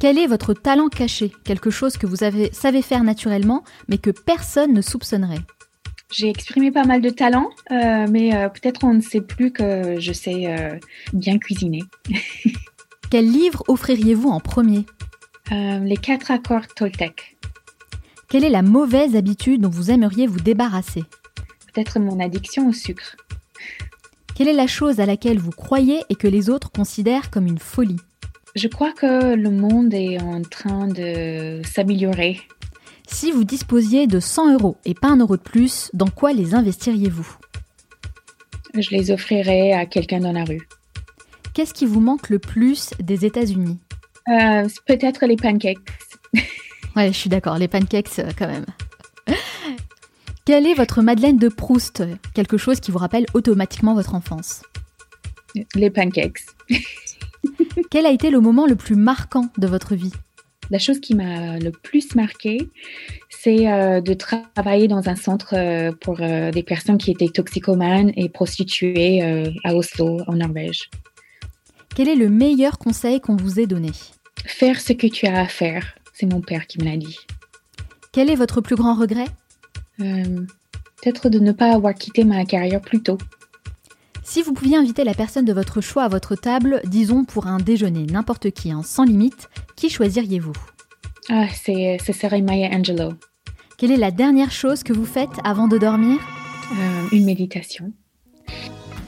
Quel 0.00 0.18
est 0.18 0.26
votre 0.26 0.54
talent 0.54 0.88
caché? 0.88 1.30
Quelque 1.44 1.70
chose 1.70 1.96
que 1.96 2.06
vous 2.06 2.24
avez, 2.24 2.52
savez 2.52 2.82
faire 2.82 3.04
naturellement, 3.04 3.62
mais 3.88 3.98
que 3.98 4.10
personne 4.10 4.72
ne 4.72 4.80
soupçonnerait? 4.80 5.42
J'ai 6.10 6.28
exprimé 6.28 6.70
pas 6.70 6.84
mal 6.84 7.00
de 7.00 7.10
talents, 7.10 7.50
euh, 7.70 8.06
mais 8.10 8.34
euh, 8.34 8.48
peut-être 8.48 8.84
on 8.84 8.94
ne 8.94 9.00
sait 9.00 9.20
plus 9.20 9.50
que 9.50 9.98
je 9.98 10.12
sais 10.12 10.46
euh, 10.46 10.78
bien 11.12 11.38
cuisiner. 11.38 11.82
Quel 13.10 13.30
livre 13.30 13.62
offririez-vous 13.68 14.28
en 14.28 14.40
premier? 14.40 14.86
Les 15.50 15.98
quatre 15.98 16.30
accords 16.30 16.66
Toltec. 16.66 17.36
Quelle 18.30 18.42
est 18.42 18.48
la 18.48 18.62
mauvaise 18.62 19.16
habitude 19.16 19.60
dont 19.60 19.68
vous 19.68 19.90
aimeriez 19.90 20.26
vous 20.26 20.40
débarrasser? 20.40 21.04
Peut-être 21.74 21.98
mon 22.00 22.20
addiction 22.20 22.68
au 22.68 22.72
sucre. 22.72 23.16
Quelle 24.34 24.48
est 24.48 24.54
la 24.54 24.66
chose 24.66 24.98
à 24.98 25.06
laquelle 25.06 25.38
vous 25.38 25.50
croyez 25.50 26.00
et 26.08 26.14
que 26.14 26.26
les 26.26 26.48
autres 26.48 26.70
considèrent 26.70 27.30
comme 27.30 27.46
une 27.46 27.58
folie 27.58 28.00
Je 28.54 28.66
crois 28.66 28.92
que 28.92 29.34
le 29.34 29.50
monde 29.50 29.92
est 29.92 30.20
en 30.20 30.40
train 30.42 30.86
de 30.86 31.60
s'améliorer. 31.64 32.40
Si 33.06 33.30
vous 33.30 33.44
disposiez 33.44 34.06
de 34.06 34.20
100 34.20 34.54
euros 34.54 34.76
et 34.86 34.94
pas 34.94 35.08
un 35.08 35.18
euro 35.18 35.36
de 35.36 35.42
plus, 35.42 35.90
dans 35.92 36.08
quoi 36.08 36.32
les 36.32 36.54
investiriez-vous 36.54 37.36
Je 38.74 38.90
les 38.90 39.10
offrirais 39.10 39.72
à 39.72 39.84
quelqu'un 39.84 40.20
dans 40.20 40.32
la 40.32 40.44
rue. 40.44 40.66
Qu'est-ce 41.52 41.74
qui 41.74 41.84
vous 41.84 42.00
manque 42.00 42.30
le 42.30 42.38
plus 42.38 42.90
des 43.00 43.26
États-Unis 43.26 43.78
euh, 44.28 44.66
Peut-être 44.86 45.26
les 45.26 45.36
pancakes. 45.36 45.78
ouais, 46.96 47.08
je 47.08 47.18
suis 47.18 47.28
d'accord, 47.28 47.58
les 47.58 47.68
pancakes 47.68 48.18
euh, 48.20 48.30
quand 48.38 48.48
même. 48.48 48.64
Quelle 50.44 50.66
est 50.66 50.74
votre 50.74 51.02
Madeleine 51.02 51.36
de 51.36 51.48
Proust 51.48 52.02
Quelque 52.34 52.56
chose 52.56 52.80
qui 52.80 52.90
vous 52.90 52.98
rappelle 52.98 53.26
automatiquement 53.32 53.94
votre 53.94 54.16
enfance? 54.16 54.62
Les 55.76 55.88
pancakes. 55.88 56.40
Quel 57.90 58.06
a 58.06 58.10
été 58.10 58.28
le 58.28 58.40
moment 58.40 58.66
le 58.66 58.74
plus 58.74 58.96
marquant 58.96 59.50
de 59.56 59.68
votre 59.68 59.94
vie? 59.94 60.12
La 60.68 60.80
chose 60.80 60.98
qui 60.98 61.14
m'a 61.14 61.58
le 61.60 61.70
plus 61.70 62.16
marqué, 62.16 62.70
c'est 63.28 63.70
euh, 63.70 64.00
de 64.00 64.14
travailler 64.14 64.88
dans 64.88 65.08
un 65.08 65.14
centre 65.14 65.54
euh, 65.54 65.92
pour 65.92 66.20
euh, 66.20 66.50
des 66.50 66.64
personnes 66.64 66.98
qui 66.98 67.12
étaient 67.12 67.28
toxicomanes 67.28 68.10
et 68.16 68.28
prostituées 68.28 69.22
à 69.62 69.76
Oslo, 69.76 70.22
en 70.26 70.32
Norvège. 70.32 70.90
Quel 71.94 72.08
est 72.08 72.16
le 72.16 72.28
meilleur 72.28 72.78
conseil 72.78 73.20
qu'on 73.20 73.36
vous 73.36 73.60
ait 73.60 73.66
donné? 73.66 73.90
Faire 74.44 74.80
ce 74.80 74.92
que 74.92 75.06
tu 75.06 75.26
as 75.26 75.40
à 75.40 75.46
faire. 75.46 75.94
C'est 76.14 76.26
mon 76.26 76.40
père 76.40 76.66
qui 76.66 76.80
me 76.80 76.84
l'a 76.84 76.96
dit. 76.96 77.18
Quel 78.10 78.28
est 78.28 78.34
votre 78.34 78.60
plus 78.60 78.76
grand 78.76 78.94
regret? 78.94 79.28
Euh, 80.02 80.46
peut-être 81.00 81.28
de 81.28 81.38
ne 81.38 81.52
pas 81.52 81.72
avoir 81.72 81.94
quitté 81.94 82.24
ma 82.24 82.44
carrière 82.44 82.80
plus 82.80 83.02
tôt. 83.02 83.18
Si 84.24 84.42
vous 84.42 84.52
pouviez 84.52 84.76
inviter 84.76 85.04
la 85.04 85.14
personne 85.14 85.44
de 85.44 85.52
votre 85.52 85.80
choix 85.80 86.04
à 86.04 86.08
votre 86.08 86.36
table, 86.36 86.80
disons 86.84 87.24
pour 87.24 87.46
un 87.46 87.58
déjeuner, 87.58 88.06
n'importe 88.06 88.50
qui, 88.50 88.70
hein, 88.70 88.82
sans 88.84 89.04
limite, 89.04 89.48
qui 89.76 89.90
choisiriez-vous? 89.90 90.52
Ah, 91.28 91.46
c'est, 91.52 91.98
ce 92.04 92.12
serait 92.12 92.40
Maya 92.40 92.68
Angelou. 92.72 93.14
Quelle 93.78 93.90
est 93.90 93.96
la 93.96 94.10
dernière 94.12 94.52
chose 94.52 94.84
que 94.84 94.92
vous 94.92 95.04
faites 95.04 95.40
avant 95.44 95.66
de 95.66 95.76
dormir? 95.76 96.18
Euh, 96.72 97.08
Une 97.10 97.24
méditation. 97.24 97.92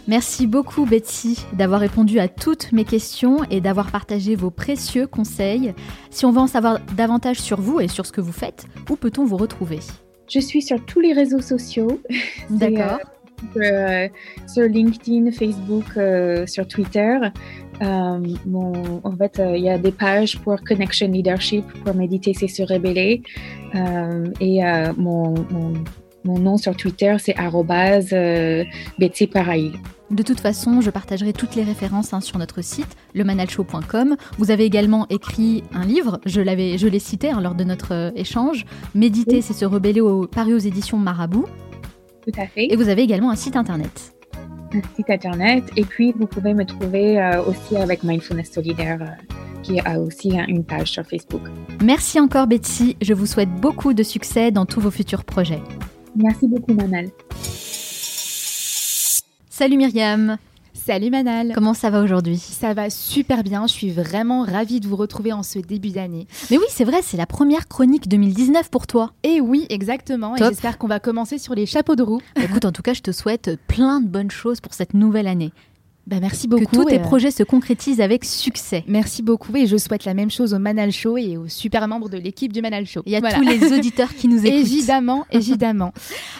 Merci 0.06 0.46
beaucoup 0.46 0.84
Betsy 0.84 1.46
d'avoir 1.54 1.80
répondu 1.80 2.18
à 2.18 2.28
toutes 2.28 2.72
mes 2.72 2.84
questions 2.84 3.44
et 3.50 3.60
d'avoir 3.60 3.90
partagé 3.90 4.36
vos 4.36 4.50
précieux 4.50 5.06
conseils. 5.06 5.74
Si 6.10 6.26
on 6.26 6.32
veut 6.32 6.40
en 6.40 6.46
savoir 6.46 6.78
davantage 6.96 7.38
sur 7.38 7.60
vous 7.60 7.80
et 7.80 7.88
sur 7.88 8.04
ce 8.04 8.12
que 8.12 8.20
vous 8.20 8.32
faites, 8.32 8.66
où 8.90 8.96
peut-on 8.96 9.24
vous 9.24 9.38
retrouver? 9.38 9.78
Je 10.28 10.40
suis 10.40 10.62
sur 10.62 10.84
tous 10.84 11.00
les 11.00 11.12
réseaux 11.12 11.40
sociaux. 11.40 12.00
D'accord. 12.50 13.00
sur, 13.52 14.10
sur 14.46 14.62
LinkedIn, 14.62 15.30
Facebook, 15.32 15.84
sur 16.46 16.66
Twitter. 16.66 17.18
En 17.80 19.16
fait, 19.18 19.42
il 19.54 19.62
y 19.62 19.68
a 19.68 19.78
des 19.78 19.92
pages 19.92 20.38
pour 20.38 20.62
Connection 20.62 21.08
Leadership, 21.08 21.64
pour 21.84 21.94
méditer, 21.94 22.32
c'est 22.32 22.48
se 22.48 22.62
rébeller. 22.62 23.22
et 24.40 24.60
mon, 24.96 25.34
mon, 25.50 25.74
mon, 26.24 26.38
nom 26.38 26.56
sur 26.56 26.76
Twitter, 26.76 27.16
c'est 27.18 27.34
Betsy 28.98 29.26
Parail. 29.26 29.72
De 30.10 30.22
toute 30.22 30.40
façon, 30.40 30.80
je 30.80 30.90
partagerai 30.90 31.32
toutes 31.32 31.56
les 31.56 31.64
références 31.64 32.12
hein, 32.12 32.20
sur 32.20 32.38
notre 32.38 32.62
site, 32.62 32.96
lemanalshow.com. 33.14 34.16
Vous 34.38 34.50
avez 34.50 34.64
également 34.64 35.06
écrit 35.08 35.64
un 35.72 35.84
livre, 35.84 36.20
je 36.26 36.40
l'avais, 36.40 36.76
je 36.78 36.86
l'ai 36.86 36.98
cité 36.98 37.30
hein, 37.30 37.40
lors 37.40 37.54
de 37.54 37.64
notre 37.64 37.94
euh, 37.94 38.10
échange. 38.14 38.66
Méditer, 38.94 39.40
c'est 39.40 39.54
se 39.54 39.64
rebeller 39.64 40.00
au, 40.00 40.26
paru 40.26 40.54
aux 40.54 40.58
éditions 40.58 40.98
Marabout. 40.98 41.46
Tout 42.22 42.38
à 42.38 42.46
fait. 42.46 42.72
Et 42.72 42.76
vous 42.76 42.88
avez 42.88 43.02
également 43.02 43.30
un 43.30 43.36
site 43.36 43.56
internet. 43.56 44.14
Un 44.72 44.82
site 44.94 45.08
internet. 45.08 45.64
Et 45.76 45.84
puis, 45.84 46.12
vous 46.16 46.26
pouvez 46.26 46.52
me 46.52 46.64
trouver 46.64 47.18
euh, 47.18 47.42
aussi 47.42 47.76
avec 47.76 48.04
Mindfulness 48.04 48.52
Solidaire. 48.52 48.98
Euh, 49.00 49.36
qui 49.62 49.80
a 49.80 49.98
aussi 49.98 50.28
une 50.46 50.62
page 50.62 50.90
sur 50.90 51.06
Facebook. 51.06 51.40
Merci 51.82 52.20
encore 52.20 52.46
Betsy, 52.46 52.98
je 53.00 53.14
vous 53.14 53.24
souhaite 53.24 53.48
beaucoup 53.48 53.94
de 53.94 54.02
succès 54.02 54.50
dans 54.50 54.66
tous 54.66 54.78
vos 54.78 54.90
futurs 54.90 55.24
projets. 55.24 55.62
Merci 56.16 56.46
beaucoup 56.46 56.72
Manal. 56.74 57.08
Salut 59.50 59.76
Myriam. 59.76 60.36
Salut 60.72 61.10
Manal. 61.10 61.52
Comment 61.54 61.74
ça 61.74 61.90
va 61.90 62.02
aujourd'hui? 62.02 62.36
Ça 62.36 62.74
va 62.74 62.90
super 62.90 63.42
bien. 63.42 63.66
Je 63.66 63.72
suis 63.72 63.90
vraiment 63.90 64.42
ravie 64.42 64.80
de 64.80 64.86
vous 64.86 64.96
retrouver 64.96 65.32
en 65.32 65.42
ce 65.42 65.58
début 65.58 65.90
d'année. 65.90 66.26
Mais 66.50 66.58
oui, 66.58 66.64
c'est 66.68 66.84
vrai, 66.84 66.98
c'est 67.02 67.16
la 67.16 67.26
première 67.26 67.68
chronique 67.68 68.08
2019 68.08 68.70
pour 68.70 68.86
toi. 68.86 69.12
Et 69.22 69.40
oui, 69.40 69.66
exactement. 69.70 70.36
Et 70.36 70.38
j'espère 70.40 70.76
qu'on 70.76 70.88
va 70.88 71.00
commencer 71.00 71.38
sur 71.38 71.54
les 71.54 71.66
chapeaux 71.66 71.96
de 71.96 72.02
roue. 72.02 72.20
Écoute, 72.36 72.64
en 72.64 72.72
tout 72.72 72.82
cas, 72.82 72.92
je 72.92 73.00
te 73.00 73.12
souhaite 73.12 73.58
plein 73.66 74.00
de 74.00 74.06
bonnes 74.06 74.30
choses 74.30 74.60
pour 74.60 74.74
cette 74.74 74.94
nouvelle 74.94 75.26
année. 75.26 75.52
Bah, 76.06 76.16
merci 76.20 76.48
beaucoup. 76.48 76.64
Que 76.64 76.76
tous 76.76 76.84
tes 76.84 76.98
projets 76.98 77.30
se 77.30 77.42
concrétisent 77.42 78.00
avec 78.00 78.24
succès. 78.24 78.84
Merci 78.86 79.22
beaucoup 79.22 79.56
et 79.56 79.66
je 79.66 79.76
souhaite 79.76 80.04
la 80.04 80.12
même 80.12 80.30
chose 80.30 80.52
au 80.52 80.58
Manal 80.58 80.92
Show 80.92 81.16
et 81.16 81.36
aux 81.36 81.48
super 81.48 81.88
membres 81.88 82.10
de 82.10 82.18
l'équipe 82.18 82.52
du 82.52 82.60
Manal 82.60 82.86
Show. 82.86 83.02
Il 83.06 83.12
y 83.12 83.16
a 83.16 83.20
tous 83.32 83.40
les 83.40 83.72
auditeurs 83.72 84.14
qui 84.14 84.28
nous 84.28 84.38
écoutent. 84.46 84.58
Évidemment, 84.58 85.26
évidemment. 85.30 85.92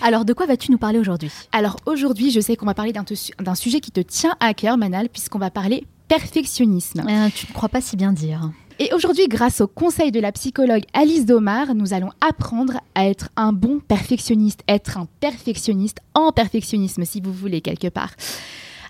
Alors, 0.02 0.24
de 0.24 0.32
quoi 0.32 0.46
vas-tu 0.46 0.70
nous 0.70 0.78
parler 0.78 0.98
aujourd'hui? 0.98 1.30
Alors, 1.52 1.76
aujourd'hui, 1.86 2.30
je 2.30 2.40
sais 2.40 2.56
qu'on 2.56 2.66
va 2.66 2.74
parler 2.74 2.92
d'un 2.92 3.54
sujet 3.54 3.80
qui 3.80 3.90
te 3.90 4.00
tient 4.00 4.36
à 4.40 4.52
cœur, 4.52 4.76
Manal, 4.76 5.08
puisqu'on 5.08 5.38
va 5.38 5.50
parler 5.50 5.86
perfectionnisme. 6.08 7.00
Euh, 7.00 7.28
tu 7.34 7.46
ne 7.48 7.54
crois 7.54 7.70
pas 7.70 7.80
si 7.80 7.96
bien 7.96 8.12
dire. 8.12 8.50
Et 8.78 8.92
aujourd'hui, 8.92 9.28
grâce 9.28 9.60
au 9.60 9.68
conseil 9.68 10.10
de 10.10 10.20
la 10.20 10.32
psychologue 10.32 10.82
Alice 10.92 11.26
Domar, 11.26 11.74
nous 11.74 11.94
allons 11.94 12.10
apprendre 12.20 12.80
à 12.94 13.06
être 13.06 13.28
un 13.36 13.52
bon 13.52 13.78
perfectionniste, 13.78 14.60
être 14.68 14.98
un 14.98 15.06
perfectionniste 15.20 15.98
en 16.14 16.32
perfectionnisme, 16.32 17.04
si 17.04 17.20
vous 17.20 17.32
voulez, 17.32 17.60
quelque 17.60 17.88
part. 17.88 18.10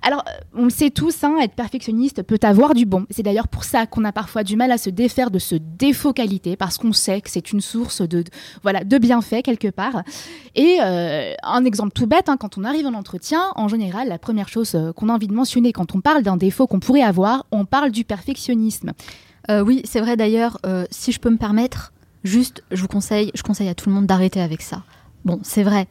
Alors, 0.07 0.23
euh, 0.29 0.33
on 0.55 0.65
le 0.65 0.71
sait 0.71 0.91
tous, 0.91 1.25
hein, 1.25 1.39
être 1.41 1.55
perfectionniste 1.55 2.23
peut 2.23 2.39
avoir 2.43 2.75
du 2.75 2.85
bon. 2.85 3.07
C'est 3.09 3.23
d'ailleurs 3.23 3.49
pour 3.49 3.65
ça 3.65 3.87
qu'on 3.87 4.05
a 4.05 4.13
parfois 4.13 4.45
du 4.45 4.55
mal 4.55 4.71
à 4.71 4.77
se 4.77 4.91
défaire 4.91 5.31
de 5.31 5.39
ce 5.39 5.55
défaut 5.55 6.13
qualité, 6.13 6.57
parce 6.57 6.77
qu'on 6.77 6.93
sait 6.93 7.23
que 7.23 7.31
c'est 7.31 7.53
une 7.53 7.63
source 7.63 8.03
de, 8.03 8.23
voilà, 8.63 8.85
de 8.85 8.99
bienfaits 8.99 9.43
quelque 9.43 9.69
part. 9.69 10.03
Et 10.55 10.77
euh, 10.83 11.33
un 11.43 11.65
exemple 11.65 11.93
tout 11.93 12.07
bête, 12.07 12.29
hein, 12.29 12.37
quand 12.37 12.59
on 12.59 12.65
arrive 12.65 12.87
en 12.87 12.93
entretien, 12.93 13.41
en 13.57 13.67
général, 13.67 14.09
la 14.09 14.19
première 14.19 14.51
chose 14.51 14.75
euh, 14.75 14.93
qu'on 14.93 15.09
a 15.09 15.13
envie 15.15 15.27
de 15.27 15.33
mentionner 15.33 15.73
quand 15.73 15.95
on 15.95 16.03
parle 16.03 16.23
d'un 16.23 16.37
défaut 16.37 16.67
qu'on 16.67 16.81
pourrait 16.81 17.03
avoir, 17.03 17.47
on 17.51 17.65
parle 17.65 17.91
du 17.91 18.05
perfectionnisme. 18.05 18.93
oui, 19.49 19.81
c'est 19.85 20.01
vrai 20.01 20.17
d'ailleurs, 20.17 20.59
si 20.91 21.13
je 21.13 21.21
peux 21.21 21.31
me 21.31 21.37
permettre, 21.37 21.93
juste, 22.25 22.63
je 22.71 22.81
vous 22.83 22.89
conseille, 22.89 23.31
je 23.35 23.43
conseille 23.43 23.69
à 23.69 23.75
tout 23.75 23.89
le 23.89 23.95
monde 23.95 24.07
d'arrêter 24.07 24.41
avec 24.41 24.61
ça. 24.61 24.83
Bon, 25.25 25.41
c'est 25.43 25.63
vrai. 25.63 25.87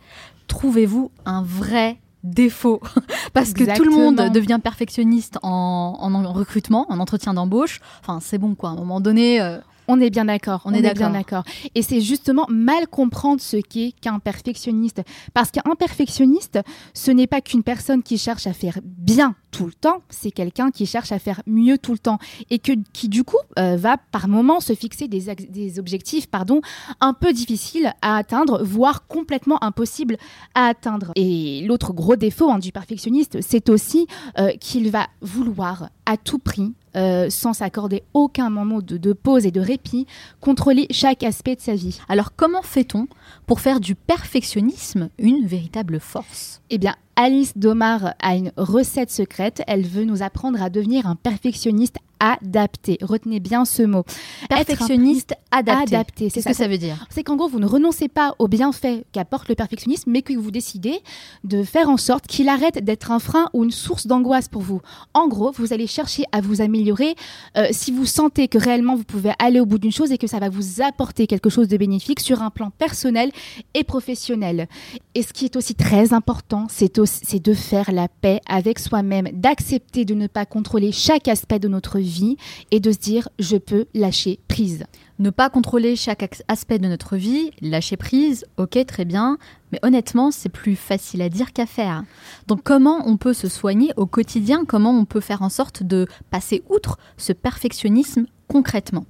Trouvez-vous 0.48 1.12
un 1.26 1.44
vrai 1.44 1.98
défaut 2.24 2.82
parce 3.34 3.54
que 3.54 3.76
tout 3.76 3.84
le 3.84 3.92
monde 3.92 4.32
devient 4.34 4.60
perfectionniste 4.64 5.38
en, 5.44 5.98
en, 6.00 6.34
recrutement, 6.34 6.86
en 6.90 7.00
entretien 7.00 7.34
d'embauche. 7.34 7.82
Enfin, 8.02 8.20
c'est 8.22 8.38
bon 8.38 8.56
quoi. 8.56 8.70
À 8.70 8.74
un 8.74 8.76
moment 8.76 9.02
donné. 9.02 9.42
Euh, 9.42 9.58
on 9.88 10.00
est 10.00 10.10
bien 10.10 10.26
d'accord. 10.26 10.62
On, 10.66 10.74
est, 10.74 10.82
bien 10.94 11.10
d'accord. 11.10 11.44
Et 11.76 11.82
c'est 11.82 12.02
justement 12.02 12.46
mal 12.50 12.88
comprendre 12.88 13.42
ce 13.42 13.58
qu'est 13.58 13.94
qu'un 14.02 14.20
perfectionniste. 14.20 15.02
Parce 15.34 15.52
qu'un 15.52 15.76
perfectionniste, 15.78 16.60
ce 16.94 17.12
n'est 17.12 17.28
pas 17.28 17.42
qu'une 17.42 17.64
personne 17.64 18.04
qui 18.04 18.18
cherche 18.18 18.48
à 18.48 18.54
faire 18.54 18.80
bien 18.84 19.36
tout 19.54 19.66
le 19.68 19.74
temps, 19.74 20.02
c'est 20.10 20.32
quelqu'un 20.32 20.72
qui 20.72 20.86
cherche 20.86 21.12
à 21.12 21.20
faire 21.20 21.42
mieux 21.46 21.78
tout 21.78 21.92
le 21.92 22.00
temps 22.00 22.18
et 22.50 22.58
que, 22.58 22.72
qui 22.92 23.08
du 23.08 23.24
coup 23.24 23.38
euh, 23.60 23.78
va 23.78 23.98
par 23.98 24.28
moment 24.28 24.60
se 24.60 24.74
fixer 24.74 25.08
des, 25.08 25.36
des, 25.36 25.80
objectifs 25.80 26.28
pardon, 26.28 26.62
un 27.00 27.14
peu 27.14 27.32
difficiles 27.32 27.94
à 28.02 28.18
atteindre, 28.18 28.64
voire 28.64 29.06
complètement 29.08 29.64
impossibles 29.64 30.18
à 30.56 30.66
atteindre. 30.66 31.12
Et 31.16 31.64
l'autre 31.68 31.94
gros 31.94 32.16
défaut 32.16 32.50
hein, 32.50 32.58
du 32.58 32.72
perfectionniste, 32.72 33.38
c'est 33.42 33.70
aussi 33.70 34.08
euh, 34.40 34.52
qu'il 34.60 34.90
va 34.90 35.08
vouloir 35.22 35.90
à 36.06 36.18
tout 36.18 36.40
prix 36.40 36.74
euh, 36.96 37.30
sans 37.32 37.54
s'accorder 37.54 38.04
aucun 38.14 38.52
moment 38.52 38.80
de, 38.80 39.14
pause 39.14 39.48
et 39.48 39.52
de 39.52 39.60
répit, 39.60 40.06
contrôler 40.42 40.86
chaque 40.92 41.24
aspect 41.24 41.56
de 41.56 41.62
sa 41.62 41.74
vie. 41.74 42.00
Alors 42.08 42.36
comment 42.36 42.62
fait-on 42.62 43.08
pour 43.48 43.62
faire 43.62 43.80
du 43.80 43.96
perfectionnisme 43.96 45.10
une 45.18 45.46
véritable 45.48 46.00
force? 46.00 46.62
Eh 46.70 46.78
bien, 46.78 46.96
Alice 47.16 47.58
Domar 47.58 48.16
a 48.20 48.36
une 48.36 48.52
recette 48.58 49.12
secrète. 49.12 49.62
Elle 49.68 49.86
veut 49.86 50.04
nous 50.04 50.24
apprendre 50.24 50.62
à 50.62 50.70
devenir 50.70 51.06
un 51.06 51.16
perfectionniste 51.16 51.98
adapté. 52.24 52.98
Retenez 53.02 53.40
bien 53.40 53.66
ce 53.66 53.84
mot. 53.84 54.04
Perfectionniste 54.50 55.34
adapté. 55.52 56.30
C'est 56.30 56.42
ce 56.42 56.48
que 56.48 56.56
ça 56.56 56.68
veut 56.68 56.78
dire 56.78 57.06
C'est 57.10 57.24
qu'en 57.24 57.36
gros, 57.36 57.50
vous 57.50 57.60
ne 57.60 57.66
renoncez 57.66 58.08
pas 58.08 58.34
aux 58.40 58.48
bienfaits 58.48 59.04
qu'apporte 59.12 59.50
le 59.50 59.56
perfectionnisme, 59.56 60.10
mais 60.10 60.22
que 60.22 60.34
vous 60.34 60.52
décidez 60.52 61.02
de 61.44 61.64
faire 61.64 61.90
en 61.90 61.98
sorte 61.98 62.28
qu'il 62.28 62.48
arrête 62.48 62.84
d'être 62.84 63.12
un 63.12 63.20
frein 63.20 63.50
ou 63.54 63.64
une 63.64 63.72
source 63.72 64.08
d'angoisse 64.08 64.48
pour 64.48 64.62
vous. 64.62 64.82
En 65.14 65.28
gros, 65.28 65.52
vous 65.52 65.74
allez 65.74 65.88
chercher 65.88 66.24
à 66.32 66.40
vous 66.40 66.62
améliorer 66.62 67.16
euh, 67.58 67.68
si 67.72 67.92
vous 67.92 68.06
sentez 68.06 68.48
que 68.48 68.58
réellement 68.58 68.96
vous 68.96 69.04
pouvez 69.04 69.34
aller 69.40 69.60
au 69.60 69.66
bout 69.66 69.78
d'une 69.78 69.92
chose 69.92 70.12
et 70.12 70.18
que 70.18 70.28
ça 70.28 70.40
va 70.40 70.50
vous 70.50 70.82
apporter 70.82 71.28
quelque 71.28 71.50
chose 71.50 71.68
de 71.68 71.78
bénéfique 71.78 72.22
sur 72.22 72.42
un 72.42 72.50
plan 72.50 72.70
personnel 72.70 73.32
et 73.74 73.84
professionnel. 73.84 74.68
Et 75.14 75.24
ce 75.24 75.34
qui 75.34 75.46
est 75.46 75.56
aussi 75.56 75.76
très 75.76 76.14
important, 76.14 76.68
c'est 76.70 77.00
de 77.40 77.54
faire 77.54 77.92
la 77.92 78.08
paix 78.08 78.40
avec 78.48 78.80
soi-même, 78.80 79.28
d'accepter 79.34 80.06
de 80.06 80.14
ne 80.14 80.28
pas 80.28 80.46
contrôler 80.46 80.92
chaque 80.92 81.28
aspect 81.28 81.60
de 81.60 81.68
notre 81.68 82.00
vie 82.00 82.38
et 82.72 82.80
de 82.80 82.92
se 82.92 82.98
dire 82.98 83.30
je 83.40 83.58
peux 83.58 83.86
lâcher 83.94 84.40
prise. 84.48 84.86
Ne 85.20 85.30
pas 85.30 85.50
contrôler 85.50 85.96
chaque 85.96 86.42
aspect 86.48 86.80
de 86.80 86.88
notre 86.88 87.18
vie, 87.18 87.52
lâcher 87.62 87.98
prise, 87.98 88.46
ok, 88.58 88.86
très 88.86 89.06
bien, 89.06 89.38
mais 89.72 89.80
honnêtement, 89.84 90.32
c'est 90.32 90.50
plus 90.50 90.76
facile 90.76 91.22
à 91.22 91.30
dire 91.30 91.54
qu'à 91.54 91.66
faire. 91.66 92.04
Donc 92.48 92.64
comment 92.64 93.08
on 93.08 93.18
peut 93.18 93.34
se 93.34 93.50
soigner 93.50 93.92
au 93.98 94.06
quotidien? 94.06 94.66
Comment 94.66 94.98
on 94.98 95.06
peut 95.06 95.20
faire 95.20 95.42
en 95.42 95.50
sorte 95.50 95.84
de 95.84 96.08
passer 96.32 96.64
outre 96.70 96.98
ce 97.18 97.34
perfectionnisme 97.34 98.26
concrètement? 98.48 99.06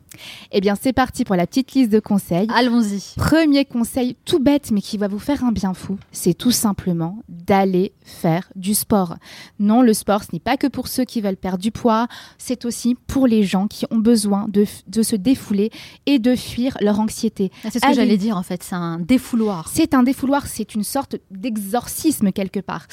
Eh 0.52 0.62
bien, 0.62 0.76
c'est 0.80 0.94
parti 0.94 1.24
pour 1.24 1.36
la 1.36 1.48
petite 1.48 1.74
liste 1.74 1.92
de 1.92 2.00
conseils. 2.00 2.48
Allons-y. 2.54 3.16
Premier 3.18 3.66
conseil, 3.66 4.16
tout 4.26 4.40
bête, 4.40 4.72
mais 4.72 4.82
qui 4.82 4.98
va 4.98 5.08
vous 5.08 5.20
faire 5.20 5.44
un 5.44 5.52
bien 5.52 5.74
fou, 5.74 5.98
c'est 6.12 6.34
tout 6.34 6.52
simplement 6.52 7.24
d'aller 7.30 7.94
faire 8.04 8.50
du 8.56 8.74
sport. 8.74 9.16
Non, 9.60 9.82
le 9.82 9.94
sport, 9.94 10.24
ce 10.24 10.30
n'est 10.34 10.40
pas 10.40 10.58
que 10.58 10.68
pour 10.68 10.88
ceux 10.88 11.06
qui 11.06 11.22
veulent 11.22 11.38
perdre 11.38 11.60
du 11.60 11.72
poids, 11.72 12.08
c'est 12.38 12.66
aussi 12.66 12.96
pour 13.08 13.28
les 13.28 13.44
gens 13.44 13.68
qui 13.68 13.86
ont 13.92 13.98
besoin 13.98 14.48
de, 14.50 14.66
se 14.66 15.16
défouler 15.16 15.72
et 16.06 16.20
de 16.20 16.36
fuir 16.36 16.78
leur 16.82 17.00
anxiété. 17.00 17.52
Ah, 17.64 17.70
c'est 17.72 17.80
ce 17.80 17.88
que 17.88 17.94
j'allais 17.94 18.18
dire 18.18 18.38
en 18.38 18.44
fait, 18.44 18.64
c'est 18.64 18.76
un 18.76 19.00
défouloir. 19.00 19.70
C'est 19.74 19.94
un 19.94 20.04
défouloir, 20.04 20.48
c'est 20.48 20.76
une 20.76 20.84
sorte 20.84 21.16
d'exorcisme 21.32 22.32
quelque 22.32 22.60
part. 22.60 22.88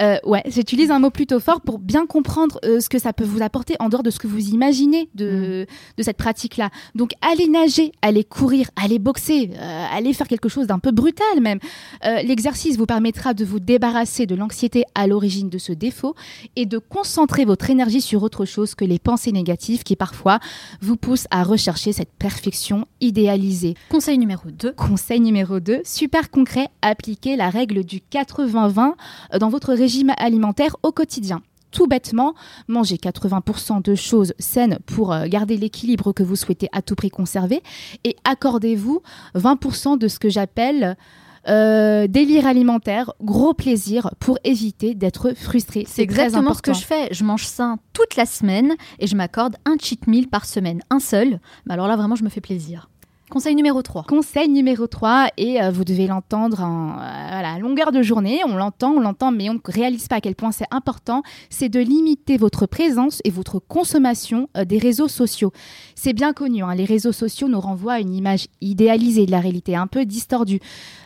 Euh, 0.00 0.16
ouais, 0.24 0.42
j'utilise 0.46 0.90
un 0.90 0.98
mot 0.98 1.10
plutôt 1.10 1.40
fort 1.40 1.60
pour 1.60 1.78
bien 1.78 2.06
comprendre 2.06 2.58
euh, 2.64 2.80
ce 2.80 2.88
que 2.88 2.98
ça 2.98 3.12
peut 3.12 3.24
vous 3.24 3.42
apporter 3.42 3.76
en 3.80 3.88
dehors 3.88 4.02
de 4.02 4.10
ce 4.10 4.18
que 4.18 4.26
vous 4.26 4.48
imaginez 4.48 5.08
de, 5.14 5.66
mm. 5.68 5.96
de 5.96 6.02
cette 6.02 6.16
pratique-là. 6.16 6.59
Donc 6.94 7.12
allez 7.22 7.48
nager, 7.48 7.92
allez 8.02 8.24
courir, 8.24 8.70
allez 8.76 8.98
boxer, 8.98 9.50
euh, 9.54 9.86
allez 9.92 10.12
faire 10.12 10.28
quelque 10.28 10.48
chose 10.48 10.66
d'un 10.66 10.78
peu 10.78 10.90
brutal 10.90 11.40
même. 11.40 11.58
L'exercice 12.02 12.76
vous 12.76 12.86
permettra 12.86 13.34
de 13.34 13.44
vous 13.44 13.60
débarrasser 13.60 14.26
de 14.26 14.34
l'anxiété 14.34 14.84
à 14.94 15.06
l'origine 15.06 15.48
de 15.48 15.58
ce 15.58 15.72
défaut 15.72 16.14
et 16.56 16.66
de 16.66 16.78
concentrer 16.78 17.44
votre 17.44 17.70
énergie 17.70 18.00
sur 18.00 18.22
autre 18.22 18.44
chose 18.44 18.74
que 18.74 18.84
les 18.84 18.98
pensées 18.98 19.32
négatives 19.32 19.82
qui 19.82 19.96
parfois 19.96 20.40
vous 20.80 20.96
poussent 20.96 21.26
à 21.30 21.42
rechercher 21.42 21.92
cette 21.92 22.12
perfection 22.12 22.86
idéalisée. 23.00 23.74
Conseil 23.90 24.18
numéro 24.18 24.50
2. 24.50 24.72
Conseil 24.72 25.20
numéro 25.20 25.60
2, 25.60 25.82
super 25.84 26.30
concret, 26.30 26.68
appliquez 26.82 27.36
la 27.36 27.50
règle 27.50 27.84
du 27.84 28.00
80-20 28.12 28.92
dans 29.38 29.48
votre 29.48 29.72
régime 29.74 30.12
alimentaire 30.18 30.76
au 30.82 30.92
quotidien 30.92 31.42
tout 31.70 31.86
bêtement, 31.86 32.34
mangez 32.68 32.96
80% 32.96 33.82
de 33.82 33.94
choses 33.94 34.34
saines 34.38 34.78
pour 34.86 35.12
euh, 35.12 35.26
garder 35.26 35.56
l'équilibre 35.56 36.12
que 36.12 36.22
vous 36.22 36.36
souhaitez 36.36 36.68
à 36.72 36.82
tout 36.82 36.94
prix 36.94 37.10
conserver 37.10 37.62
et 38.04 38.16
accordez-vous 38.24 39.02
20% 39.34 39.98
de 39.98 40.08
ce 40.08 40.18
que 40.18 40.28
j'appelle 40.28 40.96
euh, 41.48 42.06
délire 42.06 42.46
alimentaire, 42.46 43.12
gros 43.22 43.54
plaisir 43.54 44.10
pour 44.20 44.38
éviter 44.44 44.94
d'être 44.94 45.32
frustré. 45.34 45.84
C'est 45.88 46.02
exactement 46.02 46.52
ce 46.52 46.60
que 46.60 46.74
je 46.74 46.84
fais. 46.84 47.08
Je 47.12 47.24
mange 47.24 47.46
sain 47.46 47.78
toute 47.94 48.16
la 48.16 48.26
semaine 48.26 48.74
et 48.98 49.06
je 49.06 49.16
m'accorde 49.16 49.56
un 49.64 49.76
cheat 49.80 50.06
meal 50.06 50.28
par 50.28 50.44
semaine, 50.44 50.82
un 50.90 51.00
seul. 51.00 51.40
Mais 51.64 51.74
alors 51.74 51.88
là, 51.88 51.96
vraiment, 51.96 52.14
je 52.14 52.24
me 52.24 52.28
fais 52.28 52.42
plaisir. 52.42 52.89
Conseil 53.30 53.54
numéro 53.54 53.80
3. 53.80 54.06
Conseil 54.08 54.48
numéro 54.48 54.88
3, 54.88 55.28
et 55.36 55.62
euh, 55.62 55.70
vous 55.70 55.84
devez 55.84 56.08
l'entendre 56.08 56.64
en 56.64 56.98
euh, 56.98 57.58
longueur 57.60 57.92
de 57.92 58.02
journée. 58.02 58.40
On 58.44 58.56
l'entend, 58.56 58.90
on 58.90 58.98
l'entend, 58.98 59.30
mais 59.30 59.48
on 59.48 59.54
ne 59.54 59.60
réalise 59.64 60.08
pas 60.08 60.16
à 60.16 60.20
quel 60.20 60.34
point 60.34 60.50
c'est 60.50 60.66
important. 60.72 61.22
C'est 61.48 61.68
de 61.68 61.78
limiter 61.78 62.36
votre 62.36 62.66
présence 62.66 63.20
et 63.22 63.30
votre 63.30 63.60
consommation 63.60 64.48
euh, 64.56 64.64
des 64.64 64.78
réseaux 64.78 65.06
sociaux. 65.06 65.52
C'est 65.94 66.12
bien 66.12 66.32
connu, 66.32 66.64
hein, 66.64 66.74
les 66.74 66.84
réseaux 66.84 67.12
sociaux 67.12 67.46
nous 67.46 67.60
renvoient 67.60 67.94
à 67.94 68.00
une 68.00 68.14
image 68.16 68.48
idéalisée 68.60 69.26
de 69.26 69.30
la 69.30 69.38
réalité, 69.38 69.76
un 69.76 69.86
peu 69.86 70.04
distordue. 70.04 70.58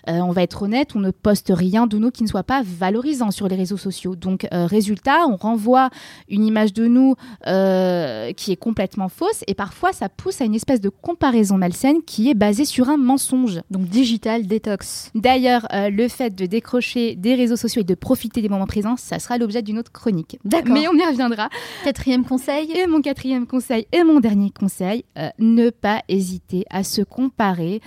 on 0.06 0.30
va 0.30 0.42
être 0.42 0.62
honnête, 0.62 0.96
on 0.96 1.00
ne 1.00 1.10
poste 1.10 1.52
rien 1.54 1.86
de 1.86 1.98
nous 1.98 2.10
qui 2.10 2.22
ne 2.22 2.28
soit 2.28 2.42
pas 2.42 2.62
valorisant 2.64 3.32
sur 3.32 3.48
les 3.48 3.56
réseaux 3.56 3.76
sociaux. 3.76 4.16
Donc, 4.16 4.46
résultat, 4.52 5.26
on 5.28 5.36
renvoie 5.36 5.90
une 6.28 6.44
image 6.44 6.72
de 6.72 6.86
nous 6.86 7.16
qui 7.44 8.52
est 8.52 8.58
complètement 8.58 9.08
fausse, 9.08 9.42
et 9.48 9.54
parfois 9.54 9.92
ça 9.92 10.08
pousse 10.08 10.40
à 10.40 10.44
une 10.44 10.54
espèce 10.54 10.80
de 10.80 10.90
comparaison 10.90 11.58
malsaine 11.58 12.02
qui 12.02 12.13
qui 12.14 12.30
est 12.30 12.34
basé 12.34 12.64
sur 12.64 12.90
un 12.90 12.96
mensonge. 12.96 13.60
Donc 13.72 13.86
digital 13.86 14.46
détox. 14.46 15.10
D'ailleurs, 15.16 15.66
euh, 15.72 15.90
le 15.90 16.06
fait 16.06 16.30
de 16.32 16.46
décrocher 16.46 17.16
des 17.16 17.34
réseaux 17.34 17.56
sociaux 17.56 17.80
et 17.80 17.84
de 17.84 17.96
profiter 17.96 18.40
des 18.40 18.48
moments 18.48 18.68
présents, 18.68 18.96
ça 18.96 19.18
sera 19.18 19.36
l'objet 19.36 19.62
d'une 19.62 19.80
autre 19.80 19.90
chronique. 19.90 20.38
D'accord. 20.44 20.72
Mais 20.72 20.86
on 20.86 20.94
y 20.94 21.04
reviendra. 21.04 21.48
Quatrième 21.82 22.24
conseil. 22.24 22.70
Et 22.70 22.86
mon 22.86 23.00
quatrième 23.00 23.48
conseil 23.48 23.88
et 23.90 24.04
mon 24.04 24.20
dernier 24.20 24.52
conseil, 24.56 25.04
euh, 25.18 25.28
ne 25.40 25.70
pas 25.70 26.04
hésiter 26.08 26.64
à 26.70 26.84
se 26.84 27.02
comparer 27.02 27.80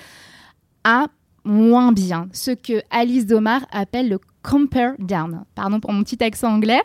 à 0.84 1.08
moins 1.46 1.94
bien, 1.94 2.28
ce 2.34 2.52
que 2.52 2.82
Alice 2.90 3.28
Domar 3.28 3.66
appelle 3.72 4.10
le 4.10 4.20
compare 4.44 4.96
down. 5.00 5.46
Pardon 5.56 5.80
pour 5.80 5.94
mon 5.94 6.04
petit 6.04 6.22
accent 6.22 6.54
anglais. 6.54 6.82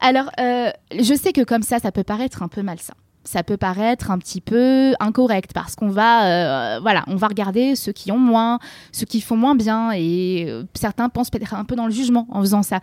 Alors, 0.00 0.30
euh, 0.40 0.70
je 0.98 1.12
sais 1.12 1.34
que 1.34 1.42
comme 1.42 1.62
ça, 1.62 1.78
ça 1.78 1.92
peut 1.92 2.04
paraître 2.04 2.42
un 2.42 2.48
peu 2.48 2.62
malsain 2.62 2.94
ça 3.26 3.42
peut 3.42 3.56
paraître 3.56 4.10
un 4.10 4.18
petit 4.18 4.40
peu 4.40 4.94
incorrect 5.00 5.52
parce 5.52 5.74
qu'on 5.74 5.88
va, 5.88 6.26
euh, 6.76 6.80
voilà, 6.80 7.04
on 7.08 7.16
va 7.16 7.26
regarder 7.26 7.74
ceux 7.74 7.92
qui 7.92 8.12
ont 8.12 8.18
moins, 8.18 8.58
ceux 8.92 9.06
qui 9.06 9.20
font 9.20 9.36
moins 9.36 9.54
bien 9.54 9.90
et 9.92 10.46
euh, 10.48 10.64
certains 10.74 11.08
pensent 11.08 11.30
peut-être 11.30 11.54
un 11.54 11.64
peu 11.64 11.76
dans 11.76 11.86
le 11.86 11.92
jugement 11.92 12.26
en 12.30 12.40
faisant 12.40 12.62
ça. 12.62 12.80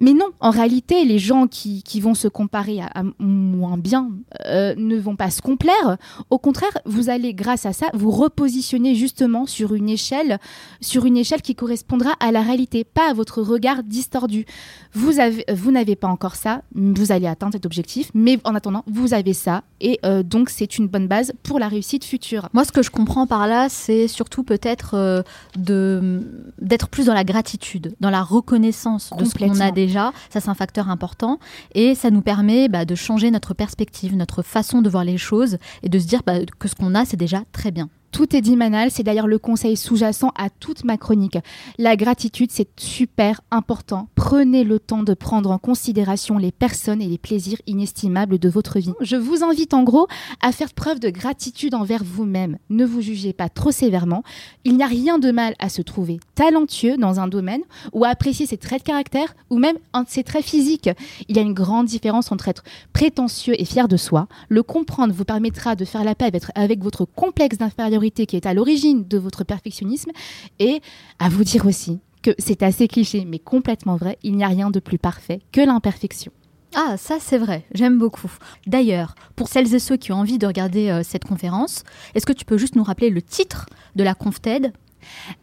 Mais 0.00 0.12
non, 0.12 0.26
en 0.40 0.50
réalité, 0.50 1.04
les 1.04 1.18
gens 1.18 1.46
qui, 1.46 1.82
vont 2.00 2.14
se 2.14 2.28
comparer 2.28 2.80
à, 2.80 3.02
moins 3.18 3.76
bien 3.76 4.10
euh, 4.46 4.74
ne 4.76 4.96
vont 4.96 5.16
pas 5.16 5.30
se 5.30 5.42
complaire. 5.42 5.96
Au 6.30 6.38
contraire, 6.38 6.76
vous 6.84 7.10
allez, 7.10 7.34
grâce 7.34 7.66
à 7.66 7.72
ça, 7.72 7.86
vous 7.92 8.10
repositionner 8.10 8.94
justement 8.94 9.46
sur 9.46 9.74
une 9.74 9.88
échelle, 9.88 10.38
sur 10.80 11.06
une 11.06 11.16
échelle 11.16 11.42
qui 11.42 11.54
correspondra 11.54 12.12
à 12.20 12.30
la 12.30 12.42
réalité, 12.42 12.84
pas 12.84 13.10
à 13.10 13.14
votre 13.14 13.42
regard 13.42 13.82
distordu. 13.82 14.46
Vous 14.92 15.18
avez, 15.18 15.44
vous 15.52 15.72
n'avez 15.72 15.96
pas 15.96 16.08
encore 16.08 16.36
ça, 16.36 16.62
vous 16.74 17.10
allez 17.10 17.26
atteindre 17.26 17.54
cet 17.54 17.66
objectif, 17.66 18.10
mais 18.14 18.38
en 18.44 18.54
attendant, 18.54 18.84
vous 18.86 19.14
avez 19.14 19.32
ça, 19.32 19.64
et 19.80 19.98
euh, 20.04 20.22
donc 20.22 20.50
c'est 20.50 20.78
une 20.78 20.86
bonne 20.86 21.08
base 21.08 21.32
pour 21.42 21.58
la 21.58 21.68
réussite 21.68 22.04
future. 22.04 22.48
Moi, 22.52 22.64
ce 22.64 22.72
que 22.72 22.82
je 22.82 22.90
comprends 22.90 23.26
par 23.26 23.46
là, 23.46 23.68
c'est 23.68 24.08
surtout 24.08 24.44
peut-être 24.44 24.94
euh, 24.94 25.22
de 25.56 26.22
d'être 26.60 26.88
plus 26.88 27.06
dans 27.06 27.14
la 27.14 27.24
gratitude, 27.24 27.94
dans 28.00 28.10
la 28.10 28.22
reconnaissance 28.22 29.10
de 29.18 29.24
ce 29.24 29.34
qu'on 29.34 29.60
a 29.60 29.70
déjà 29.70 29.87
déjà, 29.88 30.12
ça 30.30 30.40
c'est 30.40 30.48
un 30.48 30.54
facteur 30.54 30.88
important, 30.88 31.38
et 31.74 31.94
ça 31.94 32.10
nous 32.10 32.22
permet 32.22 32.68
bah, 32.68 32.84
de 32.84 32.94
changer 32.94 33.30
notre 33.30 33.54
perspective, 33.54 34.16
notre 34.16 34.42
façon 34.42 34.82
de 34.82 34.88
voir 34.88 35.04
les 35.04 35.18
choses, 35.18 35.58
et 35.82 35.88
de 35.88 35.98
se 35.98 36.06
dire 36.06 36.22
bah, 36.24 36.38
que 36.58 36.68
ce 36.68 36.74
qu'on 36.74 36.94
a, 36.94 37.04
c'est 37.04 37.16
déjà 37.16 37.42
très 37.52 37.70
bien. 37.70 37.88
Tout 38.10 38.34
est 38.34 38.40
dit 38.40 38.56
Manal, 38.56 38.90
c'est 38.90 39.02
d'ailleurs 39.02 39.26
le 39.26 39.38
conseil 39.38 39.76
sous-jacent 39.76 40.32
à 40.36 40.48
toute 40.50 40.84
ma 40.84 40.96
chronique. 40.96 41.38
La 41.76 41.94
gratitude, 41.94 42.50
c'est 42.50 42.68
super 42.76 43.42
important. 43.50 44.08
Prenez 44.14 44.64
le 44.64 44.78
temps 44.78 45.02
de 45.02 45.14
prendre 45.14 45.50
en 45.50 45.58
considération 45.58 46.38
les 46.38 46.50
personnes 46.50 47.02
et 47.02 47.06
les 47.06 47.18
plaisirs 47.18 47.60
inestimables 47.66 48.38
de 48.38 48.48
votre 48.48 48.78
vie. 48.78 48.94
Je 49.00 49.16
vous 49.16 49.44
invite 49.44 49.74
en 49.74 49.82
gros 49.82 50.08
à 50.40 50.52
faire 50.52 50.72
preuve 50.72 51.00
de 51.00 51.10
gratitude 51.10 51.74
envers 51.74 52.02
vous-même. 52.02 52.58
Ne 52.70 52.84
vous 52.84 53.02
jugez 53.02 53.32
pas 53.32 53.48
trop 53.48 53.70
sévèrement. 53.70 54.22
Il 54.64 54.76
n'y 54.76 54.82
a 54.82 54.86
rien 54.86 55.18
de 55.18 55.30
mal 55.30 55.54
à 55.58 55.68
se 55.68 55.82
trouver 55.82 56.18
talentueux 56.34 56.96
dans 56.96 57.20
un 57.20 57.28
domaine 57.28 57.62
ou 57.92 58.04
à 58.04 58.08
apprécier 58.08 58.46
ses 58.46 58.56
traits 58.56 58.82
de 58.82 58.86
caractère 58.86 59.34
ou 59.50 59.58
même 59.58 59.76
ses 60.06 60.24
traits 60.24 60.44
physiques. 60.44 60.90
Il 61.28 61.36
y 61.36 61.40
a 61.40 61.42
une 61.42 61.54
grande 61.54 61.86
différence 61.86 62.32
entre 62.32 62.48
être 62.48 62.62
prétentieux 62.92 63.60
et 63.60 63.64
fier 63.64 63.86
de 63.86 63.96
soi. 63.96 64.28
Le 64.48 64.62
comprendre 64.62 65.12
vous 65.12 65.24
permettra 65.24 65.76
de 65.76 65.84
faire 65.84 66.04
la 66.04 66.14
paix 66.14 66.30
avec 66.54 66.82
votre 66.82 67.04
complexe 67.04 67.58
d'infériorité 67.58 67.97
qui 68.00 68.36
est 68.36 68.46
à 68.46 68.54
l'origine 68.54 69.06
de 69.06 69.18
votre 69.18 69.44
perfectionnisme 69.44 70.10
et 70.58 70.80
à 71.18 71.28
vous 71.28 71.44
dire 71.44 71.66
aussi 71.66 72.00
que 72.22 72.30
c'est 72.38 72.62
assez 72.62 72.88
cliché 72.88 73.24
mais 73.24 73.38
complètement 73.38 73.96
vrai, 73.96 74.18
il 74.22 74.36
n'y 74.36 74.44
a 74.44 74.48
rien 74.48 74.70
de 74.70 74.80
plus 74.80 74.98
parfait 74.98 75.40
que 75.52 75.60
l'imperfection. 75.60 76.32
Ah, 76.74 76.96
ça 76.98 77.16
c'est 77.20 77.38
vrai, 77.38 77.64
j'aime 77.72 77.98
beaucoup. 77.98 78.30
D'ailleurs, 78.66 79.14
pour 79.36 79.48
celles 79.48 79.74
et 79.74 79.78
ceux 79.78 79.96
qui 79.96 80.12
ont 80.12 80.16
envie 80.16 80.38
de 80.38 80.46
regarder 80.46 80.90
euh, 80.90 81.02
cette 81.02 81.24
conférence, 81.24 81.82
est-ce 82.14 82.26
que 82.26 82.32
tu 82.32 82.44
peux 82.44 82.58
juste 82.58 82.76
nous 82.76 82.84
rappeler 82.84 83.10
le 83.10 83.22
titre 83.22 83.66
de 83.96 84.04
la 84.04 84.14
conf 84.14 84.40
TED? 84.40 84.72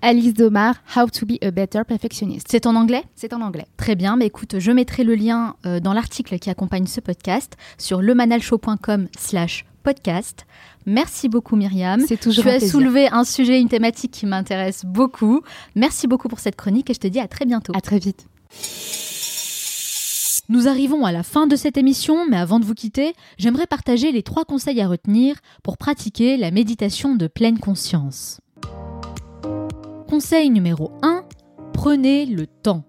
Alice 0.01 0.33
Domar, 0.33 0.75
How 0.95 1.07
to 1.07 1.25
be 1.25 1.37
a 1.41 1.49
better 1.49 1.81
perfectionist. 1.87 2.47
C'est 2.49 2.65
en 2.65 2.75
anglais? 2.75 3.03
C'est 3.15 3.33
en 3.33 3.41
anglais. 3.41 3.65
Très 3.77 3.95
bien, 3.95 4.15
mais 4.15 4.27
écoute, 4.27 4.59
je 4.59 4.71
mettrai 4.71 5.03
le 5.03 5.15
lien 5.15 5.55
euh, 5.65 5.79
dans 5.79 5.93
l'article 5.93 6.37
qui 6.39 6.49
accompagne 6.49 6.85
ce 6.85 6.99
podcast 6.99 7.55
sur 7.77 8.01
lemanalshow.com 8.01 9.07
slash 9.17 9.65
podcast. 9.83 10.45
Merci 10.85 11.29
beaucoup 11.29 11.55
Myriam. 11.55 12.01
C'est 12.07 12.19
toujours 12.19 12.43
Tu 12.43 12.49
as 12.49 12.59
soulevé 12.59 13.07
un 13.09 13.23
sujet, 13.23 13.59
une 13.59 13.69
thématique 13.69 14.11
qui 14.11 14.25
m'intéresse 14.25 14.85
beaucoup. 14.85 15.41
Merci 15.75 16.07
beaucoup 16.07 16.27
pour 16.27 16.39
cette 16.39 16.55
chronique 16.55 16.89
et 16.89 16.93
je 16.93 16.99
te 16.99 17.07
dis 17.07 17.19
à 17.19 17.27
très 17.27 17.45
bientôt. 17.45 17.73
À 17.75 17.81
très 17.81 17.99
vite. 17.99 18.27
Nous 20.47 20.67
arrivons 20.67 21.05
à 21.05 21.11
la 21.11 21.23
fin 21.23 21.47
de 21.47 21.55
cette 21.55 21.75
émission, 21.75 22.27
mais 22.29 22.37
avant 22.37 22.59
de 22.59 22.65
vous 22.65 22.75
quitter, 22.75 23.13
j'aimerais 23.39 23.65
partager 23.65 24.11
les 24.11 24.21
trois 24.21 24.45
conseils 24.45 24.79
à 24.79 24.87
retenir 24.87 25.37
pour 25.63 25.77
pratiquer 25.77 26.37
la 26.37 26.51
méditation 26.51 27.15
de 27.15 27.25
pleine 27.25 27.57
conscience. 27.57 28.39
Conseil 30.07 30.51
numéro 30.51 30.91
1, 31.01 31.23
prenez 31.73 32.27
le 32.27 32.45
temps. 32.45 32.83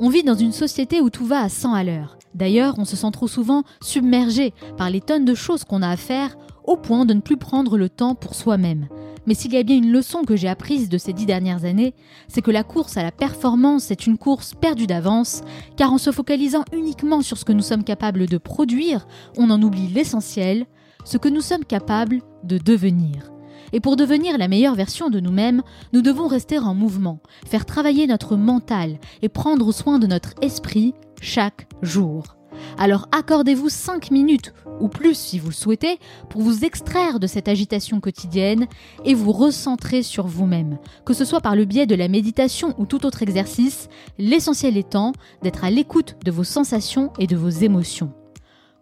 On 0.00 0.08
vit 0.08 0.24
dans 0.24 0.34
une 0.34 0.50
société 0.50 1.00
où 1.00 1.08
tout 1.08 1.24
va 1.24 1.42
à 1.42 1.48
100 1.48 1.74
à 1.74 1.84
l'heure. 1.84 2.18
D'ailleurs, 2.34 2.74
on 2.78 2.84
se 2.84 2.96
sent 2.96 3.10
trop 3.12 3.28
souvent 3.28 3.62
submergé 3.80 4.52
par 4.76 4.90
les 4.90 5.00
tonnes 5.00 5.24
de 5.24 5.34
choses 5.34 5.64
qu'on 5.64 5.82
a 5.82 5.88
à 5.88 5.96
faire 5.96 6.36
au 6.66 6.76
point 6.76 7.04
de 7.04 7.14
ne 7.14 7.20
plus 7.20 7.36
prendre 7.36 7.78
le 7.78 7.88
temps 7.88 8.14
pour 8.14 8.34
soi-même. 8.34 8.88
Mais 9.26 9.34
s'il 9.34 9.52
y 9.52 9.56
a 9.56 9.62
bien 9.62 9.76
une 9.76 9.90
leçon 9.90 10.22
que 10.22 10.36
j'ai 10.36 10.48
apprise 10.48 10.88
de 10.88 10.98
ces 10.98 11.12
dix 11.12 11.26
dernières 11.26 11.64
années, 11.64 11.94
c'est 12.28 12.42
que 12.42 12.50
la 12.50 12.62
course 12.62 12.96
à 12.96 13.02
la 13.02 13.10
performance 13.10 13.90
est 13.90 14.06
une 14.06 14.18
course 14.18 14.54
perdue 14.54 14.86
d'avance, 14.86 15.42
car 15.76 15.92
en 15.92 15.98
se 15.98 16.12
focalisant 16.12 16.64
uniquement 16.72 17.22
sur 17.22 17.36
ce 17.36 17.44
que 17.44 17.52
nous 17.52 17.62
sommes 17.62 17.84
capables 17.84 18.26
de 18.26 18.38
produire, 18.38 19.06
on 19.36 19.50
en 19.50 19.60
oublie 19.62 19.88
l'essentiel, 19.88 20.66
ce 21.04 21.18
que 21.18 21.28
nous 21.28 21.40
sommes 21.40 21.64
capables 21.64 22.20
de 22.44 22.58
devenir. 22.58 23.32
Et 23.72 23.80
pour 23.80 23.96
devenir 23.96 24.38
la 24.38 24.48
meilleure 24.48 24.76
version 24.76 25.10
de 25.10 25.18
nous-mêmes, 25.18 25.62
nous 25.92 26.02
devons 26.02 26.28
rester 26.28 26.58
en 26.58 26.74
mouvement, 26.74 27.20
faire 27.46 27.66
travailler 27.66 28.06
notre 28.06 28.36
mental 28.36 28.98
et 29.22 29.28
prendre 29.28 29.72
soin 29.72 29.98
de 29.98 30.06
notre 30.06 30.34
esprit 30.40 30.94
chaque 31.20 31.66
jour. 31.82 32.35
Alors 32.78 33.08
accordez-vous 33.10 33.70
5 33.70 34.10
minutes, 34.10 34.52
ou 34.80 34.88
plus 34.88 35.14
si 35.14 35.38
vous 35.38 35.48
le 35.48 35.54
souhaitez, 35.54 35.98
pour 36.28 36.42
vous 36.42 36.64
extraire 36.64 37.18
de 37.18 37.26
cette 37.26 37.48
agitation 37.48 38.00
quotidienne 38.00 38.66
et 39.04 39.14
vous 39.14 39.32
recentrer 39.32 40.02
sur 40.02 40.26
vous-même. 40.26 40.78
Que 41.06 41.14
ce 41.14 41.24
soit 41.24 41.40
par 41.40 41.56
le 41.56 41.64
biais 41.64 41.86
de 41.86 41.94
la 41.94 42.08
méditation 42.08 42.74
ou 42.78 42.84
tout 42.84 43.06
autre 43.06 43.22
exercice, 43.22 43.88
l'essentiel 44.18 44.76
étant 44.76 45.12
d'être 45.42 45.64
à 45.64 45.70
l'écoute 45.70 46.16
de 46.24 46.30
vos 46.30 46.44
sensations 46.44 47.12
et 47.18 47.26
de 47.26 47.36
vos 47.36 47.48
émotions. 47.48 48.12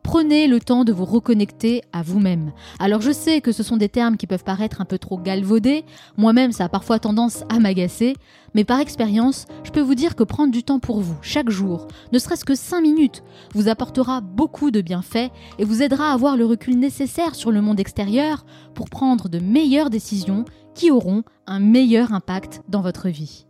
Prenez 0.04 0.46
le 0.46 0.60
temps 0.60 0.84
de 0.84 0.92
vous 0.92 1.06
reconnecter 1.06 1.82
à 1.92 2.02
vous-même. 2.02 2.52
Alors 2.78 3.00
je 3.00 3.10
sais 3.10 3.40
que 3.40 3.52
ce 3.52 3.62
sont 3.62 3.78
des 3.78 3.88
termes 3.88 4.18
qui 4.18 4.26
peuvent 4.26 4.44
paraître 4.44 4.82
un 4.82 4.84
peu 4.84 4.98
trop 4.98 5.18
galvaudés, 5.18 5.84
moi-même 6.18 6.52
ça 6.52 6.66
a 6.66 6.68
parfois 6.68 6.98
tendance 6.98 7.42
à 7.48 7.58
m'agacer, 7.58 8.14
mais 8.54 8.64
par 8.64 8.80
expérience, 8.80 9.46
je 9.64 9.70
peux 9.70 9.80
vous 9.80 9.94
dire 9.94 10.14
que 10.14 10.22
prendre 10.22 10.52
du 10.52 10.62
temps 10.62 10.78
pour 10.78 11.00
vous, 11.00 11.16
chaque 11.22 11.48
jour, 11.48 11.88
ne 12.12 12.18
serait-ce 12.18 12.44
que 12.44 12.54
5 12.54 12.82
minutes, 12.82 13.24
vous 13.54 13.68
apportera 13.68 14.20
beaucoup 14.20 14.70
de 14.70 14.82
bienfaits 14.82 15.32
et 15.58 15.64
vous 15.64 15.82
aidera 15.82 16.10
à 16.10 16.12
avoir 16.12 16.36
le 16.36 16.44
recul 16.44 16.78
nécessaire 16.78 17.34
sur 17.34 17.50
le 17.50 17.62
monde 17.62 17.80
extérieur 17.80 18.44
pour 18.74 18.90
prendre 18.90 19.30
de 19.30 19.38
meilleures 19.38 19.90
décisions 19.90 20.44
qui 20.74 20.90
auront 20.90 21.24
un 21.46 21.60
meilleur 21.60 22.12
impact 22.12 22.62
dans 22.68 22.82
votre 22.82 23.08
vie. 23.08 23.46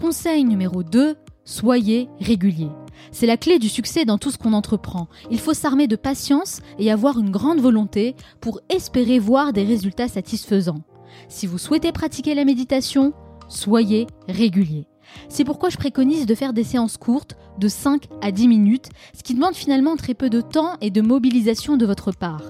Conseil 0.00 0.44
numéro 0.44 0.84
2, 0.84 1.16
soyez 1.44 2.08
régulier. 2.20 2.70
C'est 3.12 3.26
la 3.26 3.36
clé 3.36 3.58
du 3.58 3.68
succès 3.68 4.04
dans 4.04 4.18
tout 4.18 4.30
ce 4.30 4.38
qu'on 4.38 4.52
entreprend. 4.52 5.08
Il 5.30 5.40
faut 5.40 5.54
s'armer 5.54 5.86
de 5.86 5.96
patience 5.96 6.60
et 6.78 6.90
avoir 6.90 7.18
une 7.18 7.30
grande 7.30 7.60
volonté 7.60 8.14
pour 8.40 8.60
espérer 8.68 9.18
voir 9.18 9.52
des 9.52 9.64
résultats 9.64 10.08
satisfaisants. 10.08 10.82
Si 11.28 11.46
vous 11.46 11.58
souhaitez 11.58 11.92
pratiquer 11.92 12.34
la 12.34 12.44
méditation, 12.44 13.12
soyez 13.48 14.06
régulier. 14.28 14.86
C'est 15.28 15.44
pourquoi 15.44 15.70
je 15.70 15.78
préconise 15.78 16.26
de 16.26 16.34
faire 16.34 16.52
des 16.52 16.64
séances 16.64 16.96
courtes 16.96 17.36
de 17.58 17.68
5 17.68 18.04
à 18.20 18.30
10 18.30 18.48
minutes, 18.48 18.88
ce 19.16 19.22
qui 19.22 19.34
demande 19.34 19.54
finalement 19.54 19.96
très 19.96 20.14
peu 20.14 20.30
de 20.30 20.40
temps 20.40 20.74
et 20.80 20.90
de 20.90 21.00
mobilisation 21.00 21.76
de 21.76 21.86
votre 21.86 22.12
part. 22.12 22.42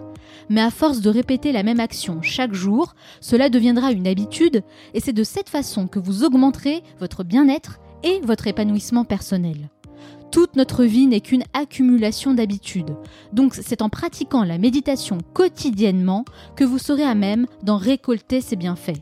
Mais 0.49 0.61
à 0.61 0.71
force 0.71 1.01
de 1.01 1.11
répéter 1.11 1.53
la 1.53 1.63
même 1.63 1.81
action 1.81 2.23
chaque 2.23 2.55
jour, 2.55 2.95
cela 3.21 3.49
deviendra 3.49 3.93
une 3.93 4.07
habitude 4.07 4.63
et 4.95 5.01
c'est 5.01 5.13
de 5.13 5.25
cette 5.25 5.49
façon 5.49 5.87
que 5.87 5.99
vous 5.99 6.25
augmenterez 6.25 6.83
votre 7.01 7.25
bien-être 7.25 7.79
et 8.03 8.21
votre 8.21 8.47
épanouissement 8.47 9.05
personnel. 9.05 9.71
Toute 10.31 10.57
notre 10.57 10.85
vie 10.85 11.07
n'est 11.07 11.21
qu'une 11.21 11.45
accumulation 11.55 12.35
d'habitudes. 12.35 12.97
Donc 13.33 13.55
c'est 13.55 13.83
en 13.83 13.89
pratiquant 13.89 14.45
la 14.45 14.59
méditation 14.59 15.19
quotidiennement 15.33 16.25
que 16.55 16.65
vous 16.65 16.79
serez 16.79 17.05
à 17.05 17.15
même 17.15 17.47
d'en 17.63 17.79
récolter 17.79 18.41
ses 18.41 18.57
bienfaits. 18.57 19.01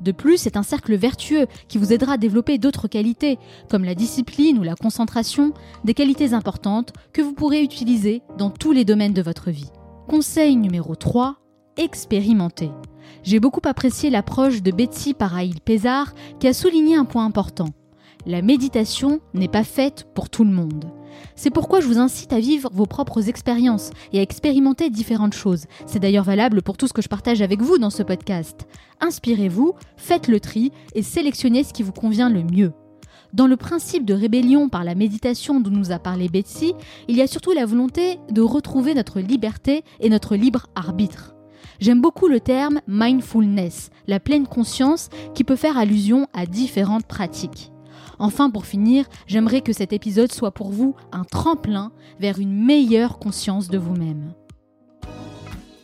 De 0.00 0.12
plus, 0.12 0.36
c'est 0.36 0.56
un 0.56 0.62
cercle 0.62 0.96
vertueux 0.96 1.46
qui 1.68 1.78
vous 1.78 1.92
aidera 1.92 2.14
à 2.14 2.18
développer 2.18 2.58
d'autres 2.58 2.88
qualités, 2.88 3.38
comme 3.70 3.84
la 3.84 3.94
discipline 3.94 4.58
ou 4.58 4.62
la 4.62 4.74
concentration, 4.74 5.54
des 5.84 5.94
qualités 5.94 6.34
importantes 6.34 6.92
que 7.12 7.22
vous 7.22 7.32
pourrez 7.32 7.62
utiliser 7.62 8.22
dans 8.36 8.50
tous 8.50 8.72
les 8.72 8.84
domaines 8.84 9.14
de 9.14 9.22
votre 9.22 9.50
vie. 9.50 9.70
Conseil 10.08 10.56
numéro 10.56 10.94
3, 10.94 11.36
expérimenter. 11.78 12.70
J'ai 13.22 13.40
beaucoup 13.40 13.62
apprécié 13.64 14.10
l'approche 14.10 14.62
de 14.62 14.72
Betsy 14.72 15.14
Paraïl-Pézard 15.14 16.12
qui 16.38 16.48
a 16.48 16.52
souligné 16.52 16.96
un 16.96 17.06
point 17.06 17.24
important. 17.24 17.68
La 18.26 18.40
méditation 18.40 19.20
n'est 19.34 19.48
pas 19.48 19.64
faite 19.64 20.06
pour 20.14 20.30
tout 20.30 20.44
le 20.44 20.50
monde. 20.50 20.86
C'est 21.36 21.50
pourquoi 21.50 21.80
je 21.80 21.86
vous 21.86 21.98
incite 21.98 22.32
à 22.32 22.40
vivre 22.40 22.70
vos 22.72 22.86
propres 22.86 23.28
expériences 23.28 23.90
et 24.12 24.18
à 24.18 24.22
expérimenter 24.22 24.88
différentes 24.88 25.34
choses. 25.34 25.66
C'est 25.86 26.00
d'ailleurs 26.00 26.24
valable 26.24 26.62
pour 26.62 26.78
tout 26.78 26.86
ce 26.86 26.94
que 26.94 27.02
je 27.02 27.08
partage 27.08 27.42
avec 27.42 27.60
vous 27.60 27.76
dans 27.76 27.90
ce 27.90 28.02
podcast. 28.02 28.66
Inspirez-vous, 29.00 29.74
faites 29.98 30.28
le 30.28 30.40
tri 30.40 30.72
et 30.94 31.02
sélectionnez 31.02 31.64
ce 31.64 31.74
qui 31.74 31.82
vous 31.82 31.92
convient 31.92 32.30
le 32.30 32.42
mieux. 32.42 32.72
Dans 33.34 33.46
le 33.46 33.56
principe 33.56 34.06
de 34.06 34.14
rébellion 34.14 34.70
par 34.70 34.84
la 34.84 34.94
méditation 34.94 35.60
dont 35.60 35.70
nous 35.70 35.92
a 35.92 35.98
parlé 35.98 36.28
Betsy, 36.28 36.72
il 37.08 37.16
y 37.16 37.22
a 37.22 37.26
surtout 37.26 37.52
la 37.52 37.66
volonté 37.66 38.18
de 38.30 38.40
retrouver 38.40 38.94
notre 38.94 39.20
liberté 39.20 39.82
et 40.00 40.08
notre 40.08 40.34
libre 40.34 40.68
arbitre. 40.74 41.34
J'aime 41.80 42.00
beaucoup 42.00 42.28
le 42.28 42.40
terme 42.40 42.80
mindfulness, 42.86 43.90
la 44.06 44.20
pleine 44.20 44.46
conscience 44.46 45.10
qui 45.34 45.44
peut 45.44 45.56
faire 45.56 45.76
allusion 45.76 46.26
à 46.32 46.46
différentes 46.46 47.06
pratiques. 47.06 47.73
Enfin, 48.24 48.48
pour 48.48 48.64
finir, 48.64 49.04
j'aimerais 49.26 49.60
que 49.60 49.74
cet 49.74 49.92
épisode 49.92 50.32
soit 50.32 50.52
pour 50.52 50.70
vous 50.70 50.96
un 51.12 51.24
tremplin 51.24 51.92
vers 52.20 52.38
une 52.38 52.64
meilleure 52.64 53.18
conscience 53.18 53.68
de 53.68 53.76
vous-même. 53.76 54.32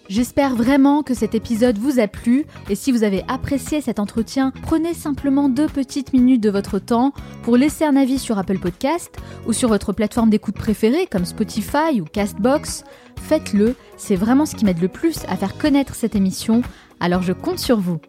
J'espère 0.09 0.57
vraiment 0.57 1.03
que 1.03 1.12
cet 1.12 1.34
épisode 1.34 1.76
vous 1.76 2.01
a 2.01 2.09
plu 2.09 2.47
et 2.70 2.76
si 2.76 2.93
vous 2.93 3.03
avez 3.03 3.24
apprécié 3.28 3.82
cet 3.82 4.01
entretien, 4.01 4.55
prenez 4.62 4.95
simplement 4.95 5.51
deux 5.51 5.66
petites 5.66 6.14
minutes 6.14 6.43
de 6.43 6.49
votre 6.49 6.78
temps 6.78 7.12
pour 7.43 7.59
laisser 7.59 7.84
un 7.84 7.95
avis 7.95 8.18
sur 8.18 8.38
Apple 8.38 8.59
Podcast 8.59 9.14
ou 9.47 9.53
sur 9.53 9.68
votre 9.68 9.93
plateforme 9.93 10.30
d'écoute 10.30 10.57
préférée 10.57 11.07
comme 11.07 11.26
Spotify 11.26 12.01
ou 12.01 12.07
Castbox. 12.07 12.84
Faites-le, 13.16 13.76
c'est 13.99 14.16
vraiment 14.16 14.47
ce 14.47 14.57
qui 14.57 14.64
m'aide 14.64 14.80
le 14.80 14.88
plus 14.88 15.26
à 15.28 15.36
faire 15.36 15.59
connaître 15.59 15.95
cette 15.95 16.16
émission, 16.16 16.62
alors 17.01 17.20
je 17.20 17.34
compte 17.34 17.59
sur 17.59 17.78
vous. 17.78 18.01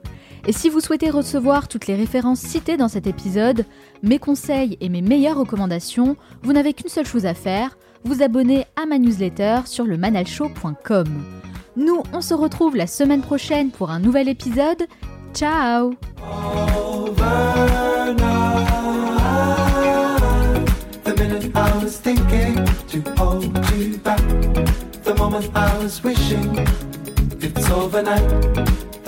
Et 0.47 0.53
si 0.53 0.69
vous 0.69 0.79
souhaitez 0.79 1.09
recevoir 1.09 1.67
toutes 1.67 1.87
les 1.87 1.95
références 1.95 2.39
citées 2.39 2.77
dans 2.77 2.87
cet 2.87 3.07
épisode, 3.07 3.65
mes 4.01 4.19
conseils 4.19 4.77
et 4.81 4.89
mes 4.89 5.01
meilleures 5.01 5.37
recommandations, 5.37 6.15
vous 6.41 6.53
n'avez 6.53 6.73
qu'une 6.73 6.89
seule 6.89 7.05
chose 7.05 7.25
à 7.25 7.33
faire, 7.33 7.77
vous 8.03 8.23
abonner 8.23 8.65
à 8.81 8.85
ma 8.85 8.97
newsletter 8.97 9.61
sur 9.65 9.85
le 9.85 9.97
manalshow.com. 9.97 11.07
Nous, 11.77 12.03
on 12.13 12.21
se 12.21 12.33
retrouve 12.33 12.75
la 12.75 12.87
semaine 12.87 13.21
prochaine 13.21 13.71
pour 13.71 13.91
un 13.91 13.99
nouvel 13.99 14.27
épisode. 14.27 14.87
Ciao 15.33 15.93